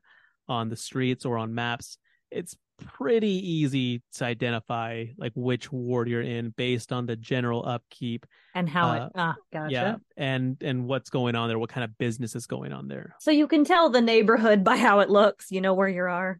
on 0.48 0.68
the 0.68 0.76
streets 0.76 1.24
or 1.24 1.38
on 1.38 1.54
maps, 1.54 1.98
it's 2.30 2.56
pretty 2.82 3.28
easy 3.28 4.02
to 4.14 4.24
identify 4.24 5.06
like 5.16 5.32
which 5.34 5.70
ward 5.72 6.08
you're 6.08 6.22
in 6.22 6.50
based 6.56 6.92
on 6.92 7.06
the 7.06 7.16
general 7.16 7.66
upkeep 7.66 8.26
And 8.54 8.68
how 8.68 8.88
Uh, 8.90 9.06
it. 9.06 9.12
Ah, 9.14 9.34
gotcha. 9.52 9.72
yeah 9.72 9.96
and 10.16 10.56
and 10.62 10.86
what's 10.86 11.10
going 11.10 11.34
on 11.34 11.48
there 11.48 11.58
what 11.58 11.70
kind 11.70 11.84
of 11.84 11.96
business 11.98 12.34
is 12.36 12.46
going 12.46 12.72
on 12.72 12.88
there 12.88 13.14
So 13.20 13.30
you 13.30 13.46
can 13.48 13.64
tell 13.64 13.90
the 13.90 14.00
neighborhood 14.00 14.62
by 14.64 14.76
how 14.76 15.00
it 15.00 15.08
looks. 15.10 15.50
You 15.50 15.60
know 15.60 15.74
where 15.74 15.88
you 15.88 16.02
are. 16.02 16.38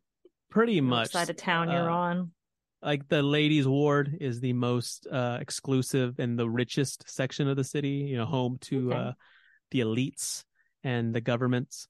pretty 0.51 0.81
much 0.81 1.11
side 1.13 1.31
of 1.31 1.37
town 1.37 1.71
you're 1.71 1.91
uh, 1.91 1.95
on. 1.95 2.33
like 2.83 3.09
the 3.09 3.23
ladies 3.23 3.67
ward 3.67 4.17
is 4.21 4.41
the 4.41 4.53
most 4.53 5.07
uh 5.11 5.39
exclusive 5.41 6.19
and 6.19 6.39
the 6.39 6.49
richest 6.49 7.09
section 7.09 7.49
of 7.49 7.57
the 7.57 7.65
city 7.65 8.07
you 8.11 8.17
know 8.17 8.27
home 8.27 8.59
to 8.61 8.93
Okay. 8.93 8.99
uh 8.99 9.13
the 9.71 9.81
elites 9.81 10.45
and 10.85 11.15
the 11.15 11.21
governments 11.23 11.89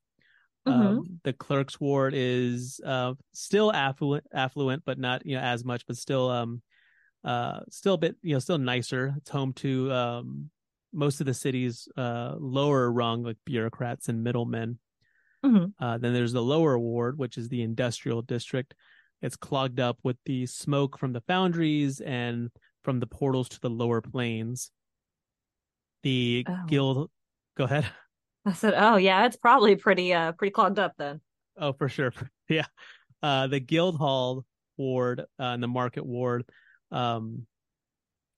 Mhm. 0.66 1.02
um, 1.02 1.20
the 1.24 1.32
clerks 1.32 1.80
ward 1.80 2.14
is 2.14 2.80
uh 2.84 3.14
still 3.32 3.72
affluent 3.72 4.24
affluent 4.32 4.82
but 4.84 4.98
not 4.98 5.24
you 5.26 5.36
know 5.36 5.42
as 5.42 5.64
much 5.64 5.86
but 5.86 5.96
still 5.96 6.30
um 6.30 6.62
uh 7.24 7.60
still 7.70 7.94
a 7.94 7.98
bit 7.98 8.16
you 8.22 8.34
know 8.34 8.38
still 8.40 8.58
nicer 8.58 9.14
it's 9.18 9.30
home 9.30 9.52
to 9.54 9.92
um 9.92 10.50
most 10.92 11.20
of 11.20 11.26
the 11.26 11.34
city's 11.34 11.88
uh 11.96 12.34
lower 12.38 12.92
rung 12.92 13.22
like 13.24 13.38
bureaucrats 13.46 14.08
and 14.08 14.24
middlemen 14.24 14.78
Mhm. 15.42 15.72
uh, 15.80 15.98
then 15.98 16.12
there's 16.12 16.32
the 16.32 16.42
lower 16.42 16.78
ward, 16.78 17.18
which 17.18 17.36
is 17.36 17.48
the 17.48 17.62
industrial 17.62 18.22
district. 18.22 18.74
It's 19.20 19.36
clogged 19.36 19.80
up 19.80 19.98
with 20.02 20.16
the 20.24 20.46
smoke 20.46 20.98
from 20.98 21.12
the 21.12 21.20
foundries 21.22 22.00
and 22.00 22.50
from 22.84 23.00
the 23.00 23.06
portals 23.06 23.48
to 23.50 23.60
the 23.60 23.70
lower 23.70 24.00
planes. 24.00 24.70
The 26.04 26.46
Oh. 26.46 26.54
guild, 26.66 27.10
go 27.56 27.64
ahead. 27.64 27.90
I 28.44 28.52
said, 28.52 28.74
"Oh 28.76 28.96
yeah, 28.96 29.26
it's 29.26 29.36
probably 29.36 29.76
pretty 29.76 30.12
uh 30.12 30.32
pretty 30.32 30.50
clogged 30.52 30.78
up 30.78 30.94
then." 30.98 31.20
Oh, 31.58 31.72
for 31.72 31.88
sure. 31.88 32.12
yeah. 32.48 32.66
Uh, 33.22 33.46
the 33.46 33.60
guild 33.60 33.96
hall 33.96 34.44
ward 34.76 35.20
uh, 35.20 35.24
and 35.38 35.62
the 35.62 35.68
market 35.68 36.04
ward, 36.04 36.44
um, 36.90 37.46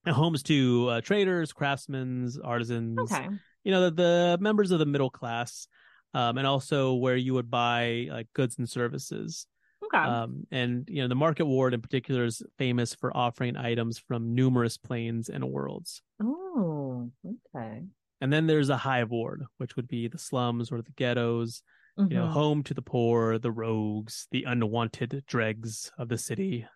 homes 0.07 0.43
to 0.45 0.89
uh, 0.91 1.01
traders, 1.01 1.53
craftsmen, 1.53 2.31
artisans, 2.45 2.99
Okay. 3.11 3.29
you 3.63 3.73
know, 3.73 3.89
the, 3.89 3.91
the 3.93 4.39
members 4.41 4.73
of 4.73 4.79
the 4.79 4.85
middle 4.87 5.09
class, 5.09 5.69
um, 6.13 6.37
and 6.37 6.47
also 6.47 6.95
where 6.95 7.17
you 7.17 7.33
would 7.35 7.51
buy 7.51 8.09
like 8.11 8.27
goods 8.35 8.59
and 8.59 8.69
services. 8.69 9.47
Okay. 9.85 9.97
Um, 9.97 10.47
and 10.51 10.87
you 10.91 11.01
know, 11.03 11.09
the 11.09 11.15
market 11.15 11.47
ward 11.47 11.73
in 11.73 11.81
particular 11.81 12.25
is 12.25 12.43
famous 12.59 12.95
for 12.95 13.17
offering 13.17 13.57
items 13.57 13.99
from 13.99 14.35
numerous 14.35 14.77
planes 14.77 15.31
and 15.31 15.45
worlds. 15.45 16.03
oh, 16.23 17.11
okay. 17.55 17.85
And 18.21 18.33
then 18.33 18.47
there's 18.47 18.69
a 18.71 18.77
hive 18.77 19.11
ward, 19.11 19.45
which 19.59 19.77
would 19.77 19.89
be 19.89 20.09
the 20.09 20.19
slums 20.19 20.71
or 20.73 20.83
the 20.83 20.93
ghettos, 20.93 21.63
you 22.09 22.17
know, 22.17 22.27
Mhm. 22.27 22.33
home 22.33 22.63
to 22.65 22.75
the 22.75 22.83
poor, 22.83 23.39
the 23.39 23.53
rogues, 23.53 24.27
the 24.31 24.45
unwanted 24.45 25.25
dregs 25.27 25.91
of 25.99 26.09
the 26.09 26.19
city. 26.19 26.67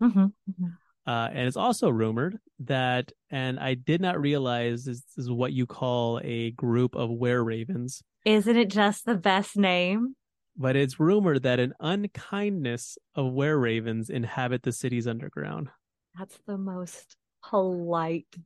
Mhm. 0.00 0.34
Mhm. 0.50 0.78
Uh, 1.06 1.28
and 1.32 1.46
it's 1.48 1.56
also 1.56 1.88
rumored 1.90 2.38
that, 2.60 3.12
and 3.30 3.58
I 3.58 3.74
did 3.74 4.00
not 4.00 4.20
realize 4.20 4.84
this 4.84 5.02
is 5.16 5.30
what 5.30 5.52
you 5.52 5.66
call 5.66 6.20
a 6.22 6.52
group 6.52 6.94
of 6.94 7.10
were 7.10 7.42
ravens, 7.42 8.02
Isn't 8.24 8.56
it 8.56 8.70
just 8.70 9.04
the 9.04 9.16
best 9.16 9.56
name? 9.56 10.14
but 10.56 10.76
it's 10.76 11.00
rumored 11.00 11.42
that 11.44 11.58
an 11.58 11.72
unkindness 11.80 12.98
of 13.14 13.32
were 13.32 13.58
ravens 13.58 14.10
inhabit 14.10 14.62
the 14.62 14.72
city's 14.72 15.06
underground. 15.06 15.70
That's 16.16 16.38
the 16.46 16.58
most 16.58 17.16
polite 17.42 18.36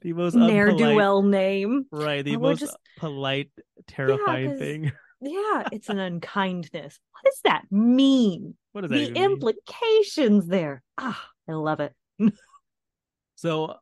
The 0.00 0.12
most 0.12 0.34
ne'er 0.34 0.72
do 0.72 0.94
well 0.94 1.22
name. 1.22 1.86
Right, 1.90 2.24
the 2.24 2.34
And 2.34 2.42
most 2.42 2.60
just- 2.60 2.76
polite, 2.98 3.50
terrifying 3.86 4.50
'cause- 4.50 4.58
thing. 4.58 4.92
Yeah, 5.20 5.68
it's 5.70 5.88
an 5.88 5.98
unkindness. 6.00 6.98
What 7.12 7.24
does 7.24 7.40
that 7.44 7.64
mean? 7.70 8.56
What 8.72 8.80
does 8.82 8.90
that 8.90 8.96
The 8.96 9.02
even 9.02 9.14
mean? 9.14 9.32
implications 9.32 10.46
there. 10.48 10.82
Ah, 10.98 11.28
I 11.48 11.52
love 11.52 11.78
it. 11.80 11.94
So, 13.36 13.76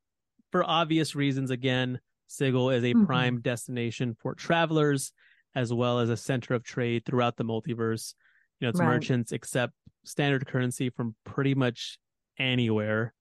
for 0.53 0.65
obvious 0.65 1.15
reasons, 1.15 1.51
again, 1.51 2.01
Sigil 2.27 2.71
is 2.71 2.85
a 2.85 2.95
Mhm. 2.95 3.07
prime 3.07 3.41
destination 3.41 4.15
for 4.21 4.35
travelers 4.35 5.13
as 5.55 5.73
well 5.73 5.99
as 5.99 6.11
a 6.11 6.17
center 6.17 6.55
of 6.55 6.63
trade 6.63 7.05
throughout 7.05 7.37
the 7.37 7.45
multiverse. 7.45 8.15
You 8.61 8.67
know, 8.67 8.69
its 8.71 8.79
Right. 8.79 8.87
merchants 8.87 9.33
accept 9.33 9.75
standard 10.05 10.47
currency 10.47 10.91
from 10.91 11.17
pretty 11.25 11.55
much 11.55 11.99
anywhere. 12.39 13.15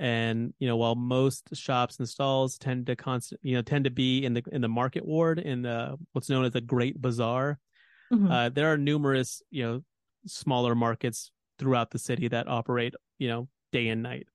And 0.00 0.54
you 0.60 0.68
know, 0.68 0.76
while 0.78 0.96
most 0.96 1.54
shops 1.56 1.98
and 2.00 2.08
stalls 2.08 2.58
tend 2.58 2.86
to 2.88 2.96
constant, 2.96 3.40
you 3.44 3.54
know, 3.56 3.62
tend 3.62 3.84
to 3.84 3.90
be 3.90 4.24
in 4.24 4.34
the 4.34 4.42
in 4.52 4.62
the 4.62 4.68
market 4.68 5.06
ward 5.06 5.38
in 5.40 5.62
the 5.62 5.98
what's 6.12 6.30
known 6.30 6.46
as 6.46 6.52
the 6.52 6.62
Great 6.62 7.00
Bazaar, 7.00 7.60
Mhm. 8.10 8.30
uh, 8.30 8.48
there 8.50 8.72
are 8.72 8.78
numerous 8.78 9.42
you 9.50 9.62
know 9.64 9.84
smaller 10.26 10.74
markets 10.74 11.32
throughout 11.58 11.90
the 11.90 11.98
city 11.98 12.28
that 12.28 12.48
operate 12.48 12.94
you 13.18 13.28
know 13.28 13.48
day 13.72 13.88
and 13.88 14.02
night 14.02 14.28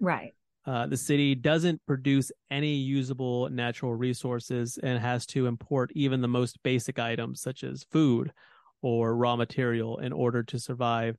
Right. 0.00 0.34
Uh, 0.66 0.86
the 0.86 0.96
city 0.96 1.34
doesn't 1.34 1.84
produce 1.86 2.32
any 2.50 2.74
usable 2.76 3.50
natural 3.50 3.94
resources 3.94 4.78
and 4.78 4.98
has 4.98 5.26
to 5.26 5.46
import 5.46 5.90
even 5.94 6.22
the 6.22 6.28
most 6.28 6.62
basic 6.62 6.98
items 6.98 7.42
such 7.42 7.62
as 7.62 7.84
food 7.90 8.32
or 8.80 9.14
raw 9.14 9.36
material 9.36 9.98
in 9.98 10.10
order 10.12 10.42
to 10.42 10.58
survive. 10.58 11.18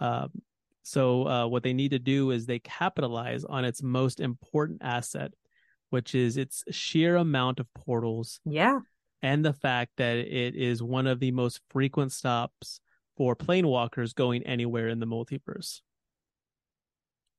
Um, 0.00 0.30
so, 0.88 1.28
uh, 1.28 1.46
what 1.46 1.64
they 1.64 1.74
need 1.74 1.90
to 1.90 1.98
do 1.98 2.30
is 2.30 2.46
they 2.46 2.60
capitalize 2.60 3.44
on 3.44 3.62
its 3.66 3.82
most 3.82 4.20
important 4.20 4.80
asset, 4.82 5.34
which 5.90 6.14
is 6.14 6.38
its 6.38 6.64
sheer 6.70 7.16
amount 7.16 7.60
of 7.60 7.66
portals 7.74 8.40
Yeah. 8.46 8.80
and 9.20 9.44
the 9.44 9.52
fact 9.52 9.92
that 9.98 10.16
it 10.16 10.54
is 10.56 10.82
one 10.82 11.06
of 11.06 11.20
the 11.20 11.30
most 11.30 11.60
frequent 11.68 12.12
stops 12.12 12.80
for 13.18 13.36
planewalkers 13.36 14.14
going 14.14 14.42
anywhere 14.44 14.88
in 14.88 14.98
the 14.98 15.06
multiverse. 15.06 15.82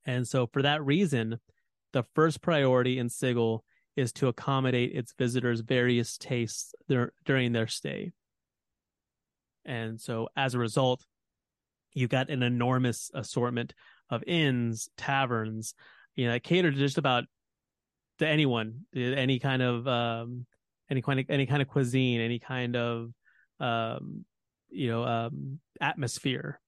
And 0.04 0.28
so, 0.28 0.46
for 0.46 0.62
that 0.62 0.84
reason, 0.84 1.40
the 1.92 2.04
first 2.14 2.42
priority 2.42 3.00
in 3.00 3.08
Sigil 3.08 3.64
is 3.96 4.12
to 4.12 4.28
accommodate 4.28 4.94
its 4.94 5.12
visitors' 5.18 5.60
various 5.60 6.16
tastes 6.16 6.72
during 7.24 7.50
their 7.50 7.66
stay. 7.66 8.12
And 9.64 10.00
so, 10.00 10.28
as 10.36 10.54
a 10.54 10.60
result, 10.60 11.04
you 11.92 12.08
got 12.08 12.30
an 12.30 12.42
enormous 12.42 13.10
assortment 13.14 13.74
of 14.10 14.22
inns, 14.26 14.88
taverns, 14.96 15.74
you 16.14 16.26
know, 16.26 16.32
that 16.32 16.42
cater 16.42 16.70
to 16.70 16.76
just 16.76 16.98
about 16.98 17.24
to 18.18 18.26
anyone, 18.28 18.84
any 18.94 19.38
kind 19.38 19.62
of 19.62 19.86
um, 19.88 20.46
any 20.90 21.02
kind 21.02 21.20
of 21.20 21.26
any 21.28 21.46
kind 21.46 21.62
of 21.62 21.68
cuisine, 21.68 22.20
any 22.20 22.38
kind 22.38 22.76
of 22.76 23.10
um, 23.58 24.24
you 24.70 24.88
know 24.88 25.04
um, 25.04 25.60
atmosphere. 25.80 26.60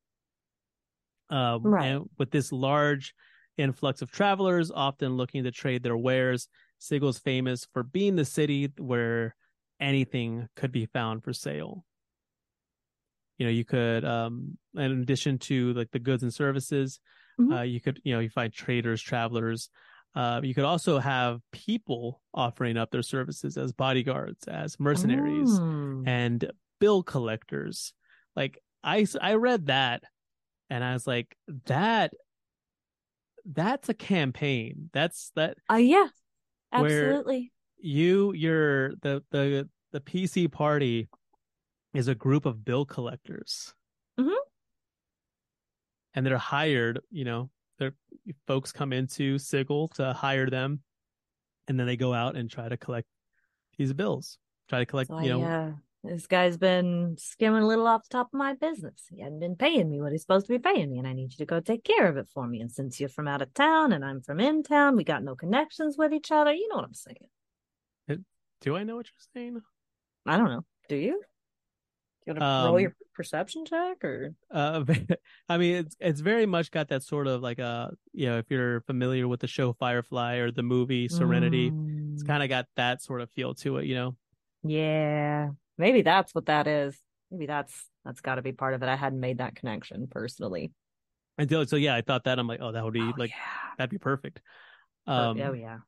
Um, 1.30 1.62
Right. 1.62 1.86
And 1.86 2.10
with 2.18 2.30
this 2.30 2.52
large 2.52 3.14
influx 3.56 4.02
of 4.02 4.10
travelers, 4.10 4.70
often 4.70 5.16
looking 5.16 5.44
to 5.44 5.50
trade 5.50 5.82
their 5.82 5.96
wares, 5.96 6.48
Sigil's 6.78 7.18
famous 7.18 7.66
for 7.72 7.82
being 7.82 8.16
the 8.16 8.24
city 8.24 8.70
where 8.78 9.34
anything 9.80 10.48
could 10.56 10.72
be 10.72 10.86
found 10.86 11.24
for 11.24 11.32
sale. 11.32 11.84
You 13.38 13.46
know, 13.46 13.52
you 13.52 13.64
could, 13.64 14.04
um, 14.04 14.56
in 14.74 15.00
addition 15.02 15.38
to 15.38 15.72
like 15.74 15.90
the 15.90 15.98
goods 15.98 16.22
and 16.22 16.32
services, 16.32 17.00
Mhm. 17.40 17.58
uh, 17.58 17.62
you 17.62 17.80
could, 17.80 18.00
you 18.04 18.12
know, 18.14 18.20
you 18.20 18.28
find 18.28 18.52
traders, 18.52 19.00
travelers. 19.00 19.68
Uh, 20.14 20.40
you 20.44 20.54
could 20.54 20.64
also 20.64 20.98
have 20.98 21.40
people 21.52 22.20
offering 22.34 22.76
up 22.76 22.90
their 22.90 23.02
services 23.02 23.56
as 23.56 23.72
bodyguards, 23.72 24.46
as 24.46 24.78
mercenaries, 24.78 25.58
Mm. 25.58 26.06
and 26.06 26.52
bill 26.78 27.02
collectors. 27.02 27.94
Like 28.36 28.58
I, 28.84 29.06
I 29.20 29.34
read 29.34 29.66
that, 29.66 30.02
and 30.68 30.84
I 30.84 30.92
was 30.92 31.06
like, 31.06 31.36
that, 31.66 32.12
that's 33.46 33.88
a 33.88 33.94
campaign. 33.94 34.90
That's 34.92 35.30
that 35.36 35.56
Uh, 35.70 35.76
yeah. 35.76 36.08
Absolutely. 36.72 37.52
you, 37.78 38.32
you're 38.34 38.94
the 38.96 39.22
the 39.30 39.68
the 39.92 40.00
PC 40.00 40.50
party 40.50 41.08
is 41.94 42.08
a 42.08 42.14
group 42.14 42.46
of 42.46 42.64
bill 42.64 42.84
collectors. 42.84 43.74
Mhm. 44.18 44.36
And 46.14 46.26
they're 46.26 46.38
hired, 46.38 47.00
you 47.10 47.24
know, 47.24 47.50
their 47.78 47.94
folks 48.46 48.72
come 48.72 48.92
into 48.92 49.38
Sigil 49.38 49.88
to 49.88 50.12
hire 50.12 50.48
them, 50.48 50.82
and 51.68 51.78
then 51.78 51.86
they 51.86 51.96
go 51.96 52.12
out 52.12 52.36
and 52.36 52.50
try 52.50 52.68
to 52.68 52.76
collect 52.76 53.08
these 53.78 53.92
bills. 53.92 54.38
Try 54.68 54.80
to 54.80 54.86
collect, 54.86 55.08
So 55.08 55.20
you 55.20 55.28
know, 55.30 55.42
uh, 55.42 55.72
this 56.04 56.26
guy's 56.26 56.56
been 56.56 57.16
skimming 57.18 57.62
a 57.62 57.66
little 57.66 57.86
off 57.86 58.08
the 58.08 58.12
top 58.12 58.28
of 58.28 58.38
my 58.38 58.54
business. 58.54 59.06
He 59.10 59.20
hadn't 59.20 59.40
been 59.40 59.56
paying 59.56 59.88
me 59.88 60.00
what 60.00 60.12
he's 60.12 60.22
supposed 60.22 60.46
to 60.46 60.52
be 60.52 60.58
paying 60.58 60.90
me, 60.90 60.98
and 60.98 61.06
I 61.06 61.12
need 61.12 61.32
you 61.32 61.38
to 61.38 61.46
go 61.46 61.60
take 61.60 61.84
care 61.84 62.08
of 62.08 62.16
it 62.16 62.28
for 62.28 62.46
me. 62.46 62.60
And 62.60 62.70
since 62.70 62.98
you're 62.98 63.08
from 63.08 63.28
out 63.28 63.42
of 63.42 63.54
town 63.54 63.92
and 63.92 64.04
I'm 64.04 64.20
from 64.20 64.40
in 64.40 64.62
town, 64.62 64.96
we 64.96 65.04
got 65.04 65.22
no 65.22 65.34
connections 65.34 65.96
with 65.96 66.12
each 66.12 66.30
other. 66.30 66.52
You 66.52 66.68
know 66.68 66.76
what 66.76 66.84
I'm 66.84 66.94
saying? 66.94 67.28
do 68.60 68.76
I 68.76 68.84
know 68.84 68.94
what 68.94 69.06
you're 69.06 69.42
saying? 69.42 69.60
I 70.24 70.36
don't 70.36 70.48
know. 70.48 70.64
Do 70.88 70.94
you? 70.94 71.20
You 72.26 72.34
want 72.34 72.46
to 72.46 72.62
roll 72.62 72.78
Um, 72.78 72.80
your 72.80 72.94
perception 73.14 73.64
check 73.64 74.04
or? 74.04 74.34
Uh, 74.50 74.84
I 75.48 75.58
mean, 75.58 75.76
it's 75.76 75.96
it's 75.98 76.20
very 76.20 76.46
much 76.46 76.70
got 76.70 76.88
that 76.88 77.02
sort 77.02 77.26
of 77.26 77.40
like 77.42 77.58
a 77.58 77.92
you 78.12 78.26
know, 78.26 78.38
if 78.38 78.46
you're 78.50 78.82
familiar 78.82 79.26
with 79.28 79.40
the 79.40 79.46
show 79.46 79.72
Firefly 79.72 80.36
or 80.36 80.50
the 80.50 80.62
movie 80.62 81.08
Serenity, 81.08 81.74
it's 82.14 82.22
Mm, 82.22 82.26
kind 82.26 82.42
of 82.42 82.48
got 82.48 82.66
that 82.76 83.02
sort 83.02 83.20
of 83.22 83.30
feel 83.30 83.54
to 83.56 83.78
it, 83.78 83.86
you 83.86 83.94
know. 83.94 84.16
Yeah, 84.62 85.50
maybe 85.78 86.02
that's 86.02 86.34
what 86.34 86.46
that 86.46 86.66
is. 86.66 86.98
Maybe 87.30 87.46
that's 87.46 87.88
that's 88.04 88.20
got 88.20 88.36
to 88.36 88.42
be 88.42 88.52
part 88.52 88.74
of 88.74 88.82
it. 88.82 88.88
I 88.88 88.96
hadn't 88.96 89.20
made 89.20 89.38
that 89.38 89.56
connection 89.56 90.06
personally. 90.08 90.72
Until 91.38 91.66
so, 91.66 91.76
yeah, 91.76 91.94
I 91.94 92.02
thought 92.02 92.24
that 92.24 92.38
I'm 92.38 92.46
like, 92.46 92.60
oh, 92.60 92.72
that 92.72 92.84
would 92.84 92.92
be 92.92 93.12
Oh, 93.12 93.16
like 93.16 93.32
yeah. 93.32 93.74
that'd 93.76 93.90
be 93.90 93.98
perfect. 93.98 94.42
Oh, 95.06 95.12
Um, 95.22 95.38
oh 95.38 95.52
yeah. 95.52 95.78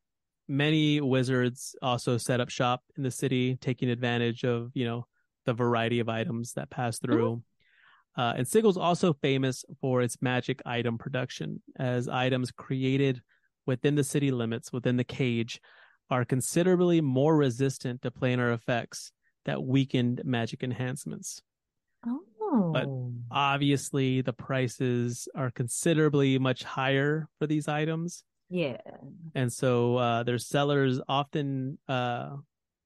many 0.49 1.01
wizards 1.01 1.77
also 1.83 2.19
set 2.19 2.41
up 2.41 2.51
shop 2.51 2.83
in 2.97 3.03
the 3.05 3.11
city, 3.11 3.57
taking 3.57 3.91
advantage 3.91 4.45
of 4.45 4.73
you 4.75 4.87
know 4.87 5.07
the 5.45 5.55
variety 5.55 6.01
of 6.01 6.09
items 6.09 6.53
that 6.55 6.71
pass 6.71 6.99
through. 6.99 7.43
Uh, 8.17 8.35
and 8.37 8.47
Sigil's 8.47 8.77
also 8.77 9.13
famous 9.13 9.65
for 9.81 10.01
its 10.01 10.23
magic 10.23 10.63
item 10.65 10.99
production, 10.99 11.61
as 11.79 12.09
items 12.09 12.53
created 12.53 13.21
within 13.67 13.95
the 13.95 14.05
city 14.05 14.31
limits, 14.31 14.73
within 14.73 14.97
the 14.97 15.05
cage, 15.05 15.61
are 16.11 16.25
considerably 16.25 17.01
more 17.01 17.37
resistant 17.37 18.03
to 18.03 18.11
planar 18.11 18.55
effects 18.55 19.11
that 19.47 19.63
weakened 19.63 20.23
magic 20.25 20.63
enhancements. 20.63 21.43
Oh, 22.07 22.71
But 22.73 22.87
Obviously, 23.35 24.21
the 24.21 24.33
prices 24.33 25.27
are 25.35 25.51
considerably 25.51 26.39
much 26.39 26.63
higher 26.63 27.29
for 27.39 27.47
these 27.47 27.67
items 27.67 28.23
yeah. 28.51 28.77
and 29.35 29.53
so 29.53 29.97
uh, 29.97 30.23
their 30.23 30.39
sellers 30.39 31.01
often 31.09 31.79
uh, 31.89 32.37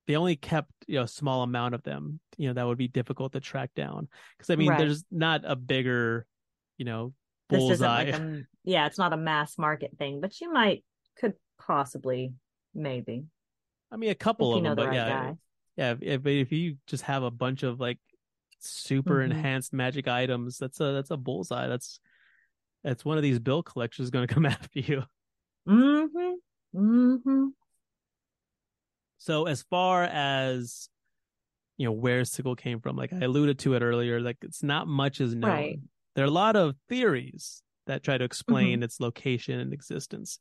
they 0.08 0.16
only 0.16 0.34
kept 0.34 0.70
you 0.88 0.96
know 0.96 1.02
a 1.04 1.08
small 1.08 1.42
amount 1.44 1.74
of 1.74 1.82
them 1.84 2.18
you 2.36 2.48
know 2.48 2.54
that 2.54 2.66
would 2.66 2.78
be 2.78 2.88
difficult 2.88 3.32
to 3.32 3.40
track 3.40 3.70
down 3.76 4.08
because 4.36 4.50
i 4.50 4.56
mean 4.56 4.68
Right. 4.70 4.78
there's 4.78 5.04
not 5.12 5.42
a 5.44 5.54
bigger 5.54 6.26
you 6.78 6.84
know 6.84 7.12
This 7.50 7.62
isn't 7.62 7.78
bullseye 7.78 8.04
like 8.06 8.14
a 8.14 8.42
yeah, 8.64 8.86
it's 8.86 8.98
not 8.98 9.14
a 9.14 9.16
mass 9.16 9.56
market 9.56 9.92
thing, 9.98 10.20
but 10.20 10.40
you 10.40 10.52
might 10.52 10.84
could 11.18 11.34
possibly 11.58 12.32
maybe 12.74 13.24
i 13.92 13.96
mean 13.96 14.10
a 14.10 14.14
couple 14.14 14.52
of 14.52 14.58
you 14.58 14.62
know 14.62 14.70
them 14.70 14.76
the 14.76 14.82
but 14.82 14.88
right 14.88 14.94
yeah 14.94 15.08
guy. 15.08 15.36
yeah 15.76 15.94
if, 16.00 16.26
if, 16.26 16.52
you 16.52 16.76
just 16.86 17.04
have 17.04 17.22
a 17.22 17.30
bunch 17.30 17.62
of 17.62 17.78
like 17.80 17.98
super 18.60 19.18
Mhm. 19.18 19.24
enhanced 19.26 19.72
magic 19.72 20.08
items 20.08 20.58
that's 20.58 20.80
a 20.80 20.92
that's 20.92 21.10
a 21.10 21.16
bullseye 21.16 21.68
that's 21.68 22.00
that's 22.84 23.04
one 23.04 23.16
of 23.16 23.22
these 23.22 23.38
bill 23.38 23.62
collectors 23.62 24.10
going 24.10 24.26
to 24.28 24.34
come 24.34 24.46
after 24.46 24.80
you 24.80 25.02
Mm-hmm. 25.68 26.34
Mm-hmm. 26.74 27.46
So 29.18 29.46
as 29.46 29.62
far 29.68 30.04
as 30.04 30.88
you 31.76 31.86
know 31.86 31.92
where 31.92 32.24
Sigil 32.24 32.56
came 32.56 32.80
from, 32.80 32.96
like 32.96 33.12
I 33.12 33.20
alluded 33.20 33.58
to 33.60 33.74
it 33.74 33.82
earlier, 33.82 34.20
like 34.20 34.38
it's 34.42 34.62
not 34.62 34.88
much 34.88 35.20
is 35.20 35.34
known. 35.34 35.50
Right. 35.50 35.78
There 36.14 36.24
are 36.24 36.28
a 36.28 36.30
lot 36.30 36.56
of 36.56 36.74
theories 36.88 37.62
that 37.86 38.02
try 38.02 38.14
to 38.14 38.22
Mm-hmm. 38.22 38.26
explain 38.26 38.82
its 38.82 39.00
location 39.00 39.60
and 39.60 39.72
existence. 39.72 40.40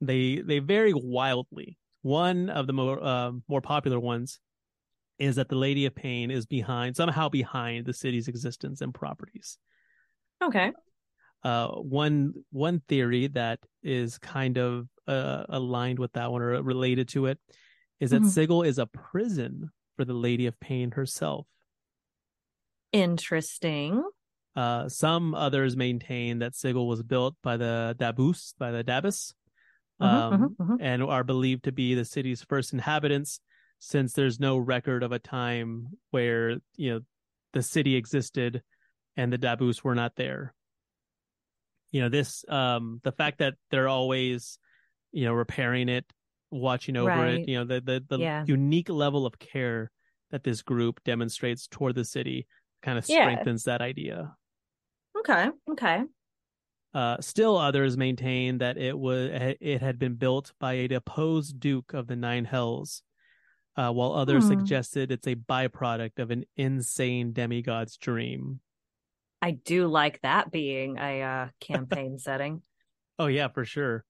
They 0.00 0.42
they 0.44 0.58
vary 0.58 0.92
wildly. 0.94 1.78
One 2.02 2.50
of 2.50 2.66
the 2.66 2.72
more 2.72 3.02
uh, 3.02 3.32
more 3.48 3.60
popular 3.60 3.98
ones 4.00 4.40
is 5.18 5.36
that 5.36 5.48
the 5.48 5.56
Lady 5.56 5.86
of 5.86 5.94
Pain 5.94 6.30
is 6.30 6.44
behind 6.44 6.96
somehow 6.96 7.28
behind 7.28 7.86
the 7.86 7.92
city's 7.92 8.28
existence 8.28 8.80
and 8.80 8.92
properties. 8.92 9.58
Okay. 10.42 10.72
Uh, 11.42 11.68
one 11.68 12.32
one 12.50 12.80
theory 12.88 13.28
that 13.28 13.60
is 13.82 14.18
kind 14.18 14.58
of 14.58 14.88
uh, 15.06 15.44
aligned 15.48 15.98
with 15.98 16.12
that 16.14 16.32
one 16.32 16.42
or 16.42 16.62
related 16.62 17.08
to 17.08 17.26
it 17.26 17.38
is 18.04 18.10
that 18.10 18.22
Mhm. 18.22 18.28
Sigil 18.28 18.62
is 18.62 18.78
a 18.78 18.86
prison 18.86 19.70
for 19.96 20.04
the 20.04 20.12
Lady 20.12 20.46
of 20.46 20.60
Pain 20.60 20.90
herself. 20.90 21.46
Interesting. 22.92 24.04
Uh, 24.54 24.88
some 24.88 25.34
others 25.34 25.76
maintain 25.76 26.38
that 26.40 26.54
Sigil 26.54 26.86
was 26.86 27.02
built 27.02 27.34
by 27.42 27.56
the 27.56 27.96
Dabus, 27.98 28.54
by 28.58 28.70
the 28.70 28.84
Dabus, 28.84 29.32
Mhm, 30.00 30.06
um, 30.06 30.32
mhm, 30.40 30.56
mhm. 30.56 30.76
and 30.80 31.02
are 31.02 31.24
believed 31.24 31.64
to 31.64 31.72
be 31.72 31.94
the 31.94 32.04
city's 32.04 32.42
first 32.42 32.72
inhabitants, 32.72 33.40
since 33.78 34.12
there's 34.12 34.38
no 34.38 34.58
record 34.58 35.02
of 35.02 35.12
a 35.12 35.18
time 35.18 35.96
where 36.10 36.58
you 36.76 36.92
know 36.92 37.00
the 37.52 37.62
city 37.62 37.96
existed 37.96 38.62
and 39.16 39.32
the 39.32 39.38
Dabus 39.38 39.82
were 39.82 39.94
not 39.94 40.14
there. 40.16 40.54
You 41.90 42.02
know 42.02 42.08
this, 42.08 42.44
um, 42.48 43.00
the 43.02 43.12
fact 43.12 43.38
that 43.38 43.54
they're 43.70 43.88
always, 43.88 44.58
you 45.10 45.24
know, 45.24 45.32
repairing 45.32 45.88
it, 45.88 46.04
watching 46.54 46.96
over 46.96 47.08
Right. 47.08 47.40
it, 47.40 47.48
you 47.48 47.56
know, 47.58 47.64
the 47.64 47.80
the, 47.80 48.04
the 48.08 48.18
Yeah. 48.18 48.44
unique 48.46 48.88
level 48.88 49.26
of 49.26 49.38
care 49.38 49.90
that 50.30 50.44
this 50.44 50.62
group 50.62 51.02
demonstrates 51.04 51.66
toward 51.66 51.94
the 51.94 52.04
city 52.04 52.46
kind 52.82 52.98
of 52.98 53.08
Yeah. 53.08 53.22
strengthens 53.22 53.64
that 53.64 53.80
idea. 53.82 54.36
Okay. 55.18 55.48
Okay. 55.70 56.04
Uh, 56.92 57.20
still, 57.20 57.56
others 57.56 57.96
maintain 57.96 58.58
that 58.58 58.76
it 58.78 58.96
was 58.96 59.30
it 59.60 59.82
had 59.82 59.98
been 59.98 60.14
built 60.14 60.52
by 60.60 60.74
a 60.74 60.88
deposed 60.88 61.58
duke 61.58 61.92
of 61.92 62.06
the 62.06 62.14
Nine 62.16 62.44
Hells, 62.44 63.02
uh, 63.76 63.90
while 63.92 64.12
others 64.12 64.44
Hmm. 64.44 64.48
suggested 64.48 65.10
it's 65.10 65.26
a 65.26 65.34
byproduct 65.34 66.18
of 66.20 66.30
an 66.30 66.44
insane 66.56 67.32
demigod's 67.32 67.96
dream. 67.96 68.60
I 69.42 69.50
do 69.52 69.88
like 69.88 70.20
that 70.22 70.50
being 70.52 70.96
a 70.98 71.22
uh, 71.22 71.48
campaign 71.60 72.18
setting. 72.18 72.62
Oh 73.18 73.26
yeah, 73.26 73.46
for 73.46 73.64
sure. 73.64 74.04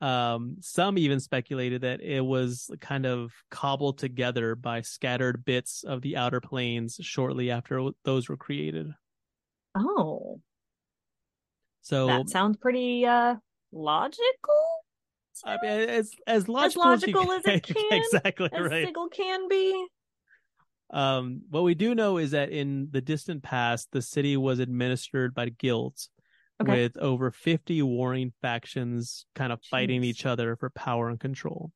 Um, 0.00 0.56
some 0.60 0.96
even 0.96 1.18
speculated 1.18 1.80
that 1.80 2.00
it 2.00 2.20
was 2.20 2.70
kind 2.80 3.04
of 3.04 3.32
cobbled 3.50 3.98
together 3.98 4.54
by 4.54 4.82
scattered 4.82 5.44
bits 5.44 5.82
of 5.82 6.02
the 6.02 6.16
outer 6.16 6.40
planes 6.40 6.98
shortly 7.00 7.50
after 7.50 7.90
those 8.04 8.28
were 8.28 8.36
created. 8.36 8.92
Oh, 9.76 10.40
So 11.82 12.06
that 12.06 12.28
sounds 12.28 12.56
pretty 12.58 13.04
uh 13.06 13.36
logical. 13.72 14.22
I 15.44 15.56
mean, 15.62 15.70
as 15.88 16.12
as 16.26 16.48
logical, 16.48 16.84
logical 16.84 17.32
as, 17.32 17.46
as 17.46 17.54
it 17.54 17.62
can, 17.62 17.92
exactly 17.92 18.50
As 18.52 18.60
right. 18.60 18.86
Sigil 18.86 19.08
can 19.08 19.48
be. 19.48 19.86
Um, 20.90 21.42
what 21.50 21.64
we 21.64 21.74
do 21.74 21.94
know 21.94 22.18
is 22.18 22.30
that 22.30 22.50
in 22.50 22.88
the 22.90 23.00
distant 23.00 23.42
past, 23.42 23.88
the 23.92 24.00
city 24.00 24.36
was 24.36 24.58
administered 24.58 25.34
by 25.34 25.50
guilds 25.50 26.08
Okay. 26.60 26.82
with 26.82 26.96
over 26.96 27.30
50 27.30 27.82
warring 27.82 28.32
factions 28.42 29.26
kind 29.36 29.52
of 29.52 29.62
fighting 29.70 30.02
each 30.02 30.26
other 30.26 30.56
for 30.56 30.70
power 30.70 31.08
and 31.08 31.20
control. 31.20 31.70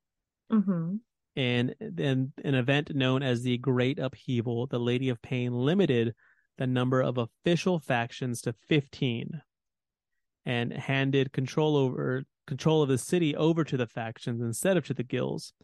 Mm-hmm. 0.50 0.96
And 1.36 1.74
then 1.80 2.32
an 2.44 2.54
event 2.54 2.94
known 2.94 3.22
as 3.22 3.42
the 3.42 3.58
Great 3.58 3.98
Upheaval, 3.98 4.66
the 4.66 4.80
Lady 4.80 5.08
of 5.08 5.22
Pain 5.22 5.52
limited 5.52 6.14
the 6.58 6.66
number 6.66 7.00
of 7.00 7.16
official 7.16 7.78
factions 7.78 8.42
to 8.42 8.54
15 8.68 9.40
and 10.44 10.72
handed 10.72 11.32
control 11.32 11.76
over 11.76 12.24
control 12.46 12.82
of 12.82 12.88
the 12.88 12.98
city 12.98 13.36
over 13.36 13.62
to 13.62 13.76
the 13.76 13.86
factions 13.86 14.40
instead 14.40 14.76
of 14.76 14.84
to 14.86 14.94
the 14.94 15.04
guilds, 15.04 15.54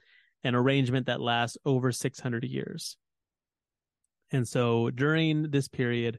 an 0.44 0.54
arrangement 0.54 1.06
that 1.06 1.20
lasts 1.20 1.58
over 1.64 1.90
600 1.90 2.44
years. 2.44 2.96
And 4.30 4.46
so 4.46 4.90
during 4.90 5.50
this 5.50 5.68
period 5.68 6.18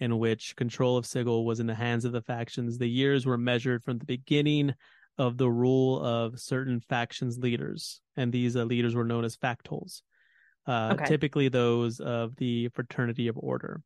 in 0.00 0.18
which 0.18 0.56
control 0.56 0.96
of 0.96 1.06
Sigil 1.06 1.44
was 1.44 1.60
in 1.60 1.66
the 1.66 1.74
hands 1.74 2.04
of 2.04 2.12
the 2.12 2.22
factions, 2.22 2.78
the 2.78 2.88
years 2.88 3.26
were 3.26 3.38
measured 3.38 3.84
from 3.84 3.98
the 3.98 4.06
beginning 4.06 4.74
of 5.18 5.36
the 5.36 5.50
rule 5.50 6.02
of 6.02 6.40
certain 6.40 6.80
factions 6.80 7.38
leaders, 7.38 8.00
and 8.16 8.32
these 8.32 8.56
uh, 8.56 8.64
leaders 8.64 8.94
were 8.94 9.04
known 9.04 9.24
as 9.24 9.36
factols, 9.36 10.00
uh, 10.66 10.92
Okay. 10.94 11.04
typically 11.04 11.48
those 11.48 12.00
of 12.00 12.34
the 12.36 12.68
Fraternity 12.68 13.28
of 13.28 13.36
Order. 13.38 13.82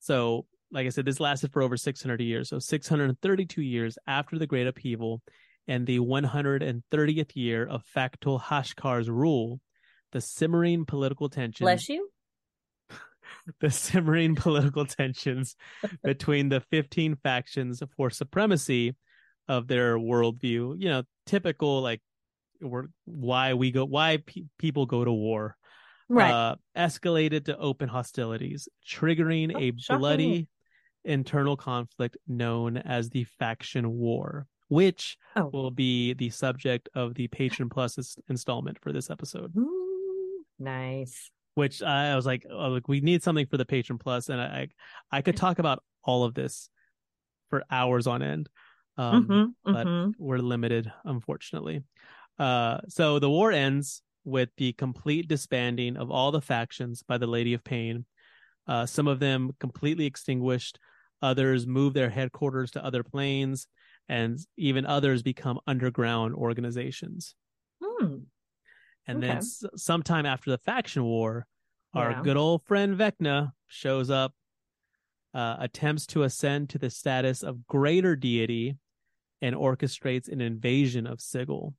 So, 0.00 0.46
like 0.72 0.86
I 0.86 0.90
said, 0.90 1.04
this 1.04 1.20
lasted 1.20 1.52
for 1.52 1.62
over 1.62 1.76
600 1.76 2.20
years. 2.22 2.48
So, 2.48 2.58
632 2.58 3.60
years 3.60 3.98
after 4.06 4.38
the 4.38 4.46
Great 4.46 4.66
Upheaval 4.66 5.20
and 5.68 5.86
the 5.86 5.98
130th 5.98 7.32
year 7.34 7.66
of 7.66 7.84
Factol 7.94 8.40
Hashkar's 8.40 9.10
rule, 9.10 9.60
the 10.12 10.20
simmering 10.20 10.86
political 10.86 11.28
tensions 11.28 11.64
Bless 11.64 11.88
you. 11.88 12.08
the 13.60 13.70
simmering 13.70 14.34
political 14.34 14.84
tensions 14.84 15.56
between 16.02 16.48
the 16.48 16.60
15 16.60 17.16
factions 17.22 17.82
for 17.96 18.10
supremacy 18.10 18.94
of 19.48 19.66
their 19.68 19.96
worldview. 19.98 20.74
You 20.80 20.88
know, 20.88 21.02
typical 21.26 21.80
like 21.82 22.00
we're, 22.60 22.86
why 23.04 23.54
we 23.54 23.70
go, 23.70 23.84
why 23.84 24.18
pe- 24.24 24.44
people 24.58 24.86
go 24.86 25.04
to 25.04 25.12
war, 25.12 25.56
Right. 26.08 26.30
uh, 26.30 26.56
escalated 26.76 27.46
to 27.46 27.58
open 27.58 27.88
hostilities, 27.88 28.68
triggering 28.88 29.52
Oh, 29.54 29.58
a 29.58 29.72
shocking. 29.78 29.98
bloody 30.00 30.48
internal 31.04 31.56
conflict 31.56 32.16
known 32.26 32.76
as 32.76 33.10
the 33.10 33.24
faction 33.24 33.90
war, 33.90 34.46
which 34.68 35.16
Oh. 35.36 35.50
will 35.52 35.70
be 35.70 36.14
the 36.14 36.30
subject 36.30 36.88
of 36.94 37.14
the 37.14 37.28
Patron 37.28 37.68
Plus 37.68 38.16
installment 38.28 38.78
for 38.80 38.92
this 38.92 39.10
episode 39.10 39.52
Ooh, 39.56 40.44
nice. 40.58 41.30
Which 41.56 41.82
I 41.82 42.14
was 42.14 42.26
like, 42.26 42.44
oh, 42.48 42.68
like 42.68 42.86
we 42.86 43.00
need 43.00 43.22
something 43.22 43.46
for 43.46 43.56
the 43.56 43.64
patron 43.64 43.98
plus, 43.98 44.28
and 44.28 44.40
I 44.40 44.68
I 45.10 45.22
could 45.22 45.36
talk 45.36 45.58
about 45.58 45.82
all 46.04 46.22
of 46.24 46.34
this 46.34 46.68
for 47.50 47.64
hours 47.70 48.06
on 48.06 48.22
end. 48.22 48.48
Um, 48.98 49.26
Mhm, 49.26 49.54
but- 49.64 49.86
mhm. 49.86 50.14
We're 50.18 50.38
limited, 50.38 50.92
unfortunately. 51.04 51.82
Uh, 52.38 52.78
so 52.88 53.18
the 53.18 53.30
war 53.30 53.52
ends 53.52 54.02
with 54.24 54.50
the 54.58 54.72
complete 54.74 55.28
disbanding 55.28 55.96
of 55.96 56.10
all 56.10 56.30
the 56.30 56.40
factions 56.42 57.02
by 57.02 57.16
the 57.18 57.26
Lady 57.26 57.54
of 57.54 57.64
Pain. 57.64 58.04
Uh, 58.66 58.84
some 58.84 59.06
of 59.08 59.18
them 59.18 59.52
completely 59.58 60.04
extinguished, 60.04 60.78
others 61.22 61.66
move 61.66 61.94
their 61.94 62.10
headquarters 62.10 62.72
to 62.72 62.84
other 62.84 63.02
planes, 63.02 63.66
and 64.08 64.38
even 64.56 64.84
others 64.84 65.22
become 65.22 65.58
underground 65.66 66.34
organizations. 66.34 67.34
Hmm. 67.82 68.16
And 69.06 69.22
then 69.22 69.38
s- 69.38 69.64
sometime 69.76 70.26
after 70.26 70.50
the 70.50 70.58
faction 70.58 71.04
war, 71.04 71.46
our 71.94 72.10
Yeah. 72.10 72.22
good 72.22 72.36
old 72.36 72.64
friend 72.64 72.96
Vecna 72.96 73.52
shows 73.68 74.10
up, 74.10 74.34
uh, 75.34 75.56
attempts 75.58 76.06
to 76.06 76.22
ascend 76.22 76.70
to 76.70 76.78
the 76.78 76.90
status 76.90 77.42
of 77.42 77.66
greater 77.66 78.16
deity, 78.16 78.76
and 79.42 79.54
orchestrates 79.54 80.28
an 80.28 80.40
invasion 80.40 81.06
of 81.06 81.20
Sigil, 81.20 81.74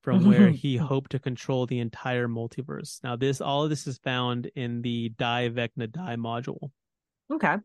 from 0.00 0.24
where 0.24 0.48
he 0.50 0.76
hoped 0.76 1.10
to 1.12 1.18
control 1.18 1.66
the 1.66 1.78
entire 1.78 2.26
multiverse. 2.28 3.02
Now, 3.04 3.14
this 3.14 3.40
all 3.40 3.64
of 3.64 3.70
this 3.70 3.86
is 3.86 3.98
found 3.98 4.46
in 4.54 4.82
the 4.82 5.10
Die 5.10 5.48
Vecna 5.50 5.90
Die 5.90 6.16
module, 6.16 6.70
Okay. 7.30 7.56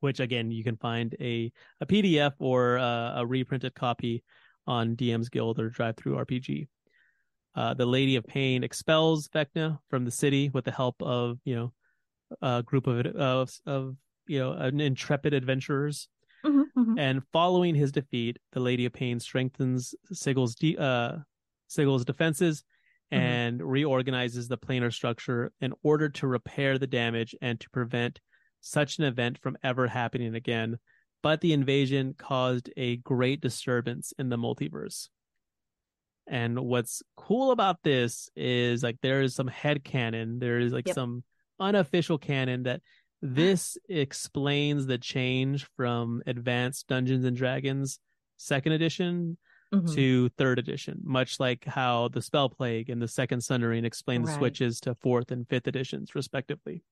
which 0.00 0.20
again 0.20 0.50
you 0.50 0.62
can 0.62 0.76
find 0.76 1.14
a 1.20 1.50
a 1.80 1.86
PDF 1.86 2.34
or 2.38 2.78
uh, 2.78 3.20
a 3.20 3.26
reprinted 3.26 3.74
copy 3.74 4.22
on 4.66 4.94
DM's 4.96 5.28
Guild 5.30 5.58
or 5.58 5.70
DriveThruRPG. 5.70 6.68
Uh, 7.54 7.74
the 7.74 7.86
Lady 7.86 8.16
of 8.16 8.26
Pain 8.26 8.64
expels 8.64 9.28
Vecna 9.28 9.78
from 9.88 10.04
the 10.04 10.10
city 10.10 10.50
with 10.50 10.64
the 10.64 10.72
help 10.72 11.00
of 11.02 11.38
you 11.44 11.54
know 11.54 11.72
a 12.42 12.62
group 12.62 12.86
of 12.86 13.06
of, 13.06 13.50
of 13.66 13.96
you 14.26 14.38
know 14.38 14.52
an 14.52 14.80
intrepid 14.80 15.32
adventurers. 15.34 16.08
Mhm, 16.44 16.64
mhm. 16.76 16.98
And 16.98 17.22
following 17.32 17.74
his 17.74 17.92
defeat, 17.92 18.38
the 18.52 18.60
Lady 18.60 18.84
of 18.86 18.92
Pain 18.92 19.18
strengthens 19.20 19.94
Sigil's 20.12 20.54
de- 20.54 20.76
uh, 20.76 21.18
Sigil's 21.68 22.04
defenses 22.04 22.64
Mhm. 23.12 23.18
and 23.18 23.62
reorganizes 23.62 24.48
the 24.48 24.58
planar 24.58 24.92
structure 24.92 25.52
in 25.60 25.72
order 25.82 26.08
to 26.08 26.26
repair 26.26 26.78
the 26.78 26.86
damage 26.86 27.34
and 27.40 27.60
to 27.60 27.70
prevent 27.70 28.20
such 28.60 28.98
an 28.98 29.04
event 29.04 29.38
from 29.38 29.56
ever 29.62 29.86
happening 29.88 30.34
again. 30.34 30.78
But 31.22 31.40
the 31.40 31.52
invasion 31.52 32.14
caused 32.14 32.70
a 32.76 32.96
great 32.96 33.40
disturbance 33.40 34.12
in 34.18 34.28
the 34.30 34.36
multiverse. 34.38 35.08
And 36.26 36.58
what's 36.60 37.02
cool 37.16 37.50
about 37.50 37.82
this 37.82 38.30
is 38.34 38.82
like 38.82 38.98
there 39.02 39.20
is 39.22 39.34
some 39.34 39.46
head 39.48 39.84
canon, 39.84 40.38
there 40.38 40.58
is 40.58 40.72
like 40.72 40.86
Yep. 40.86 40.94
some 40.94 41.24
unofficial 41.60 42.18
canon 42.18 42.62
that 42.64 42.80
this 43.20 43.76
explains 43.88 44.86
the 44.86 44.98
change 44.98 45.66
from 45.76 46.22
Advanced 46.26 46.88
Dungeons 46.88 47.24
and 47.24 47.36
Dragons 47.36 47.98
second 48.36 48.72
edition 48.72 49.38
Mhm. 49.72 49.94
to 49.94 50.28
third 50.30 50.58
edition, 50.58 51.00
much 51.04 51.40
like 51.40 51.64
how 51.64 52.08
the 52.08 52.22
Spell 52.22 52.48
Plague 52.48 52.90
and 52.90 53.00
the 53.02 53.08
Second 53.08 53.40
Sundering 53.42 53.84
explain 53.84 54.22
the 54.22 54.32
switches 54.32 54.80
to 54.80 54.94
fourth 54.94 55.30
and 55.30 55.48
fifth 55.48 55.66
editions, 55.68 56.14
respectively. 56.14 56.82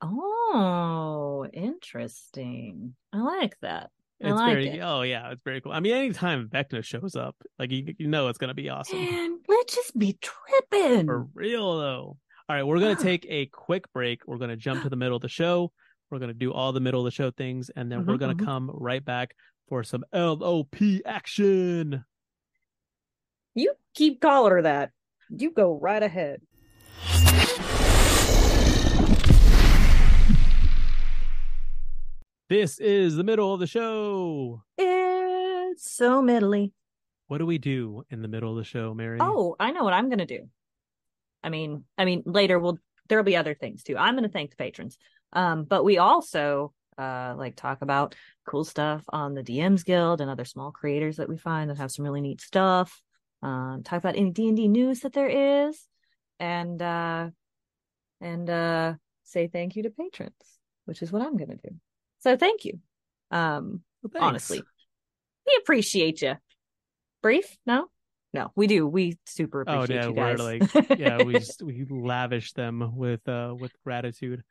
Oh, 0.00 1.46
interesting. 1.52 2.94
I 3.12 3.18
like 3.20 3.58
that. 3.60 3.90
It's 4.20 4.34
like 4.34 4.52
very, 4.52 4.68
it. 4.68 4.80
oh 4.80 5.02
yeah, 5.02 5.30
it's 5.30 5.42
very 5.44 5.60
cool. 5.60 5.72
I 5.72 5.80
mean, 5.80 5.94
anytime 5.94 6.48
Vecna 6.48 6.82
shows 6.84 7.14
up, 7.14 7.36
like 7.58 7.70
you, 7.70 7.94
you 7.98 8.08
know, 8.08 8.28
it's 8.28 8.38
gonna 8.38 8.54
be 8.54 8.68
awesome. 8.68 8.98
Man, 8.98 9.38
let's 9.48 9.74
just 9.74 9.96
be 9.96 10.18
tripping. 10.20 11.06
For 11.06 11.26
real 11.34 11.78
though. 11.78 12.16
All 12.48 12.56
right, 12.56 12.64
we're 12.64 12.80
gonna 12.80 12.96
take 13.00 13.26
a 13.28 13.46
quick 13.46 13.92
break. 13.92 14.22
We're 14.26 14.38
gonna 14.38 14.56
jump 14.56 14.82
to 14.82 14.88
the 14.88 14.96
middle 14.96 15.16
of 15.16 15.22
the 15.22 15.28
show. 15.28 15.70
We're 16.10 16.18
gonna 16.18 16.34
do 16.34 16.52
all 16.52 16.72
the 16.72 16.80
middle 16.80 17.00
of 17.00 17.04
the 17.04 17.10
show 17.12 17.30
things, 17.30 17.70
and 17.76 17.92
then 17.92 18.06
we're 18.06 18.14
Mhm, 18.16 18.20
gonna 18.20 18.34
mhm. 18.34 18.44
come 18.44 18.70
right 18.74 19.04
back 19.04 19.34
for 19.68 19.84
some 19.84 20.04
LOP 20.12 21.02
action. 21.06 22.04
You 23.54 23.74
keep 23.94 24.20
calling 24.20 24.52
her 24.52 24.62
that. 24.62 24.90
You 25.30 25.50
go 25.52 25.78
right 25.78 26.02
ahead. 26.02 26.40
This 32.48 32.78
is 32.78 33.14
the 33.14 33.24
middle 33.24 33.52
of 33.52 33.60
the 33.60 33.66
show. 33.66 34.62
It's 34.78 35.90
so 35.92 36.22
middly. 36.22 36.72
What 37.26 37.38
do 37.38 37.46
we 37.46 37.58
do 37.58 38.04
in 38.08 38.22
the 38.22 38.28
middle 38.28 38.50
of 38.52 38.56
the 38.56 38.64
show, 38.64 38.94
Mary? 38.94 39.18
Oh, 39.20 39.54
I 39.60 39.70
know 39.70 39.84
what 39.84 39.92
I'm 39.92 40.08
gonna 40.08 40.24
do. 40.24 40.48
I 41.42 41.50
mean, 41.50 41.84
I 41.98 42.06
mean, 42.06 42.22
later 42.24 42.58
we'll 42.58 42.78
there'll 43.10 43.22
be 43.22 43.36
other 43.36 43.54
things 43.54 43.82
too. 43.82 43.98
I'm 43.98 44.14
gonna 44.14 44.30
thank 44.30 44.48
the 44.48 44.56
patrons. 44.56 44.96
Um, 45.34 45.64
but 45.64 45.84
we 45.84 45.98
also 45.98 46.72
uh 46.96 47.34
like 47.36 47.54
talk 47.54 47.82
about 47.82 48.14
cool 48.46 48.64
stuff 48.64 49.04
on 49.10 49.34
the 49.34 49.42
DMs 49.42 49.84
Guild 49.84 50.22
and 50.22 50.30
other 50.30 50.46
small 50.46 50.72
creators 50.72 51.18
that 51.18 51.28
we 51.28 51.36
find 51.36 51.68
that 51.68 51.76
have 51.76 51.92
some 51.92 52.06
really 52.06 52.22
neat 52.22 52.40
stuff. 52.40 53.02
Um, 53.42 53.82
talk 53.84 53.98
about 53.98 54.16
any 54.16 54.30
D 54.30 54.48
and 54.48 54.56
D 54.56 54.68
news 54.68 55.00
that 55.00 55.12
there 55.12 55.28
is, 55.68 55.86
and 56.40 56.80
uh 56.80 57.28
and 58.22 58.48
uh 58.48 58.94
say 59.24 59.48
thank 59.48 59.76
you 59.76 59.82
to 59.82 59.90
patrons, 59.90 60.32
which 60.86 61.02
is 61.02 61.12
what 61.12 61.20
I'm 61.20 61.36
gonna 61.36 61.56
do. 61.56 61.78
So 62.20 62.36
thank 62.36 62.64
you. 62.64 62.78
Um, 63.30 63.82
Well, 64.02 64.22
honestly, 64.24 64.62
we 65.46 65.58
appreciate 65.62 66.22
you. 66.22 66.34
Brief? 67.22 67.56
No, 67.66 67.86
no, 68.32 68.52
we 68.54 68.66
do. 68.66 68.86
We 68.86 69.18
super 69.26 69.64
Oh 69.66 69.82
appreciate 69.82 69.96
yeah, 69.96 70.06
you 70.08 70.12
we're 70.14 70.36
guys. 70.36 70.62
like 70.62 70.98
yeah, 70.98 71.22
we 71.22 71.32
just 71.38 71.62
we 71.62 71.84
lavish 71.88 72.52
them 72.52 72.96
with 72.96 73.26
uh 73.28 73.54
with 73.58 73.72
gratitude. 73.84 74.42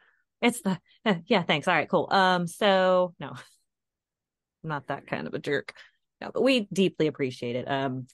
it's 0.41 0.61
the 0.61 0.80
eh, 1.05 1.20
yeah. 1.28 1.43
Thanks. 1.43 1.68
All 1.68 1.74
right, 1.74 1.89
cool. 1.89 2.07
Um, 2.11 2.47
so 2.47 3.13
no, 3.20 3.30
I'm 3.30 3.38
not 4.63 4.88
that 4.88 5.07
kind 5.07 5.28
of 5.28 5.34
a 5.34 5.39
jerk. 5.39 5.74
no, 6.22 6.32
but 6.34 6.43
we 6.43 6.68
deeply 6.74 7.07
appreciate 7.07 7.55
it. 7.55 7.70
Um, 7.70 8.07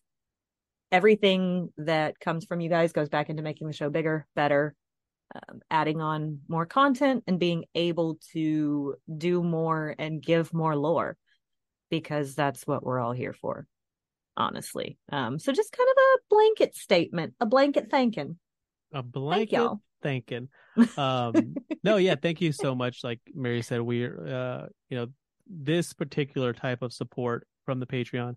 everything 0.91 1.69
that 1.77 2.19
comes 2.19 2.45
from 2.45 2.61
you 2.61 2.69
guys 2.69 2.93
goes 2.93 3.09
back 3.09 3.29
into 3.29 3.41
making 3.41 3.65
the 3.67 3.73
show 3.73 3.89
bigger, 3.89 4.27
better, 4.35 4.75
um, 5.35 5.61
adding 5.71 6.01
on 6.01 6.39
more 6.47 6.65
content, 6.65 7.23
and 7.27 7.39
being 7.39 7.65
able 7.75 8.19
to 8.33 8.95
do 9.17 9.43
more 9.43 9.95
and 9.97 10.21
give 10.21 10.53
more 10.53 10.75
lore 10.75 11.17
because 11.89 12.35
that's 12.35 12.65
what 12.65 12.83
we're 12.83 12.99
all 12.99 13.11
here 13.11 13.33
for, 13.33 13.67
honestly. 14.37 14.97
Um, 15.11 15.39
so 15.39 15.51
just 15.51 15.71
kind 15.71 15.89
of 15.89 15.97
a 15.97 16.19
blanket 16.29 16.75
statement, 16.75 17.33
a 17.39 17.45
blanket 17.45 17.89
thanking. 17.89 18.37
A 18.93 19.01
blanket 19.03 19.51
y'all. 19.53 19.81
thanking. 20.01 20.49
Um, 20.97 21.55
no, 21.83 21.97
yeah, 21.97 22.15
thank 22.15 22.41
you 22.41 22.51
so 22.51 22.75
much. 22.75 23.03
Like 23.03 23.19
Mary 23.33 23.61
said, 23.61 23.81
we're 23.81 24.27
uh, 24.27 24.67
you 24.89 24.97
know, 24.97 25.07
this 25.47 25.93
particular 25.93 26.53
type 26.53 26.81
of 26.81 26.93
support 26.93 27.47
from 27.65 27.79
the 27.79 27.87
Patreon 27.87 28.35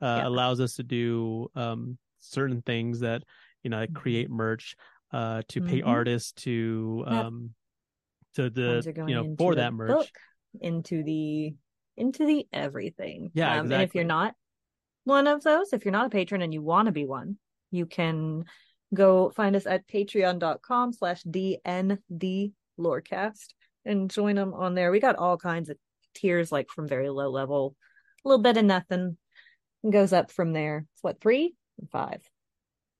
uh, 0.00 0.06
Yeah. 0.18 0.26
allows 0.28 0.60
us 0.60 0.76
to 0.76 0.82
do 0.82 1.48
um 1.54 1.98
certain 2.18 2.62
things 2.62 3.00
that 3.00 3.22
you 3.62 3.70
know, 3.70 3.78
like 3.78 3.90
Mhm. 3.90 3.94
create 3.94 4.30
merch, 4.30 4.76
uh, 5.12 5.42
to 5.48 5.60
pay 5.62 5.80
Mhm. 5.82 5.86
artists, 5.86 6.32
to 6.44 7.04
um, 7.06 7.54
to 8.34 8.50
the 8.50 8.82
you 9.08 9.14
know 9.14 9.34
for 9.38 9.54
that 9.54 9.72
merch. 9.72 9.90
book, 9.90 10.08
into 10.60 11.02
the 11.02 11.54
into 11.96 12.26
the 12.26 12.46
everything. 12.52 13.30
Yeah, 13.34 13.60
um, 13.60 13.72
And 13.72 13.82
if 13.82 13.94
you're 13.94 14.04
not 14.04 14.34
one 15.04 15.26
of 15.26 15.42
those, 15.42 15.72
if 15.72 15.84
you're 15.84 15.92
not 15.92 16.06
a 16.06 16.10
patron 16.10 16.42
and 16.42 16.52
you 16.52 16.60
want 16.62 16.86
to 16.86 16.92
be 16.92 17.06
one, 17.06 17.38
you 17.70 17.86
can 17.86 18.44
go 18.94 19.30
find 19.30 19.56
us 19.56 19.66
at 19.66 19.86
patreon.com 19.88 20.92
slash 20.92 21.22
DND 21.24 22.52
Lorecast 22.78 23.54
and 23.84 24.10
join 24.10 24.36
them 24.36 24.52
on 24.54 24.74
there. 24.74 24.90
We 24.90 25.00
got 25.00 25.16
all 25.16 25.38
kinds 25.38 25.68
of 25.70 25.78
tiers, 26.14 26.50
like 26.52 26.68
from 26.68 26.86
very 26.88 27.08
low 27.08 27.30
level, 27.30 27.74
a 28.24 28.28
little 28.28 28.42
bit 28.42 28.56
of 28.56 28.64
nothing, 28.64 29.16
and 29.82 29.92
goes 29.92 30.12
up 30.12 30.30
from 30.30 30.52
there. 30.52 30.84
It's 30.92 31.02
what, 31.02 31.20
three? 31.20 31.54
Five. 31.92 32.22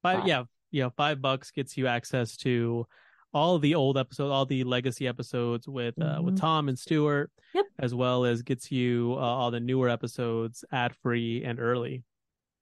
Five, 0.02 0.20
Five. 0.20 0.28
yeah, 0.28 0.44
you 0.70 0.82
know, 0.82 0.90
five 0.96 1.20
bucks 1.22 1.50
gets 1.50 1.76
you 1.76 1.86
access 1.86 2.36
to 2.38 2.86
all 3.32 3.58
the 3.58 3.74
old 3.74 3.98
episodes, 3.98 4.30
all 4.30 4.46
the 4.46 4.64
legacy 4.64 5.06
episodes 5.06 5.68
with 5.68 6.00
uh, 6.00 6.20
with 6.22 6.34
Mhm. 6.34 6.40
Tom 6.40 6.68
and 6.68 6.78
Stuart, 6.78 7.30
Yep. 7.54 7.66
as 7.78 7.94
well 7.94 8.24
as 8.24 8.42
gets 8.42 8.72
you 8.72 9.14
uh, 9.16 9.20
all 9.20 9.50
the 9.50 9.60
newer 9.60 9.88
episodes 9.88 10.64
ad 10.72 10.94
free 10.96 11.44
and 11.44 11.60
early. 11.60 12.02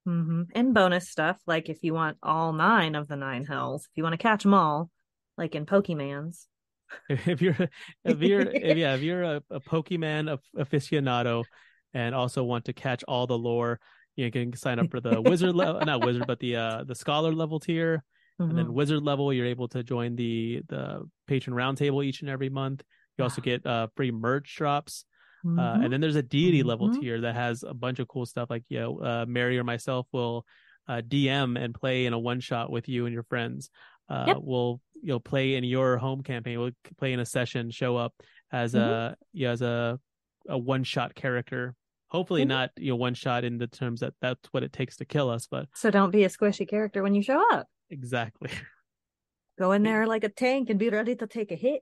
hmm 0.05 0.43
And 0.55 0.75
bonus 0.75 1.09
stuff, 1.09 1.41
like 1.47 1.69
if 1.69 1.83
you 1.83 1.95
want 1.95 2.19
all 2.23 2.53
nine 2.53 2.95
of 2.95 3.09
the 3.09 3.17
nine 3.17 3.45
hells, 3.45 3.85
if 3.85 3.97
you 3.97 4.03
want 4.03 4.15
to 4.15 4.19
catch 4.19 4.43
them 4.43 4.55
all, 4.55 4.91
like 5.39 5.55
in 5.55 5.67
Pokemans. 5.67 6.47
If 7.09 7.41
you're, 7.43 7.57
if 8.05 8.21
you're, 8.21 8.41
if, 8.43 8.77
yeah, 8.77 8.95
if 8.95 9.03
you're 9.03 9.23
a, 9.23 9.43
a 9.51 9.61
Pokemon 9.61 10.39
aficionado 10.57 11.45
and 11.93 12.15
also 12.15 12.45
want 12.45 12.67
to 12.67 12.73
catch 12.73 13.03
all 13.05 13.27
the 13.27 13.39
lore, 13.39 13.81
you 14.17 14.31
can 14.31 14.55
sign 14.57 14.79
up 14.79 14.91
for 14.91 15.01
the 15.01 15.21
wizard 15.31 15.55
level, 15.55 15.85
not 15.85 16.01
wizard, 16.03 16.27
but 16.27 16.39
the 16.41 16.57
uh 16.57 16.85
the 16.85 16.95
scholar 16.95 17.33
level 17.33 17.59
tier. 17.61 18.03
and 18.39 18.59
then 18.59 18.67
Mhm. 18.67 18.75
wizard 18.75 19.03
level 19.05 19.33
you're 19.33 19.47
able 19.47 19.69
to 19.69 19.83
join 19.85 20.17
the 20.17 20.61
the 20.69 21.09
patron 21.29 21.55
roundtable 21.55 22.05
each 22.05 22.21
and 22.21 22.29
every 22.29 22.49
month 22.51 22.83
you 23.17 23.23
also 23.23 23.41
get 23.41 23.65
uh 23.65 23.87
free 23.97 24.11
merch 24.11 24.57
drops 24.57 25.05
uh, 25.45 25.47
Mhm. 25.49 25.85
and 25.85 25.93
then 25.93 26.01
there's 26.01 26.17
a 26.17 26.23
deity 26.23 26.63
level 26.65 26.89
Mhm. 26.89 26.99
tier 27.01 27.21
that 27.21 27.37
has 27.37 27.63
a 27.63 27.73
bunch 27.85 28.01
of 28.01 28.09
cool 28.09 28.27
stuff 28.27 28.51
like 28.51 28.65
you 28.69 28.81
know 28.81 28.99
uh 29.11 29.25
mary 29.29 29.57
or 29.57 29.63
myself 29.63 30.09
will 30.13 30.45
uh 30.89 31.01
dm 31.13 31.57
and 31.63 31.75
play 31.75 32.07
in 32.07 32.13
a 32.13 32.19
one 32.19 32.41
shot 32.41 32.71
with 32.73 32.89
you 32.89 33.07
and 33.07 33.15
your 33.15 33.23
friends 33.23 33.71
uh 34.09 34.25
Yep. 34.31 34.39
we'll 34.43 34.81
you'll 35.01 35.21
play 35.33 35.55
in 35.55 35.63
your 35.63 35.97
home 35.99 36.23
campaign 36.25 36.59
we'll 36.59 36.73
play 36.99 37.13
in 37.13 37.21
a 37.21 37.27
session 37.27 37.71
show 37.71 37.97
up 37.97 38.13
as 38.51 38.75
Mhm. 38.75 38.81
a 38.81 39.17
yeah 39.33 39.51
as 39.51 39.63
a 39.63 40.01
a 40.49 40.59
one 40.59 40.83
shot 40.83 41.15
character 41.15 41.77
hopefully 42.15 42.45
Mhm. 42.45 42.49
not 42.49 42.71
you 42.79 42.91
know 42.91 42.97
one 42.97 43.15
shot 43.15 43.45
in 43.45 43.59
the 43.59 43.67
terms 43.67 44.01
that 44.01 44.15
that's 44.23 44.47
what 44.53 44.63
it 44.63 44.73
takes 44.73 44.97
to 44.99 45.05
kill 45.05 45.29
us 45.29 45.47
but 45.51 45.69
So 45.75 45.91
don't 45.91 46.11
be 46.13 46.23
a 46.25 46.29
squishy 46.29 46.67
character 46.69 47.03
when 47.03 47.15
you 47.15 47.23
show 47.23 47.43
up. 47.53 47.67
exactly 47.91 48.51
Go 49.59 49.73
in 49.73 49.83
there 49.83 50.07
like 50.07 50.25
a 50.25 50.29
tank 50.29 50.69
and 50.71 50.79
be 50.81 50.89
ready 50.91 51.15
to 51.15 51.27
take 51.29 51.53
a 51.53 51.55
hit. 51.55 51.81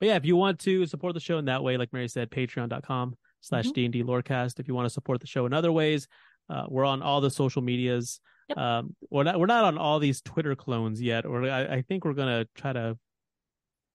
But 0.00 0.06
yeah, 0.08 0.16
if 0.16 0.26
you 0.26 0.36
want 0.36 0.58
to 0.60 0.84
support 0.84 1.14
the 1.14 1.20
show 1.20 1.38
in 1.38 1.46
that 1.46 1.62
way, 1.62 1.78
like 1.78 1.90
Mary 1.94 2.08
said, 2.08 2.30
patreon.com 2.30 3.16
slash. 3.40 3.70
D&D 3.70 4.02
Lorecast. 4.02 4.60
If 4.60 4.68
you 4.68 4.74
want 4.74 4.84
to 4.84 4.90
support 4.90 5.20
the 5.22 5.26
show 5.26 5.46
in 5.46 5.54
other 5.54 5.72
ways, 5.72 6.08
uh, 6.50 6.64
we're 6.68 6.84
on 6.84 7.00
all 7.00 7.22
the 7.22 7.30
social 7.30 7.62
medias. 7.62 8.20
Yep. 8.50 8.58
Um, 8.58 8.96
we're 9.10 9.22
not, 9.22 9.38
we're 9.40 9.46
not 9.46 9.64
on 9.64 9.78
all 9.78 9.98
these 9.98 10.20
Twitter 10.20 10.54
clones 10.54 11.00
yet, 11.00 11.24
or 11.24 11.48
I, 11.48 11.76
I 11.76 11.82
think 11.88 12.04
we're 12.04 12.12
going 12.12 12.44
to 12.44 12.48
try 12.54 12.74
to 12.74 12.98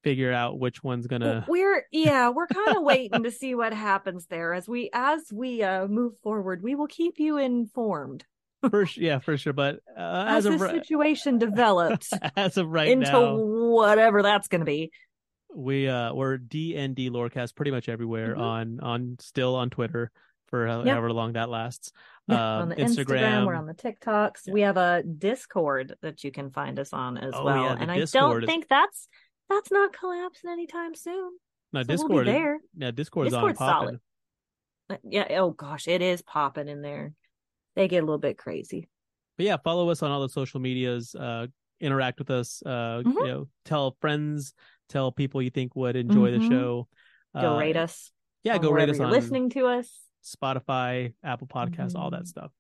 figure 0.04 0.32
out 0.32 0.60
which 0.60 0.84
one's 0.84 1.08
to, 1.22 1.46
We're 1.48 1.86
yeah, 1.92 2.30
we're 2.30 2.48
kind 2.48 2.78
of 2.78 2.84
waiting 2.84 3.24
to 3.24 3.32
see 3.32 3.56
what 3.56 3.74
happens 3.74 4.26
there 4.28 4.54
as 4.54 4.68
we 4.68 4.90
as 4.94 5.22
we 5.32 5.64
uh 5.64 5.88
move 5.88 6.18
forward. 6.24 6.62
We 6.64 6.76
will 6.76 6.88
keep 6.88 7.20
you 7.20 7.38
informed 7.38 8.26
for 8.70 8.86
sure. 8.86 9.04
Yeah, 9.04 9.20
for 9.20 9.38
sure. 9.38 9.54
But 9.54 9.80
uh, 9.98 10.26
as, 10.28 10.46
as, 10.46 10.60
the 10.60 10.70
situation 10.70 11.38
develops 11.38 12.12
as 12.36 12.58
of 12.58 12.68
right 12.70 12.90
into 12.90 13.12
now, 13.12 13.36
whatever 13.36 14.22
that's 14.22 14.48
going 14.48 14.60
to 14.62 14.66
be. 14.66 14.92
we, 15.54 15.88
uh, 15.88 16.14
we're 16.14 16.38
D&D 16.38 17.10
Lorecast 17.10 17.56
pretty 17.56 17.72
much 17.72 17.90
everywhere 17.90 18.36
Mhm. 18.36 18.42
on, 18.42 18.80
on 18.82 19.16
still 19.20 19.56
on 19.56 19.70
Twitter 19.70 20.12
for 20.48 20.68
Yep. 20.68 20.86
however 20.88 21.12
long 21.14 21.34
that 21.34 21.50
lasts. 21.50 21.92
Yeah, 22.28 22.36
Um, 22.58 22.62
on 22.64 22.70
the 22.70 22.76
Instagram, 22.76 23.46
we're 23.48 23.56
on 23.56 23.66
the 23.66 23.74
TikToks. 23.74 24.42
Yeah. 24.48 24.54
We 24.54 24.62
have 24.62 24.78
a 24.78 25.04
Discord 25.04 25.96
that 26.02 26.24
you 26.24 26.32
can 26.32 26.52
find 26.52 26.78
us 26.80 26.92
on 26.94 27.18
as 27.18 27.34
Oh, 27.36 27.46
well. 27.46 27.64
yeah, 27.64 27.78
and 27.80 27.90
I 27.92 28.04
don't 28.06 28.44
is- 28.44 28.48
think 28.48 28.68
that's 28.68 29.08
that's 29.50 29.72
not 29.72 29.94
collapsing 29.94 30.50
anytime 30.50 30.96
soon. 30.96 31.32
no, 31.74 31.82
so 31.82 31.86
we'll 31.88 31.98
Discord, 31.98 32.28
is- 32.28 32.34
there. 32.34 32.60
yeah, 32.78 32.92
Discord's 32.92 33.34
on 33.34 33.42
Discord's 33.42 33.58
popping. 33.60 33.88
solid. 33.88 34.00
Uh, 34.92 34.98
Yeah, 35.04 35.40
oh 35.42 35.52
gosh, 35.52 35.88
it 35.88 36.02
is 36.02 36.22
popping 36.22 36.68
in 36.68 36.82
there. 36.82 37.14
They 37.76 37.88
get 37.88 38.00
a 38.04 38.06
little 38.06 38.18
bit 38.20 38.38
crazy. 38.38 38.90
but 39.38 39.46
yeah, 39.46 39.56
follow 39.64 39.90
us 39.90 40.04
on 40.04 40.12
all 40.12 40.22
the 40.22 40.28
social 40.30 40.60
medias. 40.60 41.16
Uh, 41.16 41.48
interact 41.80 42.20
with 42.20 42.30
us. 42.30 42.62
Uh, 42.66 43.02
Mhm. 43.06 43.14
you 43.14 43.28
know, 43.28 43.48
tell 43.64 43.96
friends, 44.02 44.54
tell 44.90 45.14
people 45.14 45.42
you 45.42 45.50
think 45.50 45.76
would 45.78 45.96
enjoy 45.96 46.32
the 46.32 46.40
Mhm. 46.40 46.50
show. 46.50 46.88
Go 47.40 47.56
Uh, 47.56 47.60
rate 47.60 47.78
us. 47.78 48.12
Yeah, 48.44 48.58
go 48.58 48.70
rate 48.72 48.90
us 48.90 49.00
on 49.00 49.12
listening 49.12 49.50
to 49.52 49.66
us. 49.68 50.02
Spotify, 50.22 51.14
Apple 51.24 51.48
Podcasts, 51.48 51.96
all 51.96 52.10
that 52.12 52.24
Mhm. 52.24 52.28
stuff. 52.28 52.52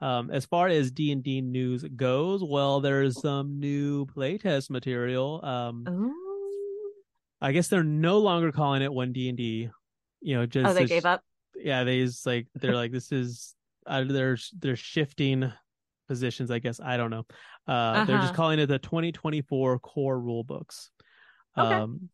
Um, 0.00 0.30
as 0.30 0.44
far 0.44 0.68
as 0.68 0.90
D 0.90 1.10
and 1.12 1.22
D 1.22 1.40
news 1.40 1.82
goes, 1.84 2.42
well, 2.44 2.80
there's 2.80 3.18
some 3.18 3.58
new 3.58 4.06
playtest 4.06 4.68
material. 4.70 5.44
Um, 5.44 5.86
Oh, 5.86 6.92
I 7.40 7.52
guess 7.52 7.68
they're 7.68 7.84
no 7.84 8.18
longer 8.18 8.52
calling 8.52 8.82
it 8.82 8.92
one 8.92 9.12
D 9.12 9.28
and 9.28 9.36
D. 9.38 9.70
You 10.20 10.36
know, 10.36 10.46
just 10.46 10.70
oh 10.70 10.74
they 10.74 10.84
gave 10.86 11.04
up. 11.04 11.22
yeah 11.54 11.84
they 11.84 12.00
just 12.04 12.26
like 12.26 12.46
they're 12.56 12.74
like 12.74 12.92
this 12.92 13.12
is 13.12 13.54
uh, 13.86 14.04
they're 14.04 14.36
they're 14.58 14.76
shifting 14.76 15.50
positions 16.08 16.50
i 16.50 16.58
guess 16.58 16.80
i 16.80 16.96
don't 16.96 17.10
know 17.10 17.24
uh 17.66 18.00
they're 18.02 18.18
just 18.18 18.32
Uh-huh. 18.32 18.36
calling 18.36 18.58
it 18.58 18.66
the 18.66 18.78
2024 18.78 19.78
core 19.80 20.20
rule 20.20 20.44
books 20.44 20.90
Okay. 21.56 21.66
um 21.66 22.08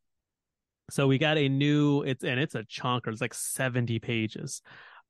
so 0.91 1.07
we 1.07 1.19
got 1.19 1.39
a 1.39 1.49
new 1.49 2.03
it's 2.03 2.25
and 2.25 2.39
it's 2.41 2.55
a 2.55 2.63
chonker 2.65 3.09
it's 3.09 3.21
like 3.21 3.35
70 3.35 3.99
pages 3.99 4.63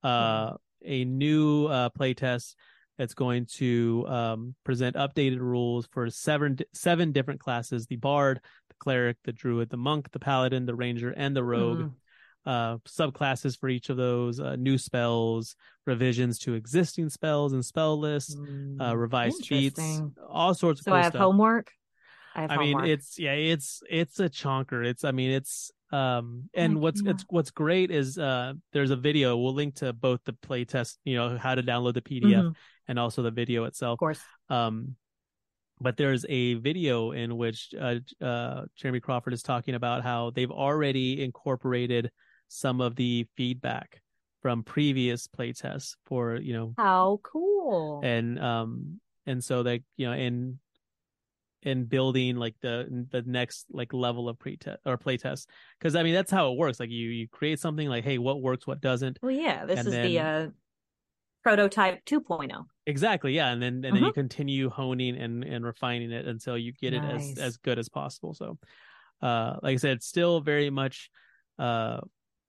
uh 0.03 0.53
a 0.85 1.05
new 1.05 1.67
uh 1.67 1.89
playtest 1.91 2.55
that's 2.99 3.15
going 3.15 3.47
to 3.47 4.05
um 4.09 4.55
present 4.65 4.97
updated 4.97 5.39
rules 5.41 5.87
for 5.91 6.09
seven 6.11 6.59
seven 6.73 7.13
different 7.13 7.41
classes 7.41 7.87
the 7.87 7.97
bard 7.97 8.41
the 8.69 8.75
cleric 8.79 9.17
the 9.25 9.33
druid 9.33 9.71
the 9.71 9.77
monk 9.77 10.11
the 10.13 10.19
paladin 10.19 10.67
the 10.67 10.75
ranger 10.75 11.11
and 11.17 11.35
the 11.35 11.43
rogue 11.45 11.79
Mm. 11.79 11.93
uh 12.45 12.77
subclasses 12.87 13.59
for 13.59 13.69
each 13.69 13.89
of 13.89 13.97
those 13.97 14.41
uh, 14.41 14.57
new 14.57 14.77
spells 14.77 15.57
revisions 15.87 16.39
to 16.39 16.55
existing 16.55 17.09
spells 17.09 17.53
and 17.53 17.65
spell 17.65 17.99
lists 17.99 18.37
uh 18.81 18.93
Mm, 18.93 18.99
revised 18.99 19.47
feats 19.47 20.03
all 20.29 20.55
sorts 20.55 20.81
of 20.81 20.85
So 20.85 20.91
cool 20.91 20.99
I 20.99 21.03
have 21.03 21.13
stuff 21.13 21.23
homework. 21.23 21.73
I 22.35 22.41
have 22.43 22.51
i 22.51 22.57
mean 22.57 22.73
homework. 22.73 22.89
it's 22.89 23.19
yeah 23.19 23.33
it's 23.33 23.83
it's 23.91 24.19
a 24.21 24.29
chonker 24.29 24.85
it's 24.87 25.05
i 25.05 25.13
mean 25.13 25.31
it's 25.31 25.71
um 25.93 26.49
and 26.55 26.73
Heck 26.75 26.83
what's 26.83 27.03
yeah. 27.05 27.11
it's 27.13 27.25
what's 27.29 27.51
great 27.51 27.91
is 27.91 28.17
uh 28.19 28.55
there's 28.73 28.91
a 28.91 28.97
video 28.97 29.37
we'll 29.37 29.55
link 29.55 29.75
to 29.77 29.93
both 29.93 30.21
the 30.25 30.33
playtest 30.33 30.97
you 31.05 31.15
know 31.17 31.37
how 31.37 31.55
to 31.55 31.63
download 31.63 31.95
the 31.95 32.01
pdf 32.03 32.23
Mhm, 32.45 32.55
and 32.89 32.99
also 32.99 33.23
the 33.23 33.31
video 33.31 33.65
itself 33.65 33.95
of 33.95 33.99
course. 33.99 34.21
um 34.49 34.97
but 35.81 35.97
there's 35.97 36.25
a 36.29 36.55
video 36.55 37.11
in 37.11 37.37
which 37.37 37.75
uh, 37.81 37.97
uh, 38.25 38.67
Jeremy 38.77 39.01
Crawford 39.01 39.33
is 39.33 39.43
talking 39.43 39.75
about 39.75 40.05
how 40.05 40.31
they've 40.31 40.51
already 40.51 41.25
incorporated 41.25 42.09
some 42.47 42.81
of 42.81 42.95
the 42.95 43.27
feedback 43.37 44.01
from 44.43 44.63
previous 44.63 45.27
playtests 45.27 45.97
for 46.07 46.37
you 46.37 46.53
know 46.53 46.75
How 46.77 47.19
cool. 47.25 48.01
and 48.05 48.39
um 48.39 49.01
and 49.27 49.43
so 49.43 49.63
that 49.65 49.81
you 49.97 50.07
know 50.07 50.13
in 50.15 50.59
in 51.63 51.85
building 51.85 52.37
like 52.37 52.55
the 52.61 53.07
the 53.11 53.23
next 53.23 53.67
like 53.71 53.93
level 53.93 54.29
of 54.29 54.39
pre-test 54.39 54.81
or 54.85 54.99
playtest 54.99 55.47
because 55.79 55.95
I 55.95 56.03
mean 56.03 56.15
that's 56.15 56.31
how 56.31 56.53
it 56.53 56.59
works 56.59 56.81
like 56.81 56.91
you 56.91 57.09
you 57.09 57.29
create 57.29 57.61
something 57.61 57.89
like 57.89 58.05
hey 58.05 58.19
what 58.19 58.43
works 58.43 58.67
what 58.67 58.81
doesn't 58.81 59.19
well, 59.23 59.31
yeah, 59.31 59.65
this 59.65 59.81
is 59.81 59.87
the 59.87 59.91
then- 59.91 60.17
uh, 60.19 60.49
prototype 61.43 62.01
oh. 62.13 62.21
2.0. 62.21 62.65
Exactly, 62.87 63.35
yeah, 63.35 63.49
and 63.49 63.63
then 63.63 63.85
and 63.85 63.97
then 63.97 64.03
you 64.05 64.11
Mhm. 64.11 64.15
continue 64.15 64.71
honing 64.71 65.17
and 65.17 65.45
and 65.45 65.65
refining 65.65 66.11
it 66.11 66.27
until 66.27 66.59
you 66.59 66.73
get 66.73 66.95
it 66.95 67.05
as 67.05 67.39
as 67.39 67.57
good 67.59 67.79
as 67.79 67.89
possible. 67.89 68.35
So, 68.35 68.59
uh, 69.21 69.59
like 69.63 69.75
I 69.75 69.77
said, 69.77 70.03
still 70.03 70.41
very 70.41 70.71
much 70.71 71.11
uh 71.59 72.01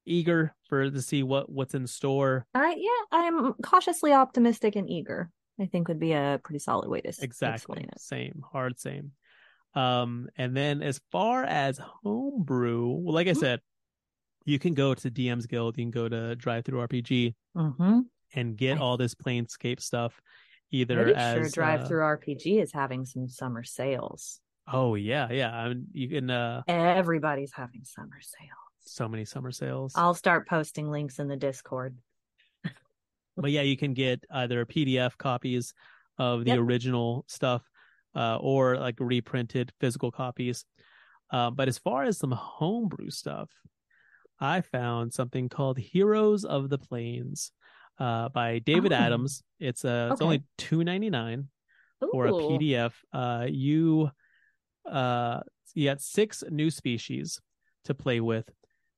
eager 0.05 0.55
for 0.68 0.89
to 0.89 1.01
see 1.01 1.22
what 1.24 1.51
what's 1.51 1.76
in 1.76 1.86
store. 1.88 2.45
I 2.55 2.76
yeah, 2.78 3.20
I'm 3.20 3.53
cautiously 3.61 4.11
optimistic 4.11 4.76
and 4.76 4.89
eager. 4.89 5.30
I 5.60 5.66
think 5.68 5.88
would 5.88 5.99
be 5.99 6.14
a 6.14 6.39
pretty 6.43 6.60
solid 6.60 6.89
way 6.89 7.01
to 7.01 7.08
Exactly. 7.10 7.54
explain 7.56 7.89
it. 7.89 7.99
Same, 7.99 8.43
hard 8.51 8.80
same. 8.80 9.12
Um, 9.76 10.28
and 10.36 10.56
then 10.56 10.82
as 10.82 10.99
far 11.12 11.43
as 11.43 11.80
homebrew, 11.80 12.88
well, 12.88 13.14
like 13.14 13.28
I 13.28 13.32
Mhm. 13.32 13.38
said, 13.39 13.62
you 14.45 14.60
can 14.60 14.74
go 14.74 14.93
to 14.93 15.10
DM's 15.10 15.45
Guild, 15.47 15.78
you 15.78 15.84
can 15.86 15.91
go 15.91 16.10
to 16.10 16.36
DriveThruRPG 16.38 17.36
Mm-hmm. 17.56 17.99
and 18.36 18.58
get 18.58 18.80
all 18.80 18.97
this 18.97 19.16
Planescape 19.16 19.80
stuff. 19.80 20.20
Either 20.72 21.04
Pretty 21.04 21.14
as 21.16 21.36
sure 21.36 21.49
Drive 21.49 21.82
uh, 21.82 21.88
Through 21.88 22.01
RPG 22.01 22.60
is 22.60 22.72
having 22.72 23.06
some 23.06 23.28
summer 23.28 23.64
sales. 23.64 24.39
Oh 24.68 24.95
yeah, 24.95 25.32
yeah. 25.32 25.56
I 25.56 25.70
mean, 25.70 25.88
you 25.91 26.10
can 26.10 26.30
uh 26.32 26.64
Everybody's 26.68 27.51
having 27.54 27.84
summer 27.84 28.20
sales. 28.22 28.49
so 28.86 29.08
many 29.08 29.24
summer 29.24 29.51
sales. 29.51 29.93
I'll 29.95 30.14
start 30.16 30.47
posting 30.47 30.89
links 30.89 31.20
in 31.20 31.28
the 31.28 31.38
Discord. 31.38 31.95
But 33.38 33.51
yeah, 33.51 33.61
you 33.61 33.77
can 33.77 33.93
get 33.93 34.23
either 34.31 34.65
PDF 34.65 35.17
copies 35.17 35.73
of 36.17 36.45
the 36.45 36.51
Yep. 36.51 36.59
original 36.59 37.25
stuff, 37.27 37.67
uh, 38.15 38.38
or 38.38 38.77
like 38.77 38.99
reprinted 38.99 39.71
physical 39.79 40.11
copies. 40.11 40.65
Uh, 41.31 41.49
but 41.49 41.67
as 41.67 41.77
far 41.79 42.03
as 42.03 42.17
some 42.19 42.31
homebrew 42.31 43.09
stuff, 43.09 43.49
I 44.39 44.61
found 44.61 45.13
something 45.13 45.49
called 45.49 45.77
Heroes 45.79 46.45
of 46.45 46.69
the 46.69 46.77
Planes, 46.77 47.51
uh, 47.99 48.29
by 48.29 48.59
David 48.59 48.91
Oh. 48.91 48.95
Adams. 48.97 49.43
It's 49.59 49.84
uh, 49.86 50.09
it's 50.11 50.21
only 50.21 50.43
two 50.57 50.84
ninety 50.84 51.09
nine 51.09 51.49
for 52.11 52.27
a 52.27 52.31
PDF. 52.31 52.93
Uh, 53.11 53.47
you 53.49 54.11
uh, 54.86 55.41
you 55.73 55.86
got 55.89 56.01
six 56.01 56.43
new 56.49 56.69
species 56.69 57.39
to 57.86 57.93
play 57.95 58.19
with. 58.19 58.49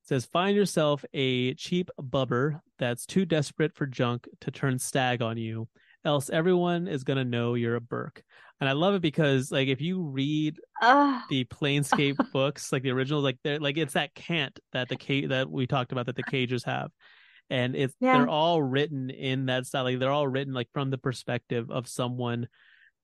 Says 0.08 0.24
find 0.26 0.56
yourself 0.56 1.04
a 1.14 1.54
cheap 1.54 1.90
bubber 1.98 2.60
that's 2.78 3.06
too 3.06 3.24
desperate 3.24 3.74
for 3.74 3.86
junk 3.86 4.28
to 4.40 4.50
turn 4.50 4.78
stag 4.78 5.20
on 5.20 5.36
you, 5.36 5.68
else 6.04 6.30
everyone 6.30 6.86
is 6.86 7.02
gonna 7.04 7.24
know 7.24 7.54
you're 7.54 7.76
a 7.76 7.80
berk. 7.80 8.22
And 8.60 8.68
I 8.68 8.72
love 8.72 8.94
it 8.94 9.02
because 9.02 9.50
like 9.50 9.68
if 9.68 9.80
you 9.80 10.02
read 10.02 10.58
Ah, 10.80 11.24
the 11.28 11.44
Planescape 11.44 12.16
books, 12.32 12.72
like 12.72 12.82
the 12.82 12.90
originals, 12.90 13.24
like 13.24 13.38
they're 13.42 13.58
like 13.58 13.76
it's 13.76 13.94
that 13.94 14.14
cant 14.14 14.58
that 14.72 14.88
the 14.88 14.96
ca- 14.96 15.26
that 15.26 15.50
we 15.50 15.66
talked 15.66 15.92
about 15.92 16.06
that 16.06 16.16
the 16.16 16.22
cagers 16.22 16.64
have. 16.64 16.90
And 17.50 17.76
it's 17.76 17.94
Yeah. 18.00 18.18
they're 18.18 18.28
all 18.28 18.62
written 18.62 19.10
in 19.10 19.46
that 19.46 19.66
style. 19.66 19.84
Like 19.84 19.98
they're 19.98 20.10
all 20.10 20.26
written 20.28 20.54
like 20.54 20.68
from 20.72 20.90
the 20.90 20.98
perspective 20.98 21.70
of 21.70 21.88
someone, 21.88 22.48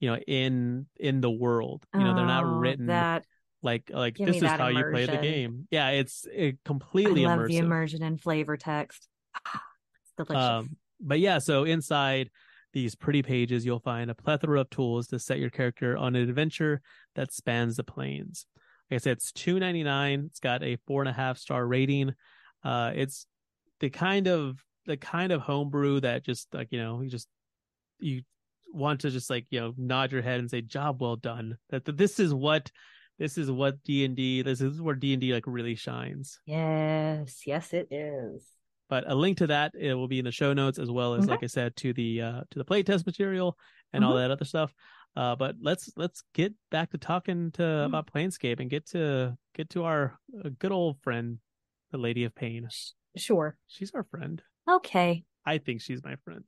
you 0.01 0.11
know, 0.11 0.17
in 0.27 0.87
in 0.99 1.21
the 1.21 1.31
world. 1.31 1.85
You 1.95 2.01
know, 2.01 2.15
they're 2.15 2.27
not 2.27 2.45
oh, 2.45 2.59
written 2.59 2.87
that 2.87 3.25
like 3.63 3.91
like 3.93 4.17
Give 4.17 4.27
this 4.27 4.37
is 4.37 4.43
how 4.43 4.69
you 4.69 4.85
play 4.91 5.07
the 5.07 5.19
game. 5.19 5.69
Yeah, 5.71 5.91
it's 5.91 6.27
it 6.33 6.59
completely 6.65 7.25
I 7.25 7.29
love 7.29 7.41
immersive. 7.41 7.49
the 7.49 7.59
immersion 7.59 8.03
and 8.03 8.21
flavor 8.21 8.57
text. 8.57 9.09
It's 9.37 10.13
delicious. 10.17 10.45
Um, 10.45 10.77
but 11.01 11.21
yeah, 11.21 11.39
so 11.39 11.65
inside 11.65 12.31
these 12.73 12.95
pretty 12.95 13.23
pages, 13.23 13.65
you'll 13.65 13.81
find 13.81 14.11
a 14.11 14.15
plethora 14.15 14.61
of 14.61 14.71
tools 14.71 15.09
to 15.09 15.19
set 15.19 15.39
your 15.39 15.51
character 15.51 15.97
on 15.97 16.17
an 16.17 16.29
adventure 16.29 16.81
that 17.15 17.33
spans 17.33 17.77
the 17.77 17.85
planes. 17.85 18.47
Like 18.91 18.97
I 18.97 18.99
said, 18.99 19.13
it's 19.13 19.33
two 19.33 19.59
ninety 19.59 19.83
nine. 19.83 20.25
It's 20.27 20.41
got 20.41 20.63
a 20.63 20.77
four 20.87 21.03
and 21.03 21.09
a 21.09 21.13
half 21.13 21.39
star 21.39 21.67
rating. 21.67 22.15
Uh, 22.65 22.93
it's 22.95 23.27
the 23.81 23.91
kind 23.91 24.29
of 24.29 24.63
the 24.87 24.97
kind 24.97 25.33
of 25.33 25.41
homebrew 25.41 26.01
that 26.01 26.25
just 26.25 26.53
like 26.53 26.69
you 26.71 26.79
know 26.79 27.01
you 27.01 27.09
just 27.09 27.29
you 27.99 28.23
want 28.73 29.01
to 29.01 29.11
just 29.11 29.31
like 29.31 29.47
you 29.51 29.61
know 29.61 29.75
nod 29.77 30.13
your 30.13 30.23
head 30.23 30.41
and 30.41 30.51
say 30.51 30.61
job 30.61 31.01
well 31.01 31.17
done. 31.17 31.59
That, 31.71 31.85
that 31.85 31.97
this 31.97 32.19
is 32.19 32.35
what 32.35 32.71
this 33.23 33.39
is 33.39 33.53
what 33.53 33.81
D 33.85 34.05
and 34.05 34.17
D. 34.17 34.43
This 34.43 34.61
is 34.61 34.83
where 34.83 34.97
D 34.97 35.13
and 35.13 35.21
D 35.21 35.33
like 35.33 35.45
really 35.47 35.77
shines. 35.77 36.41
yes, 36.45 37.47
yes, 37.47 37.73
it 37.73 37.87
is. 37.93 38.45
but 38.89 39.05
a 39.11 39.15
link 39.15 39.39
to 39.39 39.47
that 39.47 39.73
it 39.79 39.95
will 39.95 40.09
be 40.09 40.19
in 40.19 40.25
the 40.25 40.33
show 40.33 40.53
notes 40.53 40.79
as 40.81 40.91
well 40.91 41.15
as 41.15 41.23
Okay. 41.25 41.31
like 41.33 41.43
i 41.45 41.47
said 41.47 41.75
to 41.77 41.93
the 41.95 42.21
uh 42.21 42.41
to 42.51 42.59
the 42.59 42.65
play 42.65 42.83
test 42.83 43.07
material 43.07 43.57
and 43.93 44.05
all 44.05 44.13
Mhm. 44.15 44.21
that 44.23 44.31
other 44.33 44.45
stuff 44.45 44.75
uh 45.17 45.35
but 45.37 45.55
let's 45.63 45.85
let's 45.97 46.25
get 46.35 46.53
back 46.71 46.91
to 46.91 46.99
talking 46.99 47.51
to 47.53 47.63
Mm. 47.63 47.87
about 47.87 48.11
planescape 48.13 48.59
and 48.61 48.69
get 48.69 48.85
to 48.89 49.37
get 49.55 49.71
to 49.71 49.85
our 49.85 50.19
uh, 50.45 50.51
good 50.59 50.73
old 50.73 50.99
friend 51.01 51.39
the 51.93 51.99
lady 51.99 52.25
of 52.25 52.35
pain 52.35 52.69
Sure. 53.17 53.57
she's 53.69 53.93
our 53.95 54.05
friend 54.13 54.43
Okay. 54.69 55.25
i 55.47 55.57
think 55.59 55.81
she's 55.81 56.03
my 56.05 56.17
friend 56.25 56.45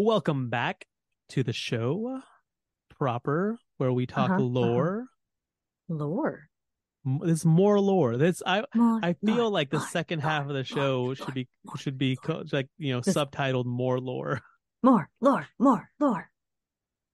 welcome 0.00 0.48
back 0.50 0.84
to 1.30 1.42
the 1.42 1.52
show 1.52 2.20
proper 2.98 3.58
where 3.78 3.92
we 3.92 4.06
talk 4.06 4.30
Uh-huh, 4.30 4.34
uh-huh. 4.34 4.42
lore 4.44 5.06
Lore. 5.88 6.48
There's 7.22 7.44
more 7.44 7.80
lore. 7.80 8.16
This 8.16 8.42
I 8.46 8.62
More, 8.74 9.00
I 9.02 9.14
feel 9.14 9.36
lore, 9.36 9.50
like 9.50 9.70
the 9.70 9.78
lore, 9.78 9.86
second 9.86 10.22
lore, 10.22 10.30
half 10.30 10.46
of 10.48 10.54
the 10.54 10.62
show 10.64 11.14
should 11.14 11.34
be 11.34 11.48
should 11.76 11.98
be 11.98 12.16
co- 12.16 12.44
like 12.52 12.68
you 12.78 12.92
know 12.92 13.00
subtitled 13.00 13.64
more 13.64 13.98
lore. 13.98 14.40
more, 14.82 15.08
lore, 15.20 15.46
more, 15.58 15.88
lore. 15.98 16.30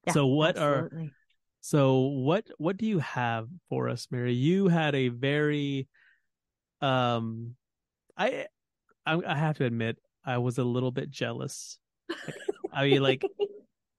Yeah, 0.06 0.12
So 0.12 0.26
what 0.26 0.58
are- 0.58 0.90
So 1.60 2.00
what 2.00 2.46
what 2.58 2.76
do 2.76 2.86
you 2.86 2.98
have 2.98 3.48
for 3.68 3.88
us, 3.88 4.08
Mary? 4.10 4.34
You 4.34 4.68
had 4.68 4.94
a 4.94 5.08
very 5.08 5.88
um 6.82 7.54
I 8.16 8.46
I, 9.06 9.20
I 9.26 9.36
have 9.36 9.56
to 9.58 9.64
admit 9.64 9.98
I 10.24 10.38
was 10.38 10.58
a 10.58 10.64
little 10.64 10.90
bit 10.90 11.10
jealous. 11.10 11.78
Like, 12.08 12.34
I 12.76 12.84
mean 12.88 13.02
like 13.02 13.24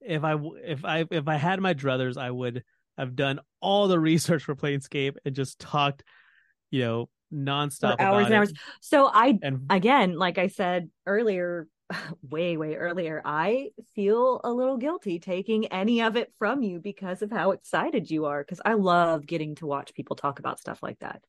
if 0.01 0.23
I 0.23 0.35
if 0.63 0.85
I 0.85 1.05
if 1.11 1.27
I 1.27 1.35
had 1.35 1.59
my 1.59 1.73
druthers, 1.73 2.17
I 2.17 2.31
would 2.31 2.63
have 2.97 3.15
done 3.15 3.39
all 3.61 3.87
the 3.87 3.99
research 3.99 4.43
for 4.43 4.55
Planescape 4.55 5.15
and 5.25 5.35
just 5.35 5.59
talked, 5.59 6.03
you 6.71 6.81
know, 6.81 7.09
nonstop 7.33 7.97
for 7.97 8.01
hours 8.01 8.25
about 8.27 8.31
and 8.31 8.33
it. 8.33 8.37
hours. 8.37 8.53
So 8.81 9.09
I 9.13 9.37
And 9.41 9.65
again, 9.69 10.15
like 10.17 10.37
I 10.37 10.47
said 10.47 10.89
earlier, 11.05 11.67
way, 12.21 12.57
way 12.57 12.75
earlier, 12.75 13.21
I 13.25 13.69
feel 13.95 14.41
a 14.43 14.51
little 14.51 14.77
guilty 14.77 15.19
taking 15.19 15.67
any 15.67 16.01
of 16.01 16.15
it 16.15 16.31
from 16.39 16.61
you 16.63 16.79
because 16.79 17.21
of 17.21 17.31
how 17.31 17.51
excited 17.51 18.09
you 18.09 18.25
are. 18.25 18.41
Because 18.43 18.61
I 18.63 18.73
love 18.73 19.25
getting 19.25 19.55
to 19.55 19.65
watch 19.67 19.93
people 19.93 20.15
talk 20.15 20.39
about 20.39 20.59
stuff 20.59 20.81
like 20.81 20.99
that. 20.99 21.21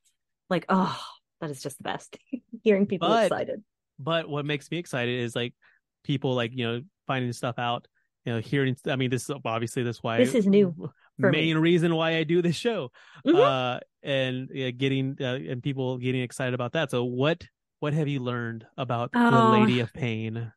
Like, 0.50 0.64
oh, 0.68 0.98
that 1.40 1.50
is 1.50 1.62
just 1.62 1.78
the 1.78 1.84
best. 1.84 2.16
Hearing 2.62 2.86
people 2.86 3.08
But- 3.08 3.26
excited. 3.26 3.62
but 3.98 4.28
what 4.28 4.46
makes 4.46 4.70
me 4.70 4.78
excited 4.78 5.20
is 5.20 5.34
like 5.36 5.54
people 6.04 6.34
like 6.34 6.52
you 6.54 6.66
know 6.66 6.80
finding 7.06 7.32
stuff 7.32 7.58
out 7.58 7.86
you 8.24 8.32
know 8.32 8.40
hearing 8.40 8.76
i 8.86 8.96
mean 8.96 9.10
this 9.10 9.28
is 9.28 9.36
obviously 9.44 9.82
this 9.82 10.02
why 10.02 10.18
This 10.18 10.34
is 10.34 10.46
new 10.46 10.74
for 11.20 11.30
me. 11.30 11.38
main 11.38 11.58
reason 11.58 11.94
why 11.94 12.16
i 12.16 12.24
do 12.24 12.42
this 12.42 12.56
show 12.56 12.90
Mhm. 13.26 13.34
uh 13.36 13.80
and 14.02 14.48
yeah, 14.52 14.70
getting 14.70 15.16
uh, 15.20 15.34
and 15.50 15.62
people 15.62 15.98
getting 15.98 16.22
excited 16.22 16.54
about 16.54 16.72
that 16.72 16.90
so 16.90 17.04
what 17.04 17.44
what 17.80 17.92
have 17.92 18.08
you 18.08 18.20
learned 18.20 18.66
about 18.76 19.12
the 19.12 19.18
Oh. 19.18 19.50
lady 19.50 19.80
of 19.80 19.92
pain 19.92 20.52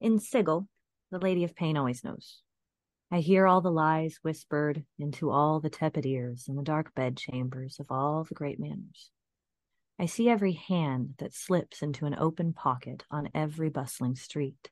In 0.00 0.18
Sigil, 0.20 0.68
the 1.10 1.18
Lady 1.18 1.42
of 1.44 1.54
Pain 1.56 1.76
always 1.76 2.04
knows. 2.04 2.42
I 3.10 3.18
hear 3.20 3.46
all 3.48 3.60
the 3.62 3.70
lies 3.72 4.18
whispered 4.22 4.84
into 4.98 5.30
all 5.30 5.58
the 5.60 5.70
tepid 5.70 6.04
ears 6.06 6.44
in 6.48 6.54
the 6.56 6.62
dark 6.62 6.94
bedchambers 6.94 7.80
of 7.80 7.86
all 7.90 8.22
the 8.22 8.34
great 8.34 8.60
manors. 8.60 9.10
I 9.98 10.06
see 10.06 10.28
every 10.28 10.52
hand 10.52 11.14
that 11.18 11.34
slips 11.34 11.82
into 11.82 12.06
an 12.06 12.14
open 12.16 12.52
pocket 12.52 13.02
on 13.10 13.30
every 13.34 13.70
bustling 13.70 14.14
street, 14.14 14.70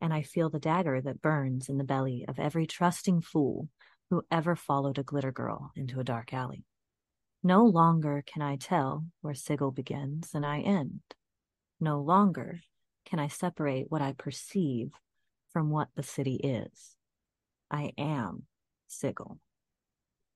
and 0.00 0.12
I 0.12 0.22
feel 0.22 0.50
the 0.50 0.58
dagger 0.58 1.00
that 1.00 1.22
burns 1.22 1.68
in 1.68 1.78
the 1.78 1.84
belly 1.84 2.24
of 2.28 2.38
every 2.38 2.66
trusting 2.66 3.22
fool 3.22 3.68
who 4.10 4.22
ever 4.30 4.56
followed 4.56 4.98
a 4.98 5.02
glitter 5.02 5.32
girl 5.32 5.72
into 5.76 6.00
a 6.00 6.04
dark 6.04 6.32
alley. 6.32 6.64
No 7.42 7.64
longer 7.64 8.22
can 8.26 8.42
I 8.42 8.56
tell 8.56 9.04
where 9.20 9.34
Sigil 9.34 9.70
begins 9.70 10.30
and 10.34 10.44
I 10.44 10.60
end. 10.60 11.00
No 11.80 12.00
longer 12.00 12.60
can 13.04 13.18
I 13.18 13.28
separate 13.28 13.90
what 13.90 14.02
I 14.02 14.12
perceive 14.12 14.92
from 15.52 15.70
what 15.70 15.88
the 15.94 16.02
city 16.02 16.36
is. 16.36 16.96
I 17.70 17.92
am 17.96 18.44
Sigil. 18.86 19.38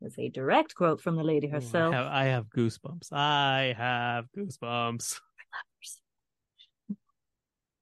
Was 0.00 0.18
a 0.18 0.28
direct 0.28 0.74
quote 0.74 1.00
from 1.00 1.16
the 1.16 1.22
lady 1.22 1.46
herself. 1.46 1.94
I 1.94 1.96
have, 1.96 2.06
I 2.06 2.24
have 2.24 2.46
goosebumps 2.46 3.12
i 3.12 3.74
have 3.76 4.26
goosebumps 4.36 5.20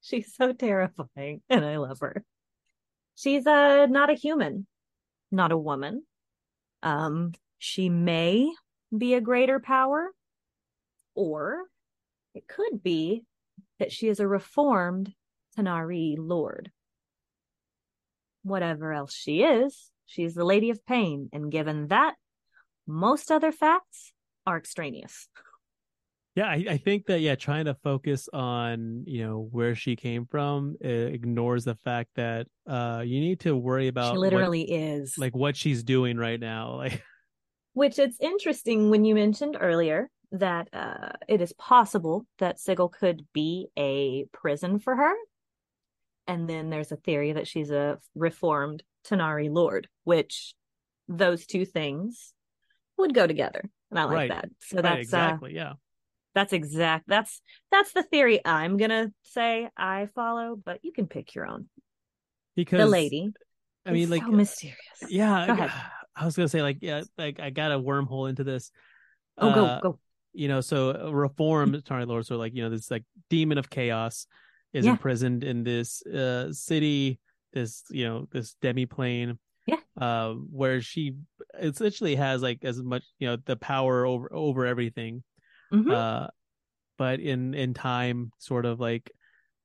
She's 0.03 0.35
so 0.35 0.53
terrifying, 0.53 1.41
and 1.49 1.63
I 1.63 1.77
love 1.77 1.99
her. 2.01 2.23
She's 3.15 3.45
uh 3.45 3.85
not 3.87 4.09
a 4.09 4.15
human, 4.15 4.65
not 5.31 5.51
a 5.51 5.57
woman. 5.57 6.03
Um, 6.81 7.33
she 7.59 7.89
may 7.89 8.51
be 8.95 9.13
a 9.13 9.21
greater 9.21 9.59
power, 9.59 10.11
or 11.13 11.65
it 12.33 12.47
could 12.47 12.81
be 12.81 13.23
that 13.79 13.91
she 13.91 14.07
is 14.07 14.19
a 14.19 14.27
reformed 14.27 15.13
Tanar'ri 15.57 16.15
lord. 16.17 16.71
Whatever 18.43 18.93
else 18.93 19.13
she 19.13 19.43
is, 19.43 19.91
she's 20.07 20.33
the 20.33 20.45
Lady 20.45 20.71
of 20.71 20.83
Pain, 20.85 21.29
and 21.31 21.51
given 21.51 21.87
that, 21.89 22.15
most 22.87 23.31
other 23.31 23.51
facts 23.51 24.13
are 24.47 24.57
extraneous. 24.57 25.27
Yeah, 26.35 26.47
I, 26.47 26.65
I 26.69 26.77
think 26.77 27.07
that 27.07 27.19
yeah, 27.19 27.35
trying 27.35 27.65
to 27.65 27.75
focus 27.75 28.29
on 28.31 29.03
you 29.05 29.25
know 29.25 29.49
where 29.51 29.75
she 29.75 29.95
came 29.95 30.25
from 30.25 30.77
uh, 30.83 30.87
ignores 30.87 31.65
the 31.65 31.75
fact 31.75 32.11
that 32.15 32.47
uh 32.67 33.03
you 33.05 33.19
need 33.19 33.41
to 33.41 33.55
worry 33.55 33.89
about 33.89 34.13
she 34.13 34.17
literally 34.17 34.61
is. 34.61 35.17
like 35.17 35.35
what 35.35 35.57
she's 35.57 35.83
doing 35.83 36.17
right 36.17 36.39
now. 36.39 36.75
Like 36.75 37.03
Which 37.73 37.99
it's 37.99 38.17
interesting 38.19 38.89
when 38.89 39.05
you 39.05 39.15
mentioned 39.15 39.57
earlier 39.59 40.09
that 40.33 40.67
uh, 40.73 41.11
it 41.27 41.41
is 41.41 41.53
possible 41.53 42.25
that 42.39 42.59
Sigil 42.59 42.89
could 42.89 43.25
be 43.33 43.67
a 43.77 44.25
prison 44.31 44.79
for 44.79 44.95
her. 44.95 45.13
And 46.27 46.49
then 46.49 46.69
there's 46.69 46.91
a 46.91 46.97
theory 46.97 47.33
that 47.33 47.47
she's 47.47 47.71
a 47.71 47.99
reformed 48.15 48.83
Tanar'ri 49.05 49.49
Lord, 49.49 49.87
which 50.03 50.53
those 51.07 51.45
two 51.45 51.65
things 51.65 52.33
would 52.97 53.13
go 53.13 53.27
together. 53.27 53.61
And 53.89 53.99
I 53.99 54.03
like 54.03 54.15
Right. 54.15 54.29
that. 54.29 54.49
So 54.59 54.77
right, 54.77 54.83
that's 54.83 55.13
uh, 55.13 55.17
exactly 55.17 55.55
yeah. 55.55 55.73
That's 56.33 56.53
exact 56.53 57.05
that's 57.07 57.41
that's 57.71 57.91
the 57.93 58.03
theory 58.03 58.39
I'm 58.45 58.77
gonna 58.77 59.11
say 59.23 59.69
I 59.77 60.07
follow, 60.15 60.55
but 60.63 60.79
you 60.83 60.91
can 60.91 61.07
pick 61.07 61.35
your 61.35 61.45
own. 61.47 61.67
Because 62.55 62.79
the 62.79 62.85
lady. 62.85 63.29
I 63.85 63.91
mean, 63.91 64.09
like 64.09 64.21
so 64.23 64.31
mysterious. 64.31 64.77
yeah, 65.09 65.69
I- 66.15 66.25
was 66.25 66.35
gonna 66.35 66.47
say 66.49 66.61
like 66.61 66.77
yeah, 66.81 67.01
like 67.17 67.39
I 67.39 67.49
got 67.49 67.71
a 67.71 67.79
wormhole 67.79 68.29
into 68.29 68.43
this. 68.43 68.71
Oh, 69.37 69.49
Uh, 69.49 69.55
go 69.55 69.79
go. 69.91 69.99
you 70.33 70.47
know, 70.47 70.61
so 70.61 70.91
uh, 71.07 71.11
reform 71.11 71.73
Atari 71.73 72.05
Lord, 72.05 72.25
so 72.25 72.37
like, 72.37 72.53
you 72.53 72.61
know, 72.63 72.69
this 72.69 72.91
like 72.91 73.03
demon 73.29 73.57
of 73.57 73.69
chaos 73.69 74.27
is 74.73 74.85
Yeah. 74.85 74.91
imprisoned 74.91 75.43
in 75.43 75.63
this 75.63 76.05
uh 76.05 76.51
city, 76.53 77.19
this, 77.53 77.83
you 77.89 78.05
know, 78.05 78.27
this 78.31 78.55
demi 78.61 78.85
plane. 78.85 79.39
Yeah. 79.67 79.77
Uh, 79.99 80.33
where 80.51 80.81
she 80.81 81.15
essentially 81.59 82.15
has 82.15 82.41
like 82.41 82.59
as 82.63 82.81
much, 82.81 83.03
you 83.19 83.27
know, 83.27 83.37
the 83.45 83.55
power 83.55 84.05
over 84.05 84.29
over 84.33 84.65
everything. 84.65 85.23
Mhm. 85.71 85.91
Uh 85.93 86.27
but 86.97 87.19
in 87.19 87.53
in 87.53 87.73
time 87.73 88.31
sort 88.39 88.65
of 88.65 88.79
like 88.79 89.11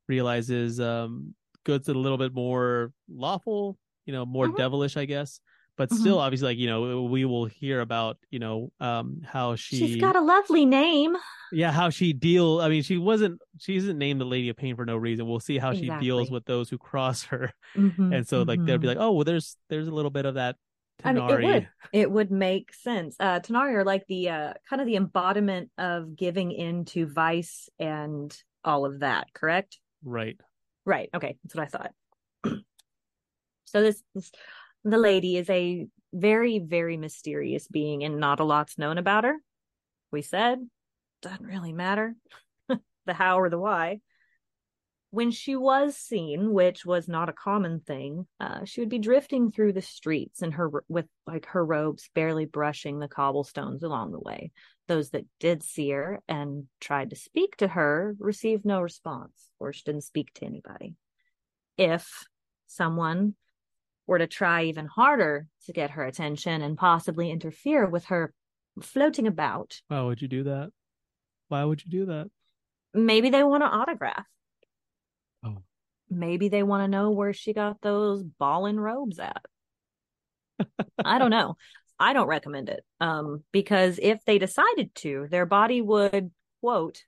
realizes 0.08 0.80
um 0.80 1.34
good's 1.64 1.88
a 1.88 1.94
little 1.94 2.18
bit 2.18 2.34
more 2.34 2.92
lawful, 3.08 3.78
you 4.06 4.12
know, 4.12 4.26
more 4.26 4.48
Mhm. 4.48 4.56
devilish, 4.56 4.96
I 4.96 5.04
guess. 5.06 5.40
But 5.76 5.90
Mhm. 5.90 6.00
still, 6.00 6.18
obviously, 6.18 6.48
like 6.48 6.58
you 6.58 6.68
know, 6.68 7.04
we 7.04 7.24
will 7.24 7.46
hear 7.46 7.80
about 7.80 8.18
you 8.30 8.38
know 8.38 8.72
um 8.80 9.22
how 9.24 9.56
she 9.56 9.78
She's 9.78 9.96
got 9.96 10.16
a 10.16 10.20
lovely 10.20 10.64
name. 10.64 11.16
yeah 11.52 11.70
how 11.70 11.90
she 11.90 12.12
deal 12.12 12.60
i 12.60 12.68
mean 12.68 12.82
she 12.82 12.98
wasn't 12.98 13.40
she 13.58 13.76
isn't 13.76 13.98
named 13.98 14.20
the 14.20 14.24
lady 14.24 14.48
of 14.48 14.56
pain 14.56 14.74
for 14.74 14.84
no 14.84 14.96
reason 14.96 15.26
we'll 15.28 15.38
see 15.38 15.58
how 15.58 15.72
she 15.72 15.90
deals 15.90 16.30
with 16.30 16.44
those 16.44 16.68
who 16.68 16.76
cross 16.76 17.22
her 17.24 17.52
Mhm, 17.76 18.10
and 18.10 18.26
so 18.26 18.42
like 18.42 18.64
they'll 18.64 18.78
be 18.78 18.86
mhm. 18.86 18.88
like 18.88 18.98
oh 18.98 19.12
well 19.12 19.24
there's 19.24 19.56
there's 19.68 19.86
a 19.86 19.92
little 19.94 20.10
bit 20.10 20.26
of 20.26 20.34
that 20.34 20.56
I 21.06 21.12
mean, 21.12 21.30
it 21.30 21.44
would. 21.44 21.68
It 21.92 22.10
would 22.10 22.30
make 22.30 22.74
sense. 22.74 23.16
Uh, 23.18 23.40
Tanar'ri 23.40 23.74
are 23.74 23.84
like 23.84 24.06
the 24.06 24.28
uh, 24.28 24.52
kind 24.68 24.82
of 24.82 24.86
the 24.86 24.96
embodiment 24.96 25.70
of 25.78 26.16
giving 26.16 26.52
in 26.52 26.84
to 26.86 27.06
vice 27.06 27.68
and 27.78 28.36
all 28.64 28.84
of 28.84 29.00
that. 29.00 29.32
Correct? 29.32 29.78
right 30.04 30.38
Right. 30.86 31.10
Okay, 31.12 31.36
that's 31.42 31.54
what 31.54 31.64
I 31.64 31.66
thought. 31.66 31.92
so 33.64 33.82
this, 33.82 34.02
this, 34.14 34.30
the 34.84 34.98
lady 34.98 35.36
is 35.36 35.50
a 35.50 35.88
very, 36.12 36.60
very 36.60 36.96
mysterious 36.96 37.66
being, 37.66 38.04
and 38.04 38.20
not 38.20 38.38
a 38.38 38.44
lot's 38.44 38.78
known 38.78 38.96
about 38.96 39.24
her. 39.24 39.36
We 40.12 40.22
said 40.22 40.58
doesn't 41.22 41.44
really 41.44 41.72
matter 41.72 42.14
the 42.68 43.14
how 43.14 43.40
or 43.40 43.50
the 43.50 43.58
why. 43.58 44.00
When 45.16 45.30
she 45.30 45.56
was 45.56 45.96
seen, 45.96 46.52
which 46.52 46.84
was 46.84 47.08
not 47.08 47.30
a 47.30 47.32
common 47.32 47.80
thing, 47.80 48.26
uh, 48.38 48.66
she 48.66 48.82
would 48.82 48.90
be 48.90 48.98
drifting 48.98 49.50
through 49.50 49.72
the 49.72 49.80
streets 49.80 50.42
and 50.42 50.52
her 50.52 50.70
with 50.88 51.06
like 51.26 51.46
her 51.46 51.64
robes 51.64 52.10
barely 52.14 52.44
brushing 52.44 52.98
the 52.98 53.08
cobblestones 53.08 53.82
along 53.82 54.12
the 54.12 54.20
way. 54.20 54.50
Those 54.88 55.08
that 55.12 55.24
did 55.40 55.62
see 55.62 55.88
her 55.88 56.20
and 56.28 56.64
tried 56.82 57.08
to 57.08 57.16
speak 57.16 57.56
to 57.56 57.68
her 57.68 58.14
received 58.18 58.66
no 58.66 58.82
response, 58.82 59.48
or 59.58 59.72
she 59.72 59.84
didn't 59.86 60.04
speak 60.04 60.34
to 60.34 60.44
anybody. 60.44 60.96
If 61.78 62.26
someone 62.66 63.36
were 64.06 64.18
to 64.18 64.26
try 64.26 64.64
even 64.64 64.84
harder 64.84 65.46
to 65.64 65.72
get 65.72 65.92
her 65.92 66.04
attention 66.04 66.60
and 66.60 66.76
possibly 66.76 67.30
interfere 67.30 67.88
with 67.88 68.04
her 68.04 68.34
floating 68.82 69.26
about, 69.26 69.80
why 69.88 70.02
would 70.02 70.20
you 70.20 70.28
do 70.28 70.44
that 70.44 70.72
why 71.48 71.64
would 71.64 71.82
you 71.82 71.90
do 71.90 72.04
that 72.04 72.28
maybe 72.92 73.30
they 73.30 73.42
want 73.42 73.62
an 73.62 73.70
autograph. 73.70 74.26
Maybe 76.08 76.48
they 76.48 76.62
want 76.62 76.84
to 76.84 76.88
know 76.88 77.10
where 77.10 77.32
she 77.32 77.52
got 77.52 77.80
those 77.80 78.22
ballin' 78.22 78.78
robes 78.78 79.18
at. 79.18 79.44
I 81.04 81.18
don't 81.18 81.30
know. 81.38 81.56
I 81.98 82.12
don't 82.12 82.28
recommend 82.28 82.68
it. 82.68 82.84
Um, 83.00 83.42
because 83.52 83.98
if 84.00 84.24
they 84.24 84.38
decided 84.38 84.94
to, 84.96 85.26
their 85.30 85.46
body 85.46 85.80
would, 85.80 86.30
quote, 86.60 87.02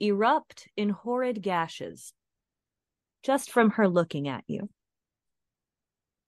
erupt 0.00 0.68
in 0.76 0.90
horrid 0.90 1.40
gashes 1.40 2.12
just 3.22 3.50
from 3.50 3.70
her 3.70 3.88
looking 3.88 4.28
at 4.28 4.42
you. 4.48 4.68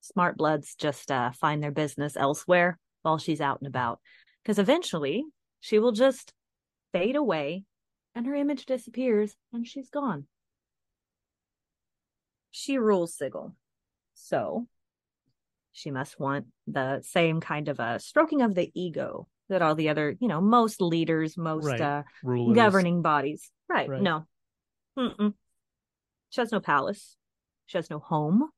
Smart 0.01 0.37
bloods 0.37 0.75
just 0.77 1.11
uh, 1.11 1.33
find 1.33 1.63
their 1.63 1.73
business 1.73 2.17
elsewhere 2.17 2.79
while 3.03 3.19
she's 3.19 3.41
out 3.41 3.61
and 3.61 3.67
about. 3.67 4.01
Because 4.43 4.59
eventually 4.59 5.25
she 5.61 5.79
will 5.79 5.93
just 5.93 6.33
fade 6.93 7.17
away 7.17 7.65
and 8.15 8.27
her 8.27 8.35
image 8.35 8.67
disappears 8.67 9.35
and 9.53 9.67
she's 9.67 9.91
gone. 9.91 10.27
She 12.57 12.79
rules 12.79 13.17
Sigil. 13.17 13.57
So 14.15 14.69
she 15.73 15.91
must 15.91 16.21
want 16.21 16.47
the 16.69 17.01
same 17.03 17.41
kind 17.41 17.69
of 17.69 17.81
a 17.81 17.99
stroking 17.99 18.43
of 18.43 18.55
the 18.55 18.71
ego 18.81 19.27
that 19.49 19.61
all 19.61 19.75
the 19.75 19.89
other, 19.89 20.17
you 20.21 20.29
know, 20.29 20.41
most 20.41 20.81
leaders, 20.81 21.37
most 21.37 21.65
Right. 21.65 21.81
uh, 21.81 22.03
rulers 22.23 22.55
governing 22.55 23.03
bodies. 23.03 23.51
Right. 23.69 23.89
Right. 23.89 24.01
No. 24.01 24.25
Mm-mm. 24.97 25.35
She 26.31 26.41
has 26.41 26.53
no 26.53 26.61
palace. 26.61 27.17
She 27.67 27.77
has 27.77 27.91
no 27.91 27.99
home. 27.99 28.49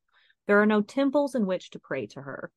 There 0.46 0.60
are 0.60 0.66
no 0.66 0.82
temples 0.82 1.34
in 1.34 1.46
which 1.46 1.70
to 1.70 1.78
pray 1.78 2.06
to 2.08 2.20
her, 2.20 2.52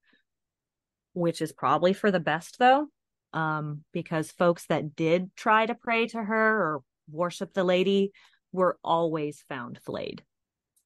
which 1.13 1.41
is 1.41 1.53
probably 1.53 1.93
for 1.93 2.11
the 2.11 2.19
best, 2.19 2.59
though, 2.59 2.87
um, 3.31 3.85
because 3.93 4.29
folks 4.29 4.65
that 4.65 4.93
did 4.93 5.33
try 5.37 5.65
to 5.65 5.73
pray 5.73 6.05
to 6.07 6.21
her 6.21 6.57
or 6.61 6.83
worship 7.09 7.53
the 7.53 7.63
lady 7.63 8.11
were 8.51 8.77
always 8.83 9.41
found 9.47 9.79
flayed. 9.79 10.25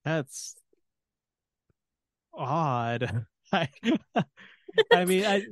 That's 0.04 0.56
odd. 2.32 3.26
I, 3.52 3.68
I 4.92 5.04
mean 5.04 5.24
i 5.24 5.42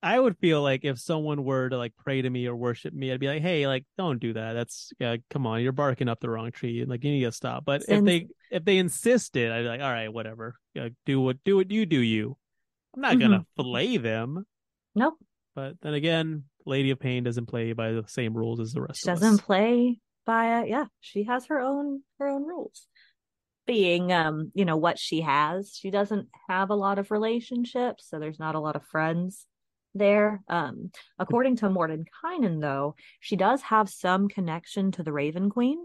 i 0.00 0.18
would 0.18 0.36
feel 0.38 0.62
like 0.62 0.84
if 0.84 1.00
someone 1.00 1.42
were 1.44 1.68
to 1.68 1.76
like 1.76 1.92
pray 1.96 2.22
to 2.22 2.30
me 2.30 2.46
or 2.46 2.54
worship 2.54 2.94
me 2.94 3.10
i'd 3.10 3.18
be 3.18 3.26
like 3.26 3.42
hey 3.42 3.66
like 3.66 3.84
don't 3.98 4.20
do 4.20 4.32
that. 4.34 4.52
That's 4.52 4.92
yeah 5.00 5.16
come 5.30 5.46
on 5.46 5.60
you're 5.60 5.72
barking 5.72 6.08
up 6.08 6.20
the 6.20 6.30
wrong 6.30 6.52
tree. 6.52 6.84
Like 6.84 7.02
you 7.02 7.10
need 7.10 7.24
to 7.24 7.32
stop. 7.32 7.64
But 7.64 7.82
if 7.88 8.04
they 8.04 8.28
if 8.50 8.64
they 8.64 8.78
insisted 8.78 9.50
i'd 9.50 9.62
be 9.62 9.68
like 9.68 9.80
all 9.80 9.90
right 9.90 10.12
whatever. 10.12 10.54
Yeah, 10.74 10.90
do 11.06 11.20
what 11.20 11.38
do 11.44 11.56
what 11.56 11.70
you 11.70 11.86
do 11.86 11.98
you. 11.98 12.36
I'm 12.94 13.02
not 13.02 13.18
gonna 13.18 13.40
mm-hmm. 13.40 13.62
fillet 13.62 13.96
them. 13.96 14.46
Nope. 14.94 15.14
but 15.54 15.74
then 15.80 15.94
again 15.94 16.44
lady 16.66 16.90
of 16.90 17.00
pain 17.00 17.24
doesn't 17.24 17.46
play 17.46 17.72
by 17.72 17.92
the 17.92 18.04
same 18.06 18.36
rules 18.36 18.60
as 18.60 18.72
the 18.72 18.82
rest 18.82 19.00
She 19.00 19.06
doesn't 19.06 19.38
play 19.38 19.98
by 20.24 20.60
a, 20.60 20.66
yeah, 20.66 20.84
she 21.00 21.24
has 21.24 21.46
her 21.46 21.60
own 21.60 22.02
her 22.18 22.28
own 22.28 22.44
rules. 22.44 22.86
Being 23.66 24.12
um, 24.12 24.50
you 24.54 24.64
know, 24.64 24.76
what 24.76 24.98
she 24.98 25.20
has, 25.20 25.76
she 25.76 25.90
doesn't 25.90 26.28
have 26.48 26.70
a 26.70 26.74
lot 26.74 26.98
of 26.98 27.10
relationships, 27.10 28.06
so 28.08 28.18
there's 28.18 28.40
not 28.40 28.54
a 28.54 28.60
lot 28.60 28.76
of 28.76 28.84
friends 28.86 29.46
there. 29.94 30.42
Um, 30.48 30.90
according 31.18 31.56
to 31.56 31.68
Mordenkainen, 31.68 32.60
though, 32.60 32.96
she 33.20 33.36
does 33.36 33.62
have 33.62 33.88
some 33.88 34.28
connection 34.28 34.90
to 34.92 35.02
the 35.02 35.12
Raven 35.12 35.48
Queen, 35.48 35.78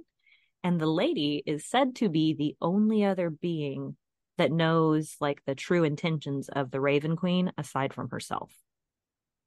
and 0.63 0.79
the 0.79 0.87
lady 0.87 1.43
is 1.45 1.69
said 1.69 1.95
to 1.97 2.09
be 2.09 2.33
the 2.33 2.55
only 2.61 3.05
other 3.05 3.29
being 3.29 3.95
that 4.39 4.51
knows 4.51 5.15
like 5.19 5.41
the 5.45 5.55
true 5.55 5.83
intentions 5.83 6.49
of 6.49 6.71
the 6.71 6.81
Raven 6.81 7.15
Queen 7.15 7.51
aside 7.57 7.93
from 7.93 8.09
herself. 8.09 8.51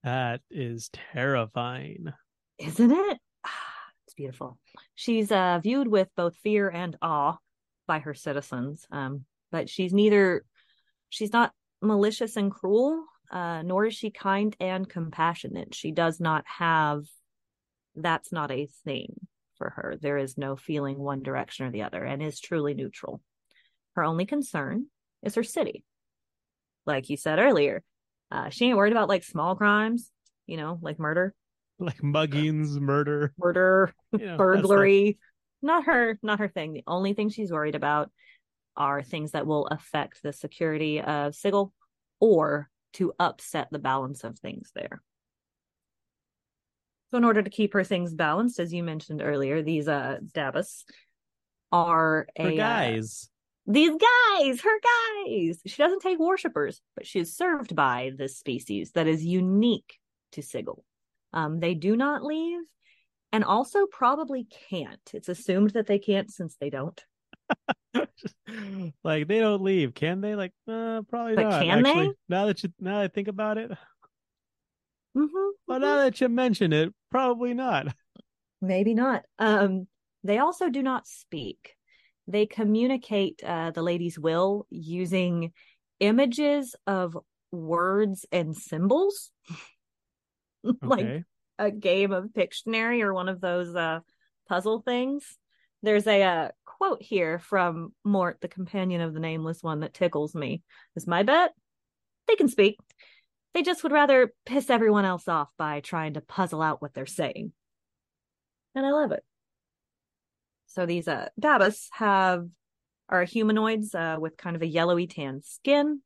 that 0.04 0.40
is 0.50 0.88
terrifying 1.12 2.12
isn't 2.60 2.92
it? 2.92 3.18
It's 4.06 4.14
beautiful. 4.14 4.58
She's 4.96 5.30
uh, 5.30 5.60
viewed 5.62 5.86
with 5.86 6.08
both 6.16 6.34
fear 6.42 6.68
and 6.68 6.96
awe 7.00 7.36
by 7.90 7.98
her 7.98 8.14
citizens, 8.14 8.86
um, 8.92 9.24
but 9.50 9.68
she's 9.68 9.92
neither. 9.92 10.44
She's 11.08 11.32
not 11.32 11.52
malicious 11.82 12.36
and 12.36 12.52
cruel, 12.52 13.04
uh, 13.32 13.62
nor 13.62 13.86
is 13.86 13.96
she 13.96 14.12
kind 14.12 14.54
and 14.60 14.88
compassionate. 14.88 15.74
She 15.74 15.90
does 15.90 16.20
not 16.20 16.44
have. 16.46 17.02
That's 17.96 18.30
not 18.30 18.52
a 18.52 18.68
thing 18.84 19.16
for 19.58 19.70
her. 19.70 19.96
There 20.00 20.18
is 20.18 20.38
no 20.38 20.54
feeling 20.54 21.00
one 21.00 21.24
direction 21.24 21.66
or 21.66 21.72
the 21.72 21.82
other, 21.82 22.04
and 22.04 22.22
is 22.22 22.38
truly 22.38 22.74
neutral. 22.74 23.20
Her 23.96 24.04
only 24.04 24.24
concern 24.24 24.86
is 25.24 25.34
her 25.34 25.42
city. 25.42 25.82
Like 26.86 27.10
you 27.10 27.16
said 27.16 27.40
earlier, 27.40 27.82
uh, 28.30 28.50
she 28.50 28.66
ain't 28.66 28.76
worried 28.76 28.92
about 28.92 29.08
like 29.08 29.24
small 29.24 29.56
crimes, 29.56 30.12
you 30.46 30.56
know, 30.56 30.78
like 30.80 31.00
murder 31.00 31.34
like 31.80 31.98
muggings 31.98 32.78
murder 32.78 33.32
murder, 33.38 33.92
you 34.12 34.26
know, 34.26 34.36
burglary. 34.36 35.18
Not 35.62 35.84
her, 35.84 36.18
not 36.22 36.38
her 36.38 36.48
thing. 36.48 36.72
The 36.72 36.84
only 36.86 37.12
thing 37.12 37.28
she's 37.28 37.52
worried 37.52 37.74
about 37.74 38.10
are 38.76 39.02
things 39.02 39.32
that 39.32 39.46
will 39.46 39.66
affect 39.66 40.22
the 40.22 40.32
security 40.32 41.00
of 41.00 41.34
Sigil 41.34 41.72
or 42.18 42.70
to 42.94 43.12
upset 43.18 43.68
the 43.70 43.78
balance 43.78 44.24
of 44.24 44.38
things 44.38 44.70
there. 44.74 45.02
So 47.10 47.18
in 47.18 47.24
order 47.24 47.42
to 47.42 47.50
keep 47.50 47.72
her 47.72 47.84
things 47.84 48.14
balanced, 48.14 48.60
as 48.60 48.72
you 48.72 48.82
mentioned 48.82 49.20
earlier, 49.20 49.62
these 49.62 49.88
uh 49.88 50.18
Dabus 50.24 50.84
are 51.72 52.26
a 52.36 52.42
For 52.42 52.48
uh, 52.48 52.56
guys. 52.56 53.28
these 53.66 53.90
guys, 53.90 54.60
her 54.60 54.80
guys. 55.26 55.60
She 55.66 55.76
doesn't 55.76 56.00
take 56.02 56.18
worshippers, 56.18 56.80
but 56.96 57.06
she 57.06 57.20
is 57.20 57.36
served 57.36 57.74
by 57.76 58.12
this 58.16 58.38
species 58.38 58.92
that 58.92 59.06
is 59.06 59.24
unique 59.24 59.98
to 60.32 60.42
Sigil. 60.42 60.84
Um, 61.32 61.60
they 61.60 61.74
do 61.74 61.96
not 61.96 62.24
leave, 62.24 62.60
and 63.32 63.44
also 63.44 63.86
probably 63.86 64.46
can't. 64.70 65.00
It's 65.14 65.28
assumed 65.28 65.70
that 65.70 65.86
they 65.86 65.98
can't 65.98 66.30
since 66.30 66.56
they 66.60 66.70
don't. 66.70 67.02
like 69.04 69.28
they 69.28 69.38
don't 69.40 69.62
leave, 69.62 69.94
can 69.94 70.20
they? 70.20 70.34
Like, 70.34 70.52
uh, 70.68 71.02
probably 71.08 71.36
But 71.36 71.42
not. 71.50 71.62
can 71.62 71.82
they? 71.82 71.90
actually. 71.90 72.14
Now 72.28 72.46
that 72.46 72.62
you 72.62 72.72
now 72.78 72.98
that 72.98 73.04
I 73.04 73.08
think 73.08 73.28
about 73.28 73.58
it, 73.58 73.70
Mm-hmm. 75.16 75.48
well, 75.66 75.80
now 75.80 75.96
that 75.96 76.20
you 76.20 76.28
mention 76.28 76.72
it, 76.72 76.94
probably 77.10 77.52
not. 77.54 77.88
Maybe 78.62 78.94
not. 78.94 79.24
Um, 79.38 79.88
they 80.22 80.38
also 80.38 80.68
do 80.68 80.82
not 80.82 81.06
speak. 81.06 81.74
They 82.28 82.46
communicate 82.46 83.42
uh, 83.44 83.72
the 83.72 83.82
lady's 83.82 84.18
will 84.18 84.66
using 84.70 85.52
images 85.98 86.76
of 86.86 87.16
words 87.50 88.24
and 88.30 88.56
symbols, 88.56 89.32
like 90.82 91.00
Okay. 91.00 91.24
A 91.60 91.70
game 91.70 92.12
of 92.12 92.30
Pictionary 92.32 93.02
or 93.02 93.12
one 93.12 93.28
of 93.28 93.40
those 93.40 93.74
uh, 93.76 94.00
puzzle 94.48 94.80
things. 94.80 95.36
There's 95.82 96.06
a 96.06 96.22
uh, 96.22 96.48
quote 96.64 97.02
here 97.02 97.38
from 97.38 97.92
Morte, 98.04 98.38
the 98.40 98.48
companion 98.48 99.02
of 99.02 99.12
the 99.12 99.20
nameless 99.20 99.62
one, 99.62 99.80
that 99.80 99.94
tickles 99.94 100.34
me. 100.34 100.62
Is 100.96 101.06
my 101.06 101.22
bet 101.22 101.52
they 102.26 102.36
can 102.36 102.48
speak. 102.48 102.78
They 103.52 103.62
just 103.62 103.82
would 103.82 103.92
rather 103.92 104.32
piss 104.46 104.70
everyone 104.70 105.04
else 105.04 105.26
off 105.28 105.48
by 105.58 105.80
trying 105.80 106.14
to 106.14 106.20
puzzle 106.20 106.62
out 106.62 106.80
what 106.80 106.94
they're 106.94 107.06
saying. 107.06 107.52
And 108.74 108.86
I 108.86 108.92
love 108.92 109.12
it. 109.12 109.24
So 110.66 110.86
these 110.86 111.08
uh 111.08 111.28
have 111.92 112.46
are 113.08 113.24
humanoids 113.24 113.94
uh 113.94 114.16
with 114.20 114.36
kind 114.36 114.54
of 114.54 114.62
a 114.62 114.66
yellowy 114.66 115.08
tan 115.08 115.42
skin, 115.42 116.00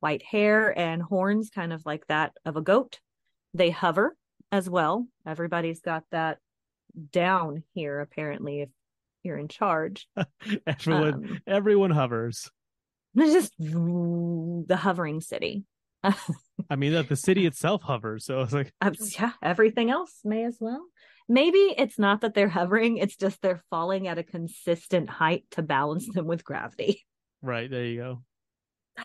white 0.00 0.22
hair 0.22 0.76
and 0.76 1.02
horns 1.02 1.50
kind 1.50 1.72
of 1.72 1.84
like 1.84 2.06
that 2.06 2.32
of 2.46 2.56
a 2.56 2.62
goat. 2.62 2.98
They 3.52 3.70
hover 3.70 4.16
as 4.52 4.68
well. 4.68 5.06
Everybody's 5.26 5.80
got 5.80 6.04
that 6.12 6.38
down 7.12 7.62
here 7.74 8.00
apparently 8.00 8.60
if 8.62 8.68
you're 9.22 9.36
in 9.38 9.48
charge. 9.48 10.08
Everyone, 10.66 11.14
Um, 11.14 11.40
everyone 11.46 11.90
hovers. 11.90 12.50
it's 13.16 13.32
just 13.50 13.54
the 13.58 14.76
hovering 14.76 15.20
city. 15.20 15.64
I 16.70 16.76
mean, 16.76 16.92
that 16.92 17.08
the 17.08 17.16
city 17.16 17.46
itself 17.46 17.82
hovers, 17.82 18.24
so 18.24 18.40
it's 18.42 18.52
like, 18.52 18.72
yeah, 19.18 19.32
everything 19.42 19.90
else 19.90 20.20
may 20.24 20.44
as 20.44 20.56
well. 20.60 20.84
Maybe 21.28 21.58
it's 21.76 21.98
not 21.98 22.20
that 22.20 22.34
they're 22.34 22.48
hovering, 22.48 22.98
it's 22.98 23.16
just 23.16 23.42
they're 23.42 23.64
falling 23.70 24.06
at 24.06 24.16
a 24.16 24.22
consistent 24.22 25.10
height 25.10 25.44
to 25.52 25.62
balance 25.62 26.06
them 26.14 26.26
with 26.26 26.44
gravity. 26.44 27.04
right 27.42 27.68
there 27.68 27.84
you 27.84 27.96
go. 28.00 28.22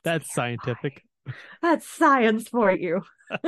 That's 0.04 0.32
scientific. 0.32 1.02
That's 1.64 1.88
science 1.88 2.48
for 2.50 2.72
you. 2.72 3.02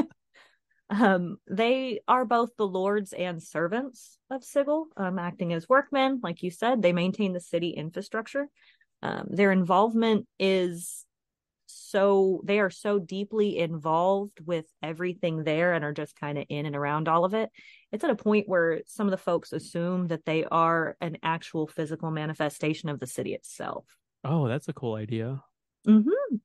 um, 0.89 1.37
they 1.49 2.01
are 2.07 2.25
both 2.25 2.49
the 2.57 2.67
lords 2.67 3.13
and 3.13 3.41
servants 3.41 4.17
of 4.29 4.43
Sigil, 4.43 4.87
um, 4.97 5.17
acting 5.17 5.53
as 5.53 5.69
workmen. 5.69 6.19
Like 6.21 6.43
you 6.43 6.51
said, 6.51 6.81
they 6.81 6.93
maintain 6.93 7.33
the 7.33 7.39
city 7.39 7.69
infrastructure. 7.69 8.47
Um, 9.01 9.27
their 9.29 9.51
involvement 9.51 10.27
is 10.39 11.05
so 11.65 12.41
they 12.43 12.59
are 12.59 12.69
so 12.69 12.99
deeply 12.99 13.57
involved 13.57 14.39
with 14.45 14.65
everything 14.81 15.43
there 15.43 15.73
and 15.73 15.83
are 15.83 15.93
just 15.93 16.15
kind 16.15 16.37
of 16.37 16.45
in 16.49 16.65
and 16.65 16.75
around 16.75 17.07
all 17.07 17.25
of 17.25 17.33
it. 17.33 17.49
It's 17.91 18.03
at 18.03 18.09
a 18.09 18.15
point 18.15 18.47
where 18.47 18.81
some 18.85 19.07
of 19.07 19.11
the 19.11 19.17
folks 19.17 19.53
assume 19.53 20.07
that 20.07 20.25
they 20.25 20.43
are 20.45 20.97
an 21.01 21.17
actual 21.23 21.67
physical 21.67 22.11
manifestation 22.11 22.89
of 22.89 22.99
the 22.99 23.07
city 23.07 23.33
itself. 23.33 23.85
Oh, 24.23 24.47
that's 24.47 24.67
a 24.67 24.73
cool 24.73 24.95
idea. 24.95 25.41
Mm-hmm. 25.87 26.35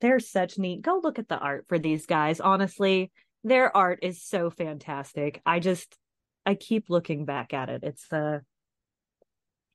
They're 0.00 0.20
such 0.20 0.58
neat. 0.58 0.82
Go 0.82 1.00
look 1.02 1.18
at 1.18 1.28
the 1.28 1.38
art 1.38 1.66
for 1.68 1.78
these 1.78 2.06
guys. 2.06 2.40
Honestly, 2.40 3.10
their 3.44 3.76
art 3.76 4.00
is 4.02 4.22
so 4.22 4.50
fantastic. 4.50 5.40
I 5.46 5.60
just, 5.60 5.96
I 6.44 6.54
keep 6.54 6.90
looking 6.90 7.24
back 7.24 7.54
at 7.54 7.68
it. 7.68 7.84
It's 7.84 8.12
uh, 8.12 8.40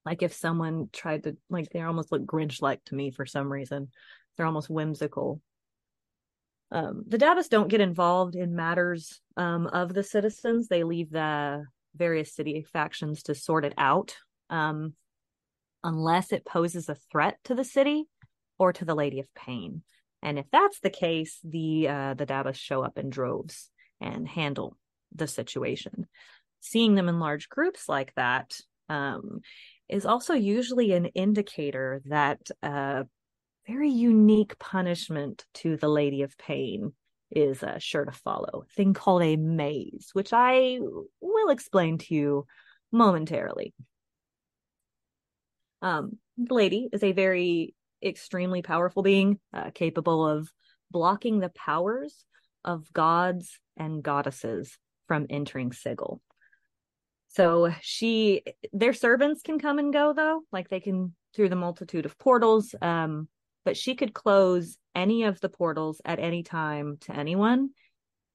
like 0.06 0.22
if 0.22 0.34
someone 0.34 0.90
tried 0.92 1.24
to, 1.24 1.38
like, 1.50 1.70
they 1.70 1.82
almost 1.82 2.12
look 2.12 2.26
Grinch 2.26 2.62
like 2.62 2.84
to 2.86 2.96
me 2.96 3.12
for 3.12 3.26
some 3.26 3.52
reason. 3.52 3.90
They're 4.36 4.46
almost 4.46 4.70
whimsical. 4.70 5.42
Um, 6.72 7.04
the 7.08 7.18
Dabus 7.18 7.50
don't 7.50 7.68
get 7.68 7.82
involved 7.82 8.36
in 8.36 8.56
matters 8.56 9.22
um, 9.38 9.68
of 9.68 9.94
the 9.94 10.04
citizens. 10.04 10.68
They 10.68 10.84
leave 10.84 11.12
the 11.12 11.66
various 11.96 12.34
city 12.34 12.66
factions 12.74 13.24
to 13.24 13.36
sort 13.36 13.64
it 13.64 13.74
out. 13.78 14.16
Um, 14.50 14.94
unless 15.84 16.32
it 16.32 16.46
poses 16.46 16.90
a 16.90 16.96
threat 17.12 17.38
to 17.44 17.56
the 17.56 17.64
city 17.64 18.06
or 18.58 18.74
to 18.74 18.86
the 18.86 18.96
Lady 18.96 19.20
of 19.20 19.28
Pain. 19.36 19.84
And 20.24 20.40
if 20.40 20.46
that's 20.52 20.80
the 20.80 20.90
case, 20.90 21.38
the 21.44 21.88
uh, 21.90 22.14
the 22.16 22.26
Dabus 22.26 22.56
show 22.56 22.82
up 22.82 22.98
in 22.98 23.10
droves 23.10 23.70
and 24.00 24.28
handle 24.28 24.78
the 25.14 25.28
situation. 25.28 26.08
Seeing 26.62 26.96
them 26.96 27.10
in 27.10 27.20
large 27.20 27.50
groups 27.50 27.90
like 27.90 28.14
that 28.16 28.58
um, 28.88 29.42
is 29.90 30.06
also 30.06 30.34
usually 30.34 30.94
an 30.94 31.08
indicator 31.08 32.02
that 32.06 32.40
a 32.62 33.06
very 33.68 33.90
unique 33.90 34.58
punishment 34.60 35.46
to 35.56 35.76
the 35.76 35.90
Lady 35.90 36.22
of 36.22 36.38
Pain 36.38 36.94
is 37.30 37.62
uh, 37.62 37.80
sure 37.80 38.06
to 38.06 38.12
follow. 38.12 38.64
A 38.64 38.74
thing 38.76 38.94
called 38.94 39.24
a 39.24 39.36
maze, 39.36 40.10
which 40.14 40.32
I 40.32 40.80
will 41.20 41.50
explain 41.50 41.98
to 41.98 42.16
you 42.16 42.48
momentarily. 42.92 43.74
Um, 45.82 46.18
the 46.38 46.54
lady 46.54 46.88
is 46.94 47.04
a 47.04 47.12
very 47.12 47.76
extremely 48.04 48.62
powerful 48.62 49.04
being, 49.04 49.40
uh, 49.54 49.72
capable 49.72 50.28
of 50.28 50.52
blocking 50.92 51.40
the 51.40 51.50
powers 51.50 52.26
of 52.64 52.92
gods 52.94 53.60
and 53.78 54.04
goddesses 54.04 54.78
from 55.08 55.28
entering 55.30 55.72
Sigil. 55.72 56.22
So 57.30 57.74
she, 57.82 58.44
their 58.72 58.94
servants 58.94 59.42
can 59.42 59.60
come 59.60 59.80
and 59.80 59.92
go 59.92 60.14
though, 60.14 60.42
like 60.52 60.70
they 60.70 60.80
can 60.80 61.16
through 61.36 61.50
the 61.50 61.56
multitude 61.56 62.06
of 62.06 62.18
portals. 62.18 62.76
Um, 62.82 63.28
but 63.66 63.78
she 63.78 63.96
could 63.96 64.14
close 64.14 64.78
any 64.94 65.24
of 65.24 65.40
the 65.40 65.50
portals 65.50 66.02
at 66.06 66.20
any 66.20 66.44
time 66.44 66.98
to 67.02 67.16
anyone, 67.16 67.72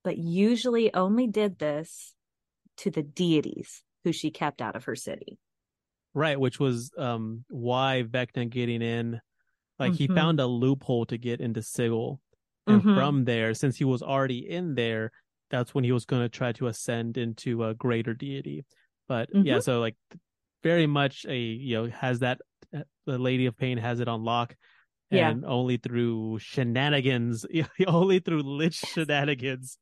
but 0.03 0.19
usually 0.19 0.93
only 0.93 1.27
did 1.27 1.59
this 1.59 2.14
to 2.79 2.91
the 2.91 3.03
deities 3.03 3.83
who 4.05 4.12
she 4.12 4.31
kept 4.31 4.61
out 4.61 4.75
of 4.75 4.85
her 4.85 4.97
city. 4.97 5.39
Right, 6.14 6.41
which 6.41 6.59
was 6.59 6.91
um 6.99 7.45
why 7.49 8.05
Vecna 8.09 8.49
getting 8.49 8.83
in, 8.83 9.21
like 9.79 9.95
he 9.95 10.09
Mhm. 10.09 10.14
found 10.14 10.41
a 10.41 10.47
loophole 10.47 11.07
to 11.07 11.16
get 11.18 11.41
into 11.41 11.62
Sigil, 11.62 12.20
and 12.66 12.83
Mhm. 12.83 12.95
from 12.95 13.24
there, 13.24 13.55
since 13.55 13.76
he 13.76 13.85
was 13.85 14.03
already 14.03 14.49
in 14.49 14.74
there, 14.74 15.11
that's 15.51 15.74
when 15.74 15.85
he 15.85 15.93
was 15.93 16.05
going 16.05 16.22
to 16.22 16.29
try 16.29 16.53
to 16.53 16.66
ascend 16.66 17.16
into 17.16 17.64
a 17.64 17.74
greater 17.74 18.12
deity. 18.14 18.64
But 19.09 19.31
yeah, 19.33 19.59
Mhm. 19.59 19.62
so 19.62 19.81
like 19.81 19.97
very 20.62 20.87
much 20.87 21.24
a 21.26 21.37
you 21.39 21.76
know 21.76 21.87
has 21.89 22.18
that 22.20 22.41
uh, 22.74 22.83
the 23.07 23.18
Lady 23.18 23.47
of 23.47 23.57
Pain 23.57 23.79
has 23.79 24.01
it 24.01 24.09
on 24.09 24.24
lock, 24.24 24.55
Yeah. 25.11 25.31
and 25.31 25.45
only 25.47 25.79
through 25.79 26.39
shenanigans, 26.41 27.47
only 27.87 28.18
through 28.20 28.43
lich 28.43 28.74
shenanigans. 28.74 29.79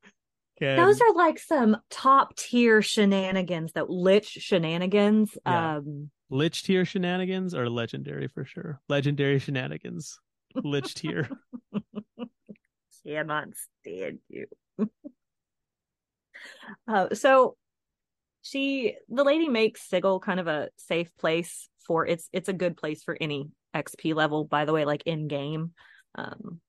Can, 0.59 0.77
Those 0.77 1.01
are 1.01 1.13
like 1.15 1.39
some 1.39 1.77
top 1.91 2.35
tier 2.37 2.81
shenanigans, 2.81 3.73
that 3.73 3.91
lich 3.91 4.27
shenanigans. 4.27 5.37
Yeah. 5.45 5.77
Um, 5.79 6.11
lich 6.31 6.63
tier 6.63 6.85
shenanigans 6.85 7.55
are 7.55 7.69
legendary 7.69 8.29
for 8.29 8.45
sure. 8.45 8.81
Legendary 8.89 9.39
shenanigans, 9.39 10.19
lich 10.55 10.95
tier. 10.95 11.29
cannot 13.07 13.49
stand 13.83 14.19
you. 14.29 14.47
uh, 16.89 17.15
so 17.15 17.57
she, 18.43 18.97
the 19.09 19.25
lady 19.25 19.49
makes 19.49 19.89
Sigil 19.89 20.21
kind 20.21 20.41
of 20.41 20.47
a 20.47 20.69
safe 20.77 21.11
place 21.19 21.69
for 21.87 22.07
it's. 22.07 22.29
It's 22.33 22.49
a 22.49 22.53
good 22.53 22.77
place 22.77 23.03
for 23.03 23.17
any 23.21 23.51
XP 23.75 24.15
level. 24.15 24.45
By 24.45 24.65
the 24.65 24.73
way, 24.73 24.85
like 24.85 25.03
in 25.07 25.29
game, 25.29 25.73
um, 26.15 26.61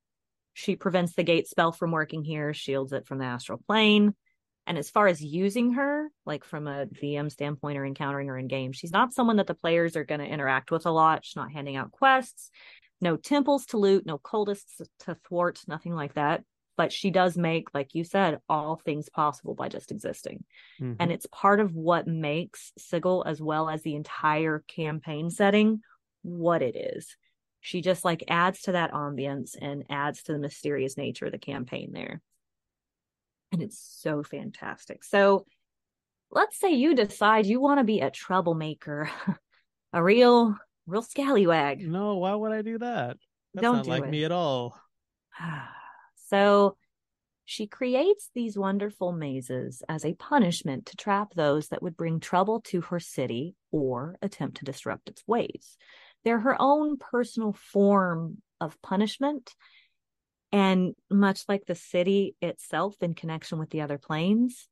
she 0.53 0.75
prevents 0.75 1.13
the 1.13 1.23
gate 1.23 1.47
spell 1.47 1.71
from 1.71 1.91
working 1.91 2.23
here, 2.23 2.53
shields 2.53 2.93
it 2.93 3.07
from 3.07 3.19
the 3.19 3.25
astral 3.25 3.61
plane. 3.67 4.15
And 4.67 4.77
as 4.77 4.89
far 4.89 5.07
as 5.07 5.23
using 5.23 5.73
her, 5.73 6.11
like 6.25 6.43
from 6.43 6.67
a 6.67 6.85
DM 6.87 7.31
standpoint 7.31 7.77
or 7.77 7.85
encountering 7.85 8.27
her 8.27 8.37
in 8.37 8.47
game, 8.47 8.73
she's 8.73 8.91
not 8.91 9.13
someone 9.13 9.37
that 9.37 9.47
the 9.47 9.53
players 9.53 9.95
are 9.95 10.03
going 10.03 10.19
to 10.19 10.27
interact 10.27 10.71
with 10.71 10.85
a 10.85 10.91
lot. 10.91 11.23
She's 11.23 11.37
not 11.37 11.53
handing 11.53 11.77
out 11.77 11.91
quests, 11.91 12.51
no 12.99 13.15
temples 13.15 13.65
to 13.67 13.77
loot, 13.77 14.05
no 14.05 14.17
cultists 14.17 14.81
to 14.99 15.15
thwart, 15.27 15.61
nothing 15.67 15.93
like 15.95 16.15
that. 16.15 16.43
But 16.75 16.91
she 16.91 17.11
does 17.11 17.37
make, 17.37 17.73
like 17.73 17.95
you 17.95 18.03
said, 18.03 18.39
all 18.49 18.75
things 18.75 19.07
possible 19.09 19.55
by 19.55 19.69
just 19.69 19.91
existing. 19.91 20.43
Mhm. 20.81 20.97
And 20.99 21.11
it's 21.13 21.25
part 21.31 21.61
of 21.61 21.73
what 21.73 22.05
makes 22.05 22.73
Sigil, 22.77 23.23
as 23.25 23.41
well 23.41 23.69
as 23.69 23.83
the 23.83 23.95
entire 23.95 24.65
campaign 24.67 25.31
setting, 25.31 25.81
what 26.23 26.61
it 26.61 26.75
is. 26.75 27.15
She 27.61 27.81
just 27.81 28.03
like 28.05 28.25
adds 28.27 28.61
to 28.63 28.73
that 28.73 28.91
ambience 28.91 29.55
and 29.59 29.85
adds 29.89 30.23
to 30.23 30.33
the 30.33 30.39
mysterious 30.39 30.97
nature 30.97 31.25
of 31.25 31.31
the 31.31 31.39
campaign 31.39 31.93
there. 31.93 32.21
And 33.51 33.61
it's 33.61 33.79
so 33.79 34.23
fantastic. 34.23 35.03
So 35.03 35.45
let's 36.31 36.59
say 36.59 36.73
you 36.73 36.95
decide 36.95 37.45
you 37.45 37.61
want 37.61 37.79
to 37.79 37.83
be 37.83 38.01
a 38.01 38.11
troublemaker, 38.11 39.09
a 39.93 40.03
real, 40.03 40.55
real 40.85 41.01
scallywag. 41.01 41.87
No, 41.87 42.17
why 42.17 42.33
would 42.33 42.51
I 42.51 42.61
do 42.61 42.77
that? 42.79 43.17
That's 43.53 43.63
Don't 43.63 43.77
not 43.77 43.85
do 43.85 43.91
like 43.91 44.03
it. 44.03 44.09
me 44.09 44.23
at 44.23 44.31
all. 44.31 44.79
so 46.27 46.77
she 47.49 47.65
creates 47.65 48.29
these 48.35 48.57
wonderful 48.57 49.13
mazes 49.13 49.81
as 49.87 50.03
a 50.03 50.13
punishment 50.15 50.87
to 50.87 50.97
trap 50.97 51.33
those 51.33 51.69
that 51.69 51.81
would 51.81 51.95
bring 51.95 52.19
trouble 52.19 52.59
to 52.65 52.81
her 52.81 52.99
city 52.99 53.55
or 53.71 54.17
attempt 54.21 54.57
to 54.57 54.65
disrupt 54.65 55.07
its 55.07 55.23
ways. 55.25 55.77
They're 56.25 56.41
her 56.41 56.57
own 56.59 56.97
personal 56.97 57.53
form 57.53 58.41
of 58.59 58.81
punishment. 58.81 59.55
And 60.57 60.95
much 61.11 61.43
like 61.47 61.65
the 61.67 61.75
city 61.75 62.35
itself 62.41 62.95
in 63.01 63.13
connection 63.13 63.59
with 63.59 63.69
the 63.69 63.81
other 63.81 63.99
planes, 63.99 64.67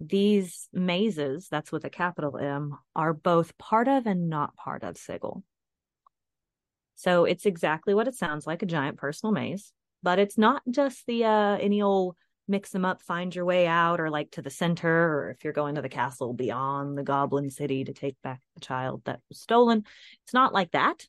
these 0.00 0.68
mazes, 0.72 1.48
that's 1.50 1.70
with 1.70 1.84
a 1.84 1.90
capital 1.90 2.38
M, 2.38 2.78
are 2.94 3.12
both 3.12 3.58
part 3.58 3.86
of 3.86 4.06
and 4.06 4.30
not 4.30 4.56
part 4.56 4.82
of 4.82 4.96
Sigil. 4.96 5.42
So 6.94 7.26
it's 7.26 7.44
exactly 7.44 7.92
what 7.92 8.08
it 8.08 8.14
sounds 8.14 8.46
like 8.46 8.62
a 8.62 8.66
giant 8.66 8.96
personal 8.96 9.32
maze, 9.32 9.74
but 10.02 10.18
it's 10.18 10.38
not 10.38 10.62
just 10.70 11.04
the 11.06 11.24
uh 11.26 11.58
any 11.58 11.82
old 11.82 12.16
mix 12.48 12.70
them 12.70 12.86
up, 12.86 13.02
find 13.02 13.34
your 13.34 13.44
way 13.44 13.66
out, 13.66 14.00
or 14.00 14.08
like 14.08 14.30
to 14.30 14.40
the 14.40 14.48
center, 14.50 14.88
or 14.88 15.30
if 15.32 15.44
you're 15.44 15.52
going 15.52 15.74
to 15.74 15.82
the 15.82 15.88
castle 15.90 16.32
beyond 16.32 16.96
the 16.96 17.02
goblin 17.02 17.50
city 17.50 17.84
to 17.84 17.92
take 17.92 18.16
back 18.22 18.40
the 18.54 18.60
child 18.60 19.02
that 19.04 19.20
was 19.28 19.38
stolen. 19.40 19.84
It's 20.24 20.32
not 20.32 20.54
like 20.54 20.70
that. 20.70 21.04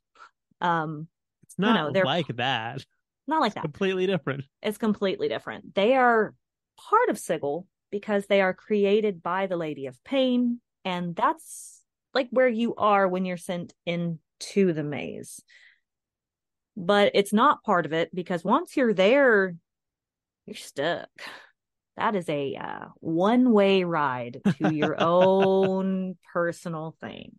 Um, 0.60 1.08
It's 1.44 1.58
No, 1.58 1.68
not 1.72 1.76
no, 1.88 1.92
they're- 1.94 2.04
like 2.06 2.28
that. 2.36 2.84
Not 3.28 3.42
like 3.42 3.50
It's 3.50 3.56
that. 3.56 3.62
completely 3.64 4.08
different. 4.08 4.44
It's 4.62 4.78
completely 4.78 5.28
different. 5.28 5.76
They 5.76 5.96
are 5.96 6.34
part 6.78 7.10
of 7.10 7.18
Sigil 7.20 7.68
because 7.92 8.26
they 8.28 8.42
are 8.42 8.54
created 8.54 9.24
by 9.24 9.48
the 9.48 9.58
Lady 9.58 9.86
of 9.88 10.02
Pain, 10.04 10.60
and 10.86 11.16
that's 11.16 11.82
like 12.14 12.28
where 12.32 12.48
you 12.48 12.76
are 12.76 13.08
when 13.08 13.26
you're 13.26 13.38
sent 13.38 13.74
into 13.86 14.74
the 14.74 14.84
maze. 14.84 15.42
But 16.76 17.12
it's 17.16 17.34
not 17.34 17.64
part 17.64 17.86
of 17.86 17.94
it 17.94 18.14
because 18.14 18.44
once 18.44 18.78
you're 18.78 18.94
there, 18.94 19.56
you're 20.46 20.56
stuck. 20.56 21.10
That 21.98 22.16
is 22.16 22.30
a 22.30 22.56
uh, 22.56 22.86
one-way 23.00 23.84
ride 23.84 24.42
to 24.60 24.74
your 24.74 24.96
own 25.02 26.16
personal 26.32 26.96
thing. 27.02 27.32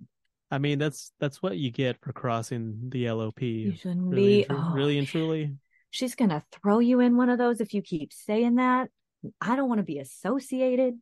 I 0.50 0.58
mean, 0.58 0.78
that's 0.78 1.12
that's 1.20 1.40
what 1.42 1.56
you 1.58 1.70
get 1.70 2.00
for 2.00 2.12
crossing 2.12 2.88
the 2.88 3.10
LOP. 3.10 3.42
You 3.42 3.76
shouldn't 3.76 4.08
Really, 4.08 4.38
be. 4.38 4.46
and 4.48 4.58
tru- 4.58 4.58
oh, 4.58 4.72
really 4.74 4.98
and 4.98 5.06
truly. 5.06 5.54
She's 5.90 6.14
gonna 6.14 6.42
throw 6.52 6.78
you 6.78 7.00
in 7.00 7.16
one 7.16 7.30
of 7.30 7.38
those 7.38 7.60
if 7.60 7.74
you 7.74 7.82
keep 7.82 8.12
saying 8.12 8.56
that. 8.56 8.88
I 9.40 9.56
don't 9.56 9.68
want 9.68 9.78
to 9.78 9.84
be 9.84 9.98
associated. 9.98 10.94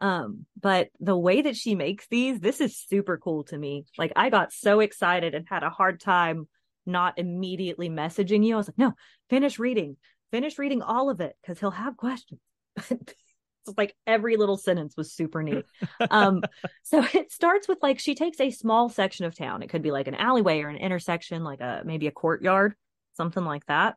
Um, 0.00 0.46
but 0.60 0.88
the 0.98 1.16
way 1.16 1.42
that 1.42 1.56
she 1.56 1.74
makes 1.76 2.08
these, 2.08 2.40
this 2.40 2.60
is 2.60 2.76
super 2.76 3.18
cool 3.18 3.44
to 3.44 3.58
me. 3.58 3.84
Like 3.96 4.12
I 4.16 4.30
got 4.30 4.52
so 4.52 4.80
excited 4.80 5.34
and 5.34 5.46
had 5.48 5.62
a 5.62 5.70
hard 5.70 6.00
time 6.00 6.48
not 6.84 7.18
immediately 7.18 7.88
messaging 7.88 8.44
you. 8.44 8.54
I 8.54 8.56
was 8.58 8.68
like, 8.68 8.78
no, 8.78 8.94
finish 9.30 9.60
reading, 9.60 9.96
finish 10.32 10.58
reading 10.58 10.82
all 10.82 11.08
of 11.08 11.20
it 11.20 11.36
because 11.40 11.60
he'll 11.60 11.70
have 11.70 11.96
questions. 11.96 12.40
it's 12.90 13.78
like 13.78 13.94
every 14.04 14.36
little 14.36 14.56
sentence 14.56 14.96
was 14.96 15.12
super 15.12 15.42
neat. 15.42 15.64
Um, 16.10 16.42
so 16.82 17.04
it 17.14 17.30
starts 17.30 17.68
with 17.68 17.78
like 17.80 18.00
she 18.00 18.16
takes 18.16 18.40
a 18.40 18.50
small 18.50 18.88
section 18.88 19.24
of 19.24 19.36
town. 19.36 19.62
It 19.62 19.70
could 19.70 19.82
be 19.82 19.92
like 19.92 20.08
an 20.08 20.16
alleyway 20.16 20.62
or 20.62 20.68
an 20.68 20.76
intersection, 20.76 21.44
like 21.44 21.60
a 21.60 21.82
maybe 21.84 22.08
a 22.08 22.12
courtyard, 22.12 22.74
something 23.16 23.44
like 23.44 23.66
that. 23.66 23.96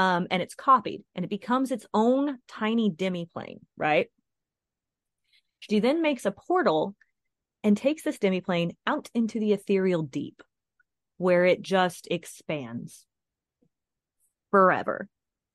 Um, 0.00 0.28
and 0.30 0.40
it's 0.40 0.54
copied 0.54 1.02
and 1.14 1.26
it 1.26 1.28
becomes 1.28 1.70
its 1.70 1.84
own 1.92 2.38
tiny 2.48 2.90
demiplane, 2.90 3.58
right? 3.76 4.06
She 5.58 5.78
then 5.78 6.00
makes 6.00 6.24
a 6.24 6.30
portal 6.30 6.96
and 7.62 7.76
takes 7.76 8.02
this 8.02 8.16
demiplane 8.16 8.74
out 8.86 9.10
into 9.14 9.38
the 9.38 9.52
ethereal 9.52 10.00
deep, 10.02 10.42
where 11.18 11.44
it 11.44 11.60
just 11.60 12.08
expands 12.10 13.04
forever, 14.50 15.06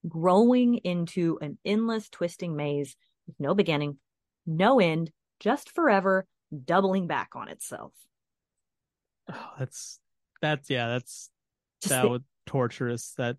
growing 0.08 0.76
into 0.76 1.40
an 1.42 1.58
endless 1.66 2.08
twisting 2.10 2.56
maze 2.56 2.96
with 3.26 3.40
no 3.40 3.56
beginning, 3.56 3.98
no 4.46 4.80
end, 4.80 5.10
just 5.40 5.72
forever, 5.72 6.28
doubling 6.66 7.08
back 7.08 7.30
on 7.34 7.48
itself. 7.50 7.94
Oh, 9.28 9.50
that's 9.58 10.00
that's 10.40 10.70
yeah, 10.70 10.88
that's 10.88 11.32
Just 11.82 11.90
that 11.90 12.04
the- 12.04 12.10
would 12.10 12.24
torturous. 12.46 13.14
That 13.18 13.38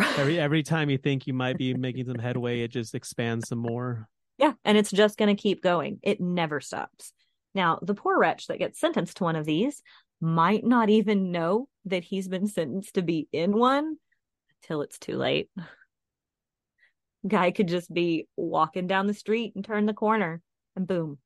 every 0.00 0.38
every 0.40 0.62
time 0.62 0.90
you 0.90 0.98
think 0.98 1.26
you 1.26 1.34
might 1.34 1.58
be 1.58 1.74
making 1.74 2.06
some 2.06 2.18
headway, 2.18 2.60
it 2.60 2.68
just 2.68 2.94
expands 2.94 3.48
some 3.48 3.58
more. 3.58 4.08
Yeah, 4.38 4.52
and 4.64 4.76
it's 4.78 4.90
just 4.90 5.18
going 5.18 5.34
to 5.34 5.40
keep 5.40 5.62
going. 5.62 6.00
It 6.02 6.20
never 6.20 6.60
stops. 6.60 7.12
Now, 7.54 7.78
the 7.82 7.94
poor 7.94 8.18
wretch 8.18 8.46
that 8.46 8.58
gets 8.58 8.80
sentenced 8.80 9.18
to 9.18 9.24
one 9.24 9.36
of 9.36 9.44
these 9.44 9.82
might 10.20 10.64
not 10.64 10.88
even 10.88 11.32
know 11.32 11.68
that 11.84 12.04
he's 12.04 12.28
been 12.28 12.46
sentenced 12.46 12.94
to 12.94 13.02
be 13.02 13.28
in 13.32 13.52
one 13.52 13.96
until 14.62 14.82
it's 14.82 14.98
too 14.98 15.16
late. 15.16 15.50
Guy 17.26 17.50
could 17.50 17.68
just 17.68 17.92
be 17.92 18.26
walking 18.36 18.86
down 18.86 19.06
the 19.06 19.14
street 19.14 19.52
and 19.54 19.64
turn 19.64 19.86
the 19.86 19.92
corner, 19.92 20.40
and 20.74 20.86
boom, 20.86 21.18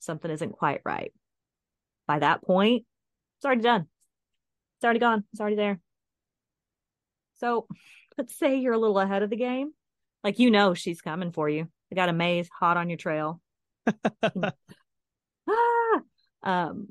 something 0.00 0.30
isn't 0.30 0.52
quite 0.52 0.80
right. 0.84 1.12
By 2.06 2.20
that 2.20 2.42
point, 2.42 2.86
it's 3.36 3.44
already 3.44 3.62
done. 3.62 3.86
It's 4.78 4.84
already 4.84 5.00
gone. 5.00 5.24
It's 5.32 5.40
already 5.40 5.56
there. 5.56 5.80
So, 7.38 7.66
let's 8.16 8.36
say 8.38 8.56
you're 8.58 8.72
a 8.74 8.78
little 8.78 8.98
ahead 8.98 9.22
of 9.22 9.30
the 9.30 9.36
game. 9.36 9.72
Like, 10.24 10.38
you 10.38 10.50
know, 10.50 10.74
she's 10.74 11.00
coming 11.00 11.32
for 11.32 11.48
you. 11.48 11.68
They 11.90 11.94
got 11.96 12.08
a 12.08 12.12
maze 12.12 12.48
hot 12.52 12.76
on 12.76 12.88
your 12.90 12.98
trail. 12.98 13.40
ah! 14.22 14.52
Um, 16.40 16.88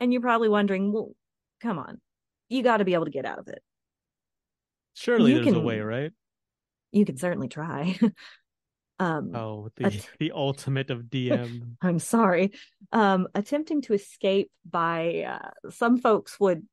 and 0.00 0.12
you're 0.12 0.22
probably 0.22 0.48
wondering, 0.48 0.90
well, 0.90 1.14
come 1.60 1.78
on, 1.78 2.00
you 2.48 2.62
got 2.62 2.78
to 2.78 2.84
be 2.86 2.94
able 2.94 3.04
to 3.04 3.10
get 3.10 3.26
out 3.26 3.38
of 3.38 3.48
it. 3.48 3.62
Surely 4.94 5.32
You 5.32 5.36
there's 5.36 5.48
a 5.48 5.52
can- 5.56 5.62
way, 5.64 5.80
right? 5.80 6.10
You 6.90 7.04
can 7.04 7.18
certainly 7.18 7.48
try. 7.48 7.98
um, 8.98 9.36
Oh, 9.36 9.68
the 9.76 9.90
t- 9.90 10.00
the 10.18 10.32
ultimate 10.34 10.90
of 10.90 11.02
DM. 11.02 11.76
I'm 11.82 11.98
sorry. 11.98 12.52
Um, 12.92 13.28
attempting 13.34 13.82
to 13.82 13.92
escape 13.92 14.50
by 14.68 15.24
uh, 15.28 15.70
some 15.70 15.98
folks 15.98 16.40
would 16.40 16.66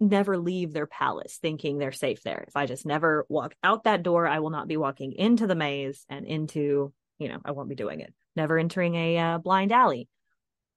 never 0.00 0.36
leave 0.36 0.72
their 0.72 0.86
palace 0.86 1.38
thinking 1.40 1.78
they're 1.78 1.92
safe 1.92 2.22
there. 2.22 2.44
If 2.48 2.56
I 2.56 2.66
just 2.66 2.84
never 2.84 3.26
walk 3.28 3.54
out 3.62 3.84
that 3.84 4.02
door, 4.02 4.26
I 4.26 4.40
will 4.40 4.50
not 4.50 4.68
be 4.68 4.76
walking 4.76 5.12
into 5.12 5.46
the 5.46 5.54
maze 5.54 6.04
and 6.08 6.26
into, 6.26 6.92
you 7.18 7.28
know, 7.28 7.38
I 7.44 7.52
won't 7.52 7.68
be 7.68 7.74
doing 7.74 8.00
it. 8.00 8.12
Never 8.36 8.58
entering 8.58 8.94
a 8.94 9.18
uh, 9.18 9.38
blind 9.38 9.72
alley 9.72 10.08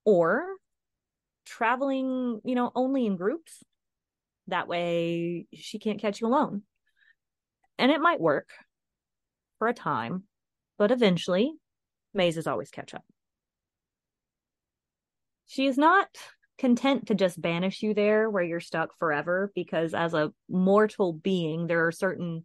or 0.06 0.46
traveling, 1.46 2.42
you 2.44 2.56
know, 2.56 2.72
only 2.76 3.06
in 3.06 3.16
groups. 3.16 3.64
That 4.48 4.68
way 4.68 5.48
she 5.54 5.80
can't 5.80 6.00
catch 6.00 6.22
you 6.22 6.28
alone. 6.28 6.64
And 7.78 7.92
it 7.92 8.02
might 8.02 8.20
work 8.20 8.50
for 9.60 9.68
a 9.68 9.74
time, 9.74 10.24
but 10.78 10.92
eventually 10.92 11.52
mazes 12.14 12.48
always 12.48 12.70
catch 12.70 12.94
up. 12.94 13.04
She 15.48 15.66
is 15.66 15.78
not 15.78 16.08
content 16.58 17.08
to 17.08 17.16
just 17.16 17.40
banish 17.42 17.84
you 17.84 17.94
there 17.94 18.30
where 18.30 18.44
you're 18.44 18.60
stuck 18.60 18.98
forever 18.98 19.52
because 19.54 19.94
as 19.94 20.14
a 20.14 20.32
mortal 20.50 21.14
being 21.14 21.68
there 21.68 21.86
are 21.86 21.92
certain 21.92 22.44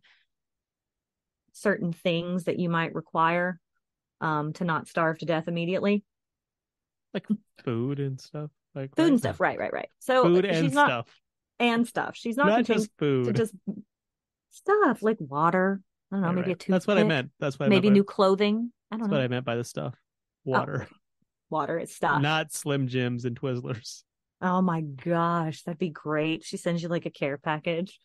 certain 1.53 1.93
things 1.93 2.45
that 2.45 2.59
you 2.59 2.69
might 2.69 2.95
require 2.95 3.59
um 4.21 4.53
to 4.53 4.65
not 4.65 4.87
starve 4.89 5.19
to 5.19 5.27
death 5.27 5.49
immediately 5.49 6.05
like 7.15 7.27
food 7.65 8.01
and 8.01 8.21
stuff. 8.21 8.51
Like 8.75 8.97
food 8.97 9.03
right? 9.03 9.09
and 9.11 9.19
stuff 9.21 9.39
right 9.41 9.59
right 9.59 9.73
right 9.73 9.89
so 9.99 10.23
Food 10.25 10.47
she's 10.49 10.57
and 10.57 10.75
not 10.75 10.87
stuff. 10.89 11.07
and 11.59 11.87
stuff 11.87 12.17
she's 12.17 12.37
not, 12.39 12.47
Not, 12.47 12.65
just 12.65 12.91
food. 12.99 13.27
to 13.27 13.33
just 13.35 13.55
stuff 14.51 15.03
like 15.03 15.19
water 15.21 15.81
i 16.11 16.17
don't 16.17 16.23
know 16.23 16.29
Right, 16.29 16.37
maybe 16.37 16.47
right. 16.49 16.53
a 16.53 16.55
toothpick 16.57 16.73
That's 16.73 16.87
what 16.87 16.97
I 16.99 17.05
meant. 17.05 17.31
That's 17.39 17.59
what 17.59 17.67
I 17.67 17.69
maybe 17.69 17.89
meant 17.89 17.95
by, 17.95 17.99
new 17.99 18.05
clothing 18.05 18.73
i 18.91 18.97
don't 18.97 19.01
That's 19.01 19.11
know 19.11 19.17
what 19.19 19.25
I 19.25 19.29
meant 19.29 19.45
by 19.45 19.57
the 19.57 19.65
stuff. 19.65 19.95
Water, 20.45 20.89
water 21.53 21.79
it's 21.79 21.95
stuff 21.95 22.21
not 22.21 22.53
Slim 22.53 22.89
Jims 22.89 23.25
and 23.25 23.39
Twizzlers. 23.41 24.03
oh 24.41 24.61
my 24.61 24.81
gosh 24.81 25.63
that'd 25.63 25.79
be 25.79 25.91
great 25.91 26.43
she 26.45 26.57
sends 26.57 26.83
you 26.83 26.89
like 26.89 27.07
a 27.07 27.11
care 27.11 27.39
package 27.39 28.01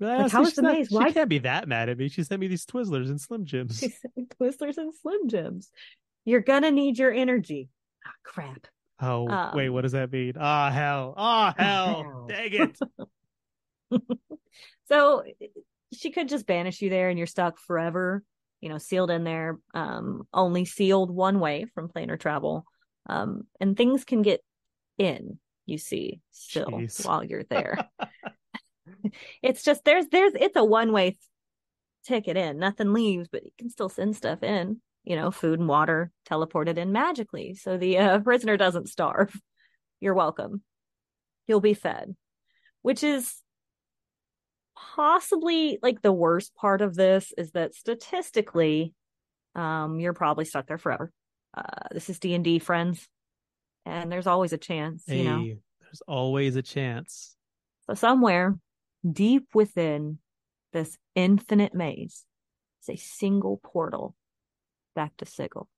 But 0.00 0.18
Like, 0.18 0.26
I 0.26 0.36
how 0.38 0.44
see 0.44 0.54
the 0.56 0.62
not- 0.62 0.72
maze? 0.72 0.88
She 0.88 1.12
can't 1.12 1.28
be 1.28 1.40
that 1.40 1.68
mad 1.68 1.88
at 1.90 1.98
me. 1.98 2.08
She 2.08 2.24
sent 2.24 2.40
me 2.40 2.48
these 2.48 2.64
Twizzlers 2.66 3.08
and 3.10 3.20
Slim 3.20 3.44
Jims. 3.44 3.78
She 3.78 3.92
Twizzlers 4.40 4.78
and 4.78 4.92
Slim 4.94 5.28
Jims. 5.28 5.70
You're 6.24 6.40
gonna 6.40 6.70
need 6.70 6.98
your 6.98 7.12
energy. 7.12 7.68
Ah, 8.06 8.10
crap. 8.24 8.66
Oh 9.00 9.24
wait, 9.54 9.68
Um, 9.68 9.74
what 9.74 9.82
does 9.82 9.92
that 9.92 10.10
mean? 10.10 10.32
Ah 10.38 10.70
hell! 10.70 11.14
Ah 11.16 11.54
hell! 11.58 12.02
hell. 12.02 12.26
Dang 12.28 12.52
it! 12.52 12.78
So 14.88 15.22
she 15.94 16.10
could 16.10 16.28
just 16.28 16.46
banish 16.46 16.82
you 16.82 16.90
there 16.90 17.08
and 17.08 17.18
you're 17.18 17.26
stuck 17.26 17.58
forever, 17.58 18.22
you 18.60 18.68
know, 18.68 18.78
sealed 18.78 19.10
in 19.10 19.24
there, 19.24 19.58
um, 19.74 20.22
only 20.32 20.64
sealed 20.64 21.10
one 21.10 21.40
way 21.40 21.66
from 21.74 21.88
planar 21.88 22.18
travel. 22.18 22.64
Um, 23.06 23.46
and 23.60 23.76
things 23.76 24.04
can 24.04 24.22
get 24.22 24.42
in, 24.98 25.38
you 25.66 25.78
see, 25.78 26.20
still 26.30 26.66
Jeez. 26.66 27.06
while 27.06 27.24
you're 27.24 27.44
there. 27.44 27.88
it's 29.42 29.64
just 29.64 29.84
there's 29.84 30.06
there's 30.08 30.32
it's 30.34 30.56
a 30.56 30.64
one 30.64 30.92
way 30.92 31.16
ticket 32.04 32.36
in. 32.36 32.58
Nothing 32.58 32.92
leaves, 32.92 33.28
but 33.30 33.44
you 33.44 33.50
can 33.58 33.70
still 33.70 33.88
send 33.88 34.16
stuff 34.16 34.42
in. 34.42 34.80
you 35.04 35.16
know, 35.16 35.30
food 35.30 35.58
and 35.58 35.68
water 35.68 36.12
teleported 36.28 36.78
in 36.78 36.92
magically. 36.92 37.54
So 37.54 37.76
the 37.76 37.98
uh, 37.98 38.18
prisoner 38.24 38.56
doesn't 38.56 38.88
starve. 38.88 39.34
You're 40.00 40.14
welcome. 40.14 40.62
You'll 41.46 41.60
be 41.60 41.74
fed, 41.74 42.14
which 42.82 43.02
is 43.02 43.34
possibly 44.76 45.78
like 45.82 46.02
the 46.02 46.12
worst 46.12 46.54
part 46.54 46.80
of 46.80 46.94
this 46.94 47.32
is 47.36 47.52
that 47.52 47.74
statistically, 47.74 48.94
um, 49.54 50.00
you're 50.00 50.12
probably 50.14 50.44
stuck 50.44 50.66
there 50.66 50.78
forever. 50.78 51.12
Uh, 51.54 51.88
this 51.90 52.08
is 52.08 52.18
D 52.18 52.34
and 52.34 52.44
D, 52.44 52.58
friends, 52.58 53.08
and 53.84 54.10
there's 54.10 54.26
always 54.26 54.52
a 54.52 54.58
chance, 54.58 55.04
you 55.06 55.24
know. 55.24 55.44
There's 55.80 56.02
always 56.08 56.56
a 56.56 56.62
chance. 56.62 57.36
So 57.86 57.94
somewhere 57.94 58.56
deep 59.10 59.48
within 59.54 60.18
this 60.72 60.96
infinite 61.14 61.74
maze 61.74 62.24
is 62.82 62.88
a 62.88 62.96
single 62.96 63.58
portal 63.62 64.14
back 64.94 65.16
to 65.18 65.26
Sigil. 65.26 65.68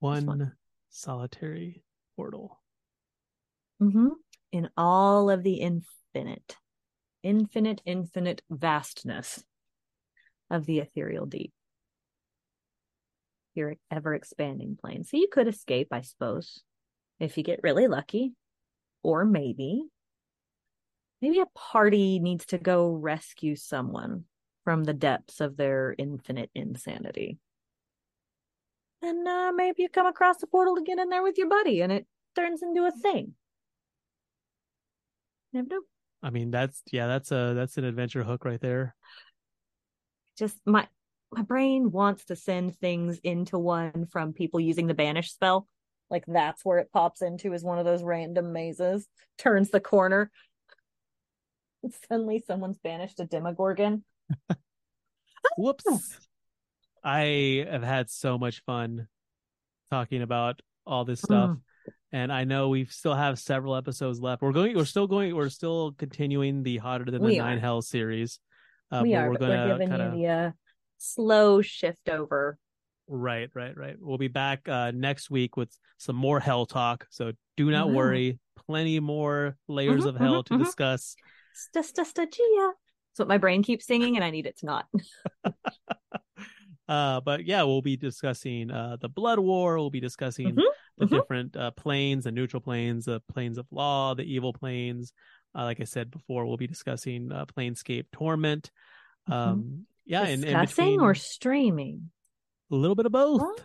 One, 0.00 0.26
one. 0.26 0.52
solitary 0.88 1.82
portal. 2.16 2.60
Mm-hmm. 3.82 4.08
In 4.52 4.70
all 4.76 5.28
of 5.28 5.42
the 5.42 5.54
infinite, 5.54 6.56
infinite, 7.22 7.82
infinite 7.84 8.42
vastness 8.48 9.44
of 10.50 10.64
the 10.64 10.78
ethereal 10.78 11.26
deep. 11.26 11.52
Your 13.58 13.74
ever 13.90 14.14
expanding 14.14 14.78
plane. 14.80 15.04
So 15.04 15.16
you 15.16 15.28
could 15.30 15.48
escape, 15.48 15.88
I 15.90 16.00
suppose, 16.02 16.62
if 17.18 17.36
you 17.36 17.42
get 17.42 17.60
really 17.62 17.88
lucky. 17.88 18.32
Or 19.02 19.24
maybe, 19.24 19.84
maybe 21.20 21.40
a 21.40 21.46
party 21.54 22.18
needs 22.18 22.46
to 22.46 22.58
go 22.58 22.90
rescue 22.92 23.56
someone 23.56 24.24
from 24.64 24.84
the 24.84 24.94
depths 24.94 25.40
of 25.40 25.56
their 25.56 25.94
infinite 25.98 26.50
insanity. 26.54 27.38
And 29.02 29.26
uh, 29.26 29.52
maybe 29.54 29.82
you 29.82 29.88
come 29.88 30.06
across 30.06 30.38
the 30.38 30.46
portal 30.46 30.76
to 30.76 30.82
get 30.82 30.98
in 30.98 31.08
there 31.08 31.22
with 31.22 31.38
your 31.38 31.48
buddy 31.48 31.80
and 31.80 31.92
it 31.92 32.06
turns 32.34 32.62
into 32.62 32.84
a 32.84 32.90
thing. 32.90 33.34
Never 35.52 35.68
know. 35.68 35.80
I 36.22 36.30
mean, 36.30 36.50
that's 36.50 36.82
yeah, 36.90 37.06
that's 37.06 37.30
a 37.30 37.54
that's 37.54 37.78
an 37.78 37.84
adventure 37.84 38.24
hook 38.24 38.44
right 38.44 38.60
there. 38.60 38.94
Just 40.36 40.56
my 40.66 40.86
my 41.32 41.42
brain 41.42 41.90
wants 41.90 42.24
to 42.26 42.36
send 42.36 42.76
things 42.78 43.18
into 43.22 43.58
one 43.58 44.06
from 44.10 44.32
people 44.32 44.60
using 44.60 44.86
the 44.86 44.94
banish 44.94 45.32
spell. 45.32 45.66
Like 46.10 46.24
that's 46.26 46.64
where 46.64 46.78
it 46.78 46.90
pops 46.92 47.20
into 47.20 47.52
is 47.52 47.62
one 47.62 47.78
of 47.78 47.84
those 47.84 48.02
random 48.02 48.52
mazes. 48.52 49.06
Turns 49.36 49.70
the 49.70 49.80
corner. 49.80 50.30
and 51.82 51.92
Suddenly 52.08 52.42
someone's 52.46 52.78
banished 52.78 53.20
a 53.20 53.26
Demogorgon. 53.26 54.04
Whoops. 55.58 55.84
I 57.04 57.66
have 57.70 57.82
had 57.82 58.10
so 58.10 58.38
much 58.38 58.62
fun 58.64 59.06
talking 59.90 60.22
about 60.22 60.60
all 60.86 61.04
this 61.04 61.20
stuff. 61.20 61.50
Mm. 61.50 61.60
And 62.10 62.32
I 62.32 62.44
know 62.44 62.70
we 62.70 62.86
still 62.86 63.14
have 63.14 63.38
several 63.38 63.76
episodes 63.76 64.18
left. 64.18 64.40
We're 64.40 64.52
going 64.52 64.74
we're 64.74 64.86
still 64.86 65.06
going 65.06 65.36
we're 65.36 65.50
still 65.50 65.92
continuing 65.92 66.62
the 66.62 66.78
Hotter 66.78 67.04
Than 67.04 67.20
the 67.20 67.26
We 67.26 67.38
Nine 67.38 67.58
are. 67.58 67.60
Hell 67.60 67.82
series. 67.82 68.40
Uh, 68.90 69.00
we 69.02 69.14
are, 69.14 69.28
we're 69.28 69.34
but 69.34 69.48
we're 69.48 69.56
gonna 69.56 69.78
giving 69.78 70.54
kinda 70.98 71.24
you 71.24 71.44
the 71.44 71.52
slow 71.56 71.62
shift 71.62 72.08
over. 72.08 72.58
Right, 73.08 73.50
right, 73.54 73.76
right. 73.76 73.96
We'll 73.98 74.18
be 74.18 74.28
back 74.28 74.68
uh, 74.68 74.90
next 74.94 75.30
week 75.30 75.56
with 75.56 75.76
some 75.98 76.16
more 76.16 76.40
hell 76.40 76.66
talk. 76.66 77.06
So 77.10 77.32
do 77.56 77.70
not 77.70 77.88
Mhm. 77.88 77.94
worry. 77.94 78.38
Plenty 78.66 79.00
more 79.00 79.56
layers 79.66 80.04
Mhm, 80.04 80.08
of 80.08 80.16
hell 80.16 80.42
mhm, 80.42 80.44
to 80.44 80.54
mhm. 80.54 80.64
discuss. 80.64 81.16
Sta 81.54 81.82
sta 81.82 82.04
sta 82.04 82.26
Gia. 82.26 82.72
That's 83.10 83.18
what 83.18 83.28
my 83.28 83.38
brain 83.38 83.62
keeps 83.62 83.86
singing, 83.86 84.16
and 84.16 84.24
I 84.24 84.30
need 84.30 84.46
it 84.46 84.58
to 84.58 84.66
not. 84.66 84.86
Uh, 86.88 87.20
but 87.20 87.44
yeah, 87.44 87.62
we'll 87.64 87.82
be 87.82 87.96
discussing 87.98 88.70
uh, 88.70 88.96
the 89.00 89.10
Blood 89.10 89.38
War. 89.38 89.76
We'll 89.76 89.90
be 89.90 90.00
discussing 90.00 90.54
Mhm, 90.56 90.64
the 90.98 91.06
mhm. 91.06 91.20
different 91.20 91.56
uh, 91.56 91.70
planes, 91.72 92.24
the 92.24 92.32
neutral 92.32 92.62
planes, 92.62 93.04
the 93.04 93.20
planes 93.30 93.58
of 93.58 93.66
law, 93.70 94.14
the 94.14 94.22
evil 94.22 94.54
planes. 94.54 95.12
Uh, 95.54 95.64
like 95.64 95.80
I 95.80 95.84
said 95.84 96.10
before, 96.10 96.46
we'll 96.46 96.56
be 96.56 96.66
discussing 96.66 97.30
uh, 97.30 97.44
Planescape 97.46 98.06
Torment. 98.12 98.70
Um, 99.26 99.86
yeah, 100.08 100.22
and 100.22 100.42
in. 100.44 100.58
Discussing 100.58 100.84
between 100.84 101.00
or 101.00 101.14
streaming? 101.14 102.10
a 102.70 102.74
little 102.74 102.96
bit 102.96 103.06
of 103.06 103.12
both. 103.12 103.40
What? 103.40 103.58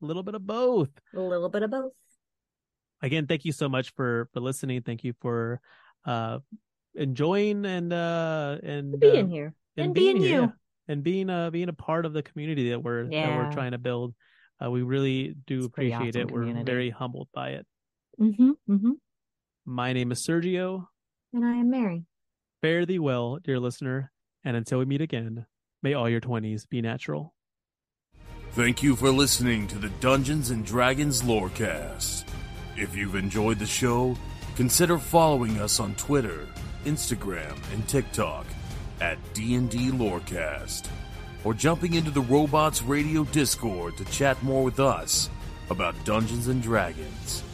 A 0.00 0.06
little 0.06 0.22
bit 0.22 0.34
of 0.36 0.46
both. 0.46 0.90
A 1.14 1.20
little 1.20 1.48
bit 1.48 1.62
of 1.64 1.70
both. 1.70 1.92
again 3.02 3.26
thank 3.26 3.44
you 3.44 3.52
so 3.52 3.68
much 3.68 3.92
for 3.94 4.28
for 4.32 4.40
listening 4.40 4.82
thank 4.82 5.02
you 5.04 5.12
for 5.20 5.60
uh 6.04 6.38
enjoying 6.94 7.64
and 7.66 7.92
uh 7.92 8.58
and 8.62 8.98
Being 8.98 9.26
uh, 9.26 9.28
here 9.28 9.54
and, 9.76 9.86
and 9.86 9.94
being, 9.94 10.16
being 10.16 10.22
here 10.28 10.40
you. 10.40 10.46
yeah. 10.46 10.92
and 10.92 11.02
being 11.04 11.28
uh 11.30 11.50
being 11.50 11.68
a 11.68 11.72
part 11.72 12.06
of 12.06 12.12
the 12.12 12.22
community 12.22 12.70
that 12.70 12.82
we're 12.82 13.04
that 13.10 13.36
we're 13.36 13.52
trying 13.52 13.72
to 13.72 13.78
build 13.78 14.14
uh 14.64 14.70
we 14.70 14.82
really 14.82 15.34
do 15.46 15.58
It's 15.58 15.66
appreciate 15.66 16.16
awesome 16.16 16.22
it 16.22 16.30
we're 16.30 16.64
very 16.64 16.90
humbled 16.90 17.28
by 17.34 17.50
it 17.58 17.66
Mm-hmm. 18.20 18.50
Mm-hmm. 18.68 18.92
my 19.64 19.92
name 19.92 20.10
is 20.10 20.26
sergio 20.26 20.86
And 21.32 21.44
I 21.44 21.54
am 21.62 21.70
Mary. 21.70 22.04
fare 22.62 22.84
thee 22.86 22.98
well 22.98 23.38
dear 23.44 23.60
listener 23.60 24.10
and 24.44 24.56
until 24.56 24.78
we 24.78 24.84
meet 24.84 25.00
again 25.00 25.46
may 25.82 25.94
all 25.94 26.08
your 26.08 26.20
20s 26.20 26.68
be 26.68 26.80
natural 26.80 27.34
Thank 28.52 28.82
you 28.82 28.96
for 28.96 29.10
listening 29.10 29.68
to 29.68 29.78
the 29.78 29.90
Dungeons 30.00 30.50
and 30.50 30.64
Dragons 30.64 31.22
Lorecast. 31.22 32.24
If 32.76 32.96
you've 32.96 33.14
enjoyed 33.14 33.58
the 33.60 33.66
show, 33.66 34.16
consider 34.56 34.98
following 34.98 35.60
us 35.60 35.78
on 35.78 35.94
Twitter, 35.94 36.48
Instagram, 36.84 37.56
and 37.72 37.86
TikTok 37.86 38.46
at 39.00 39.18
D&D 39.32 39.90
Lorecast, 39.90 40.88
or 41.44 41.54
jumping 41.54 41.94
into 41.94 42.10
the 42.10 42.22
Robots 42.22 42.82
Radio 42.82 43.22
Discord 43.24 43.96
to 43.96 44.04
chat 44.06 44.42
more 44.42 44.64
with 44.64 44.80
us 44.80 45.30
about 45.70 45.94
Dungeons 46.04 46.48
and 46.48 46.60
Dragons. 46.60 47.44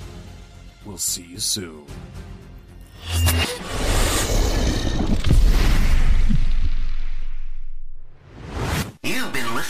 We'll 0.87 0.97
see 0.97 1.25
you 1.25 1.39
soon. 1.39 1.85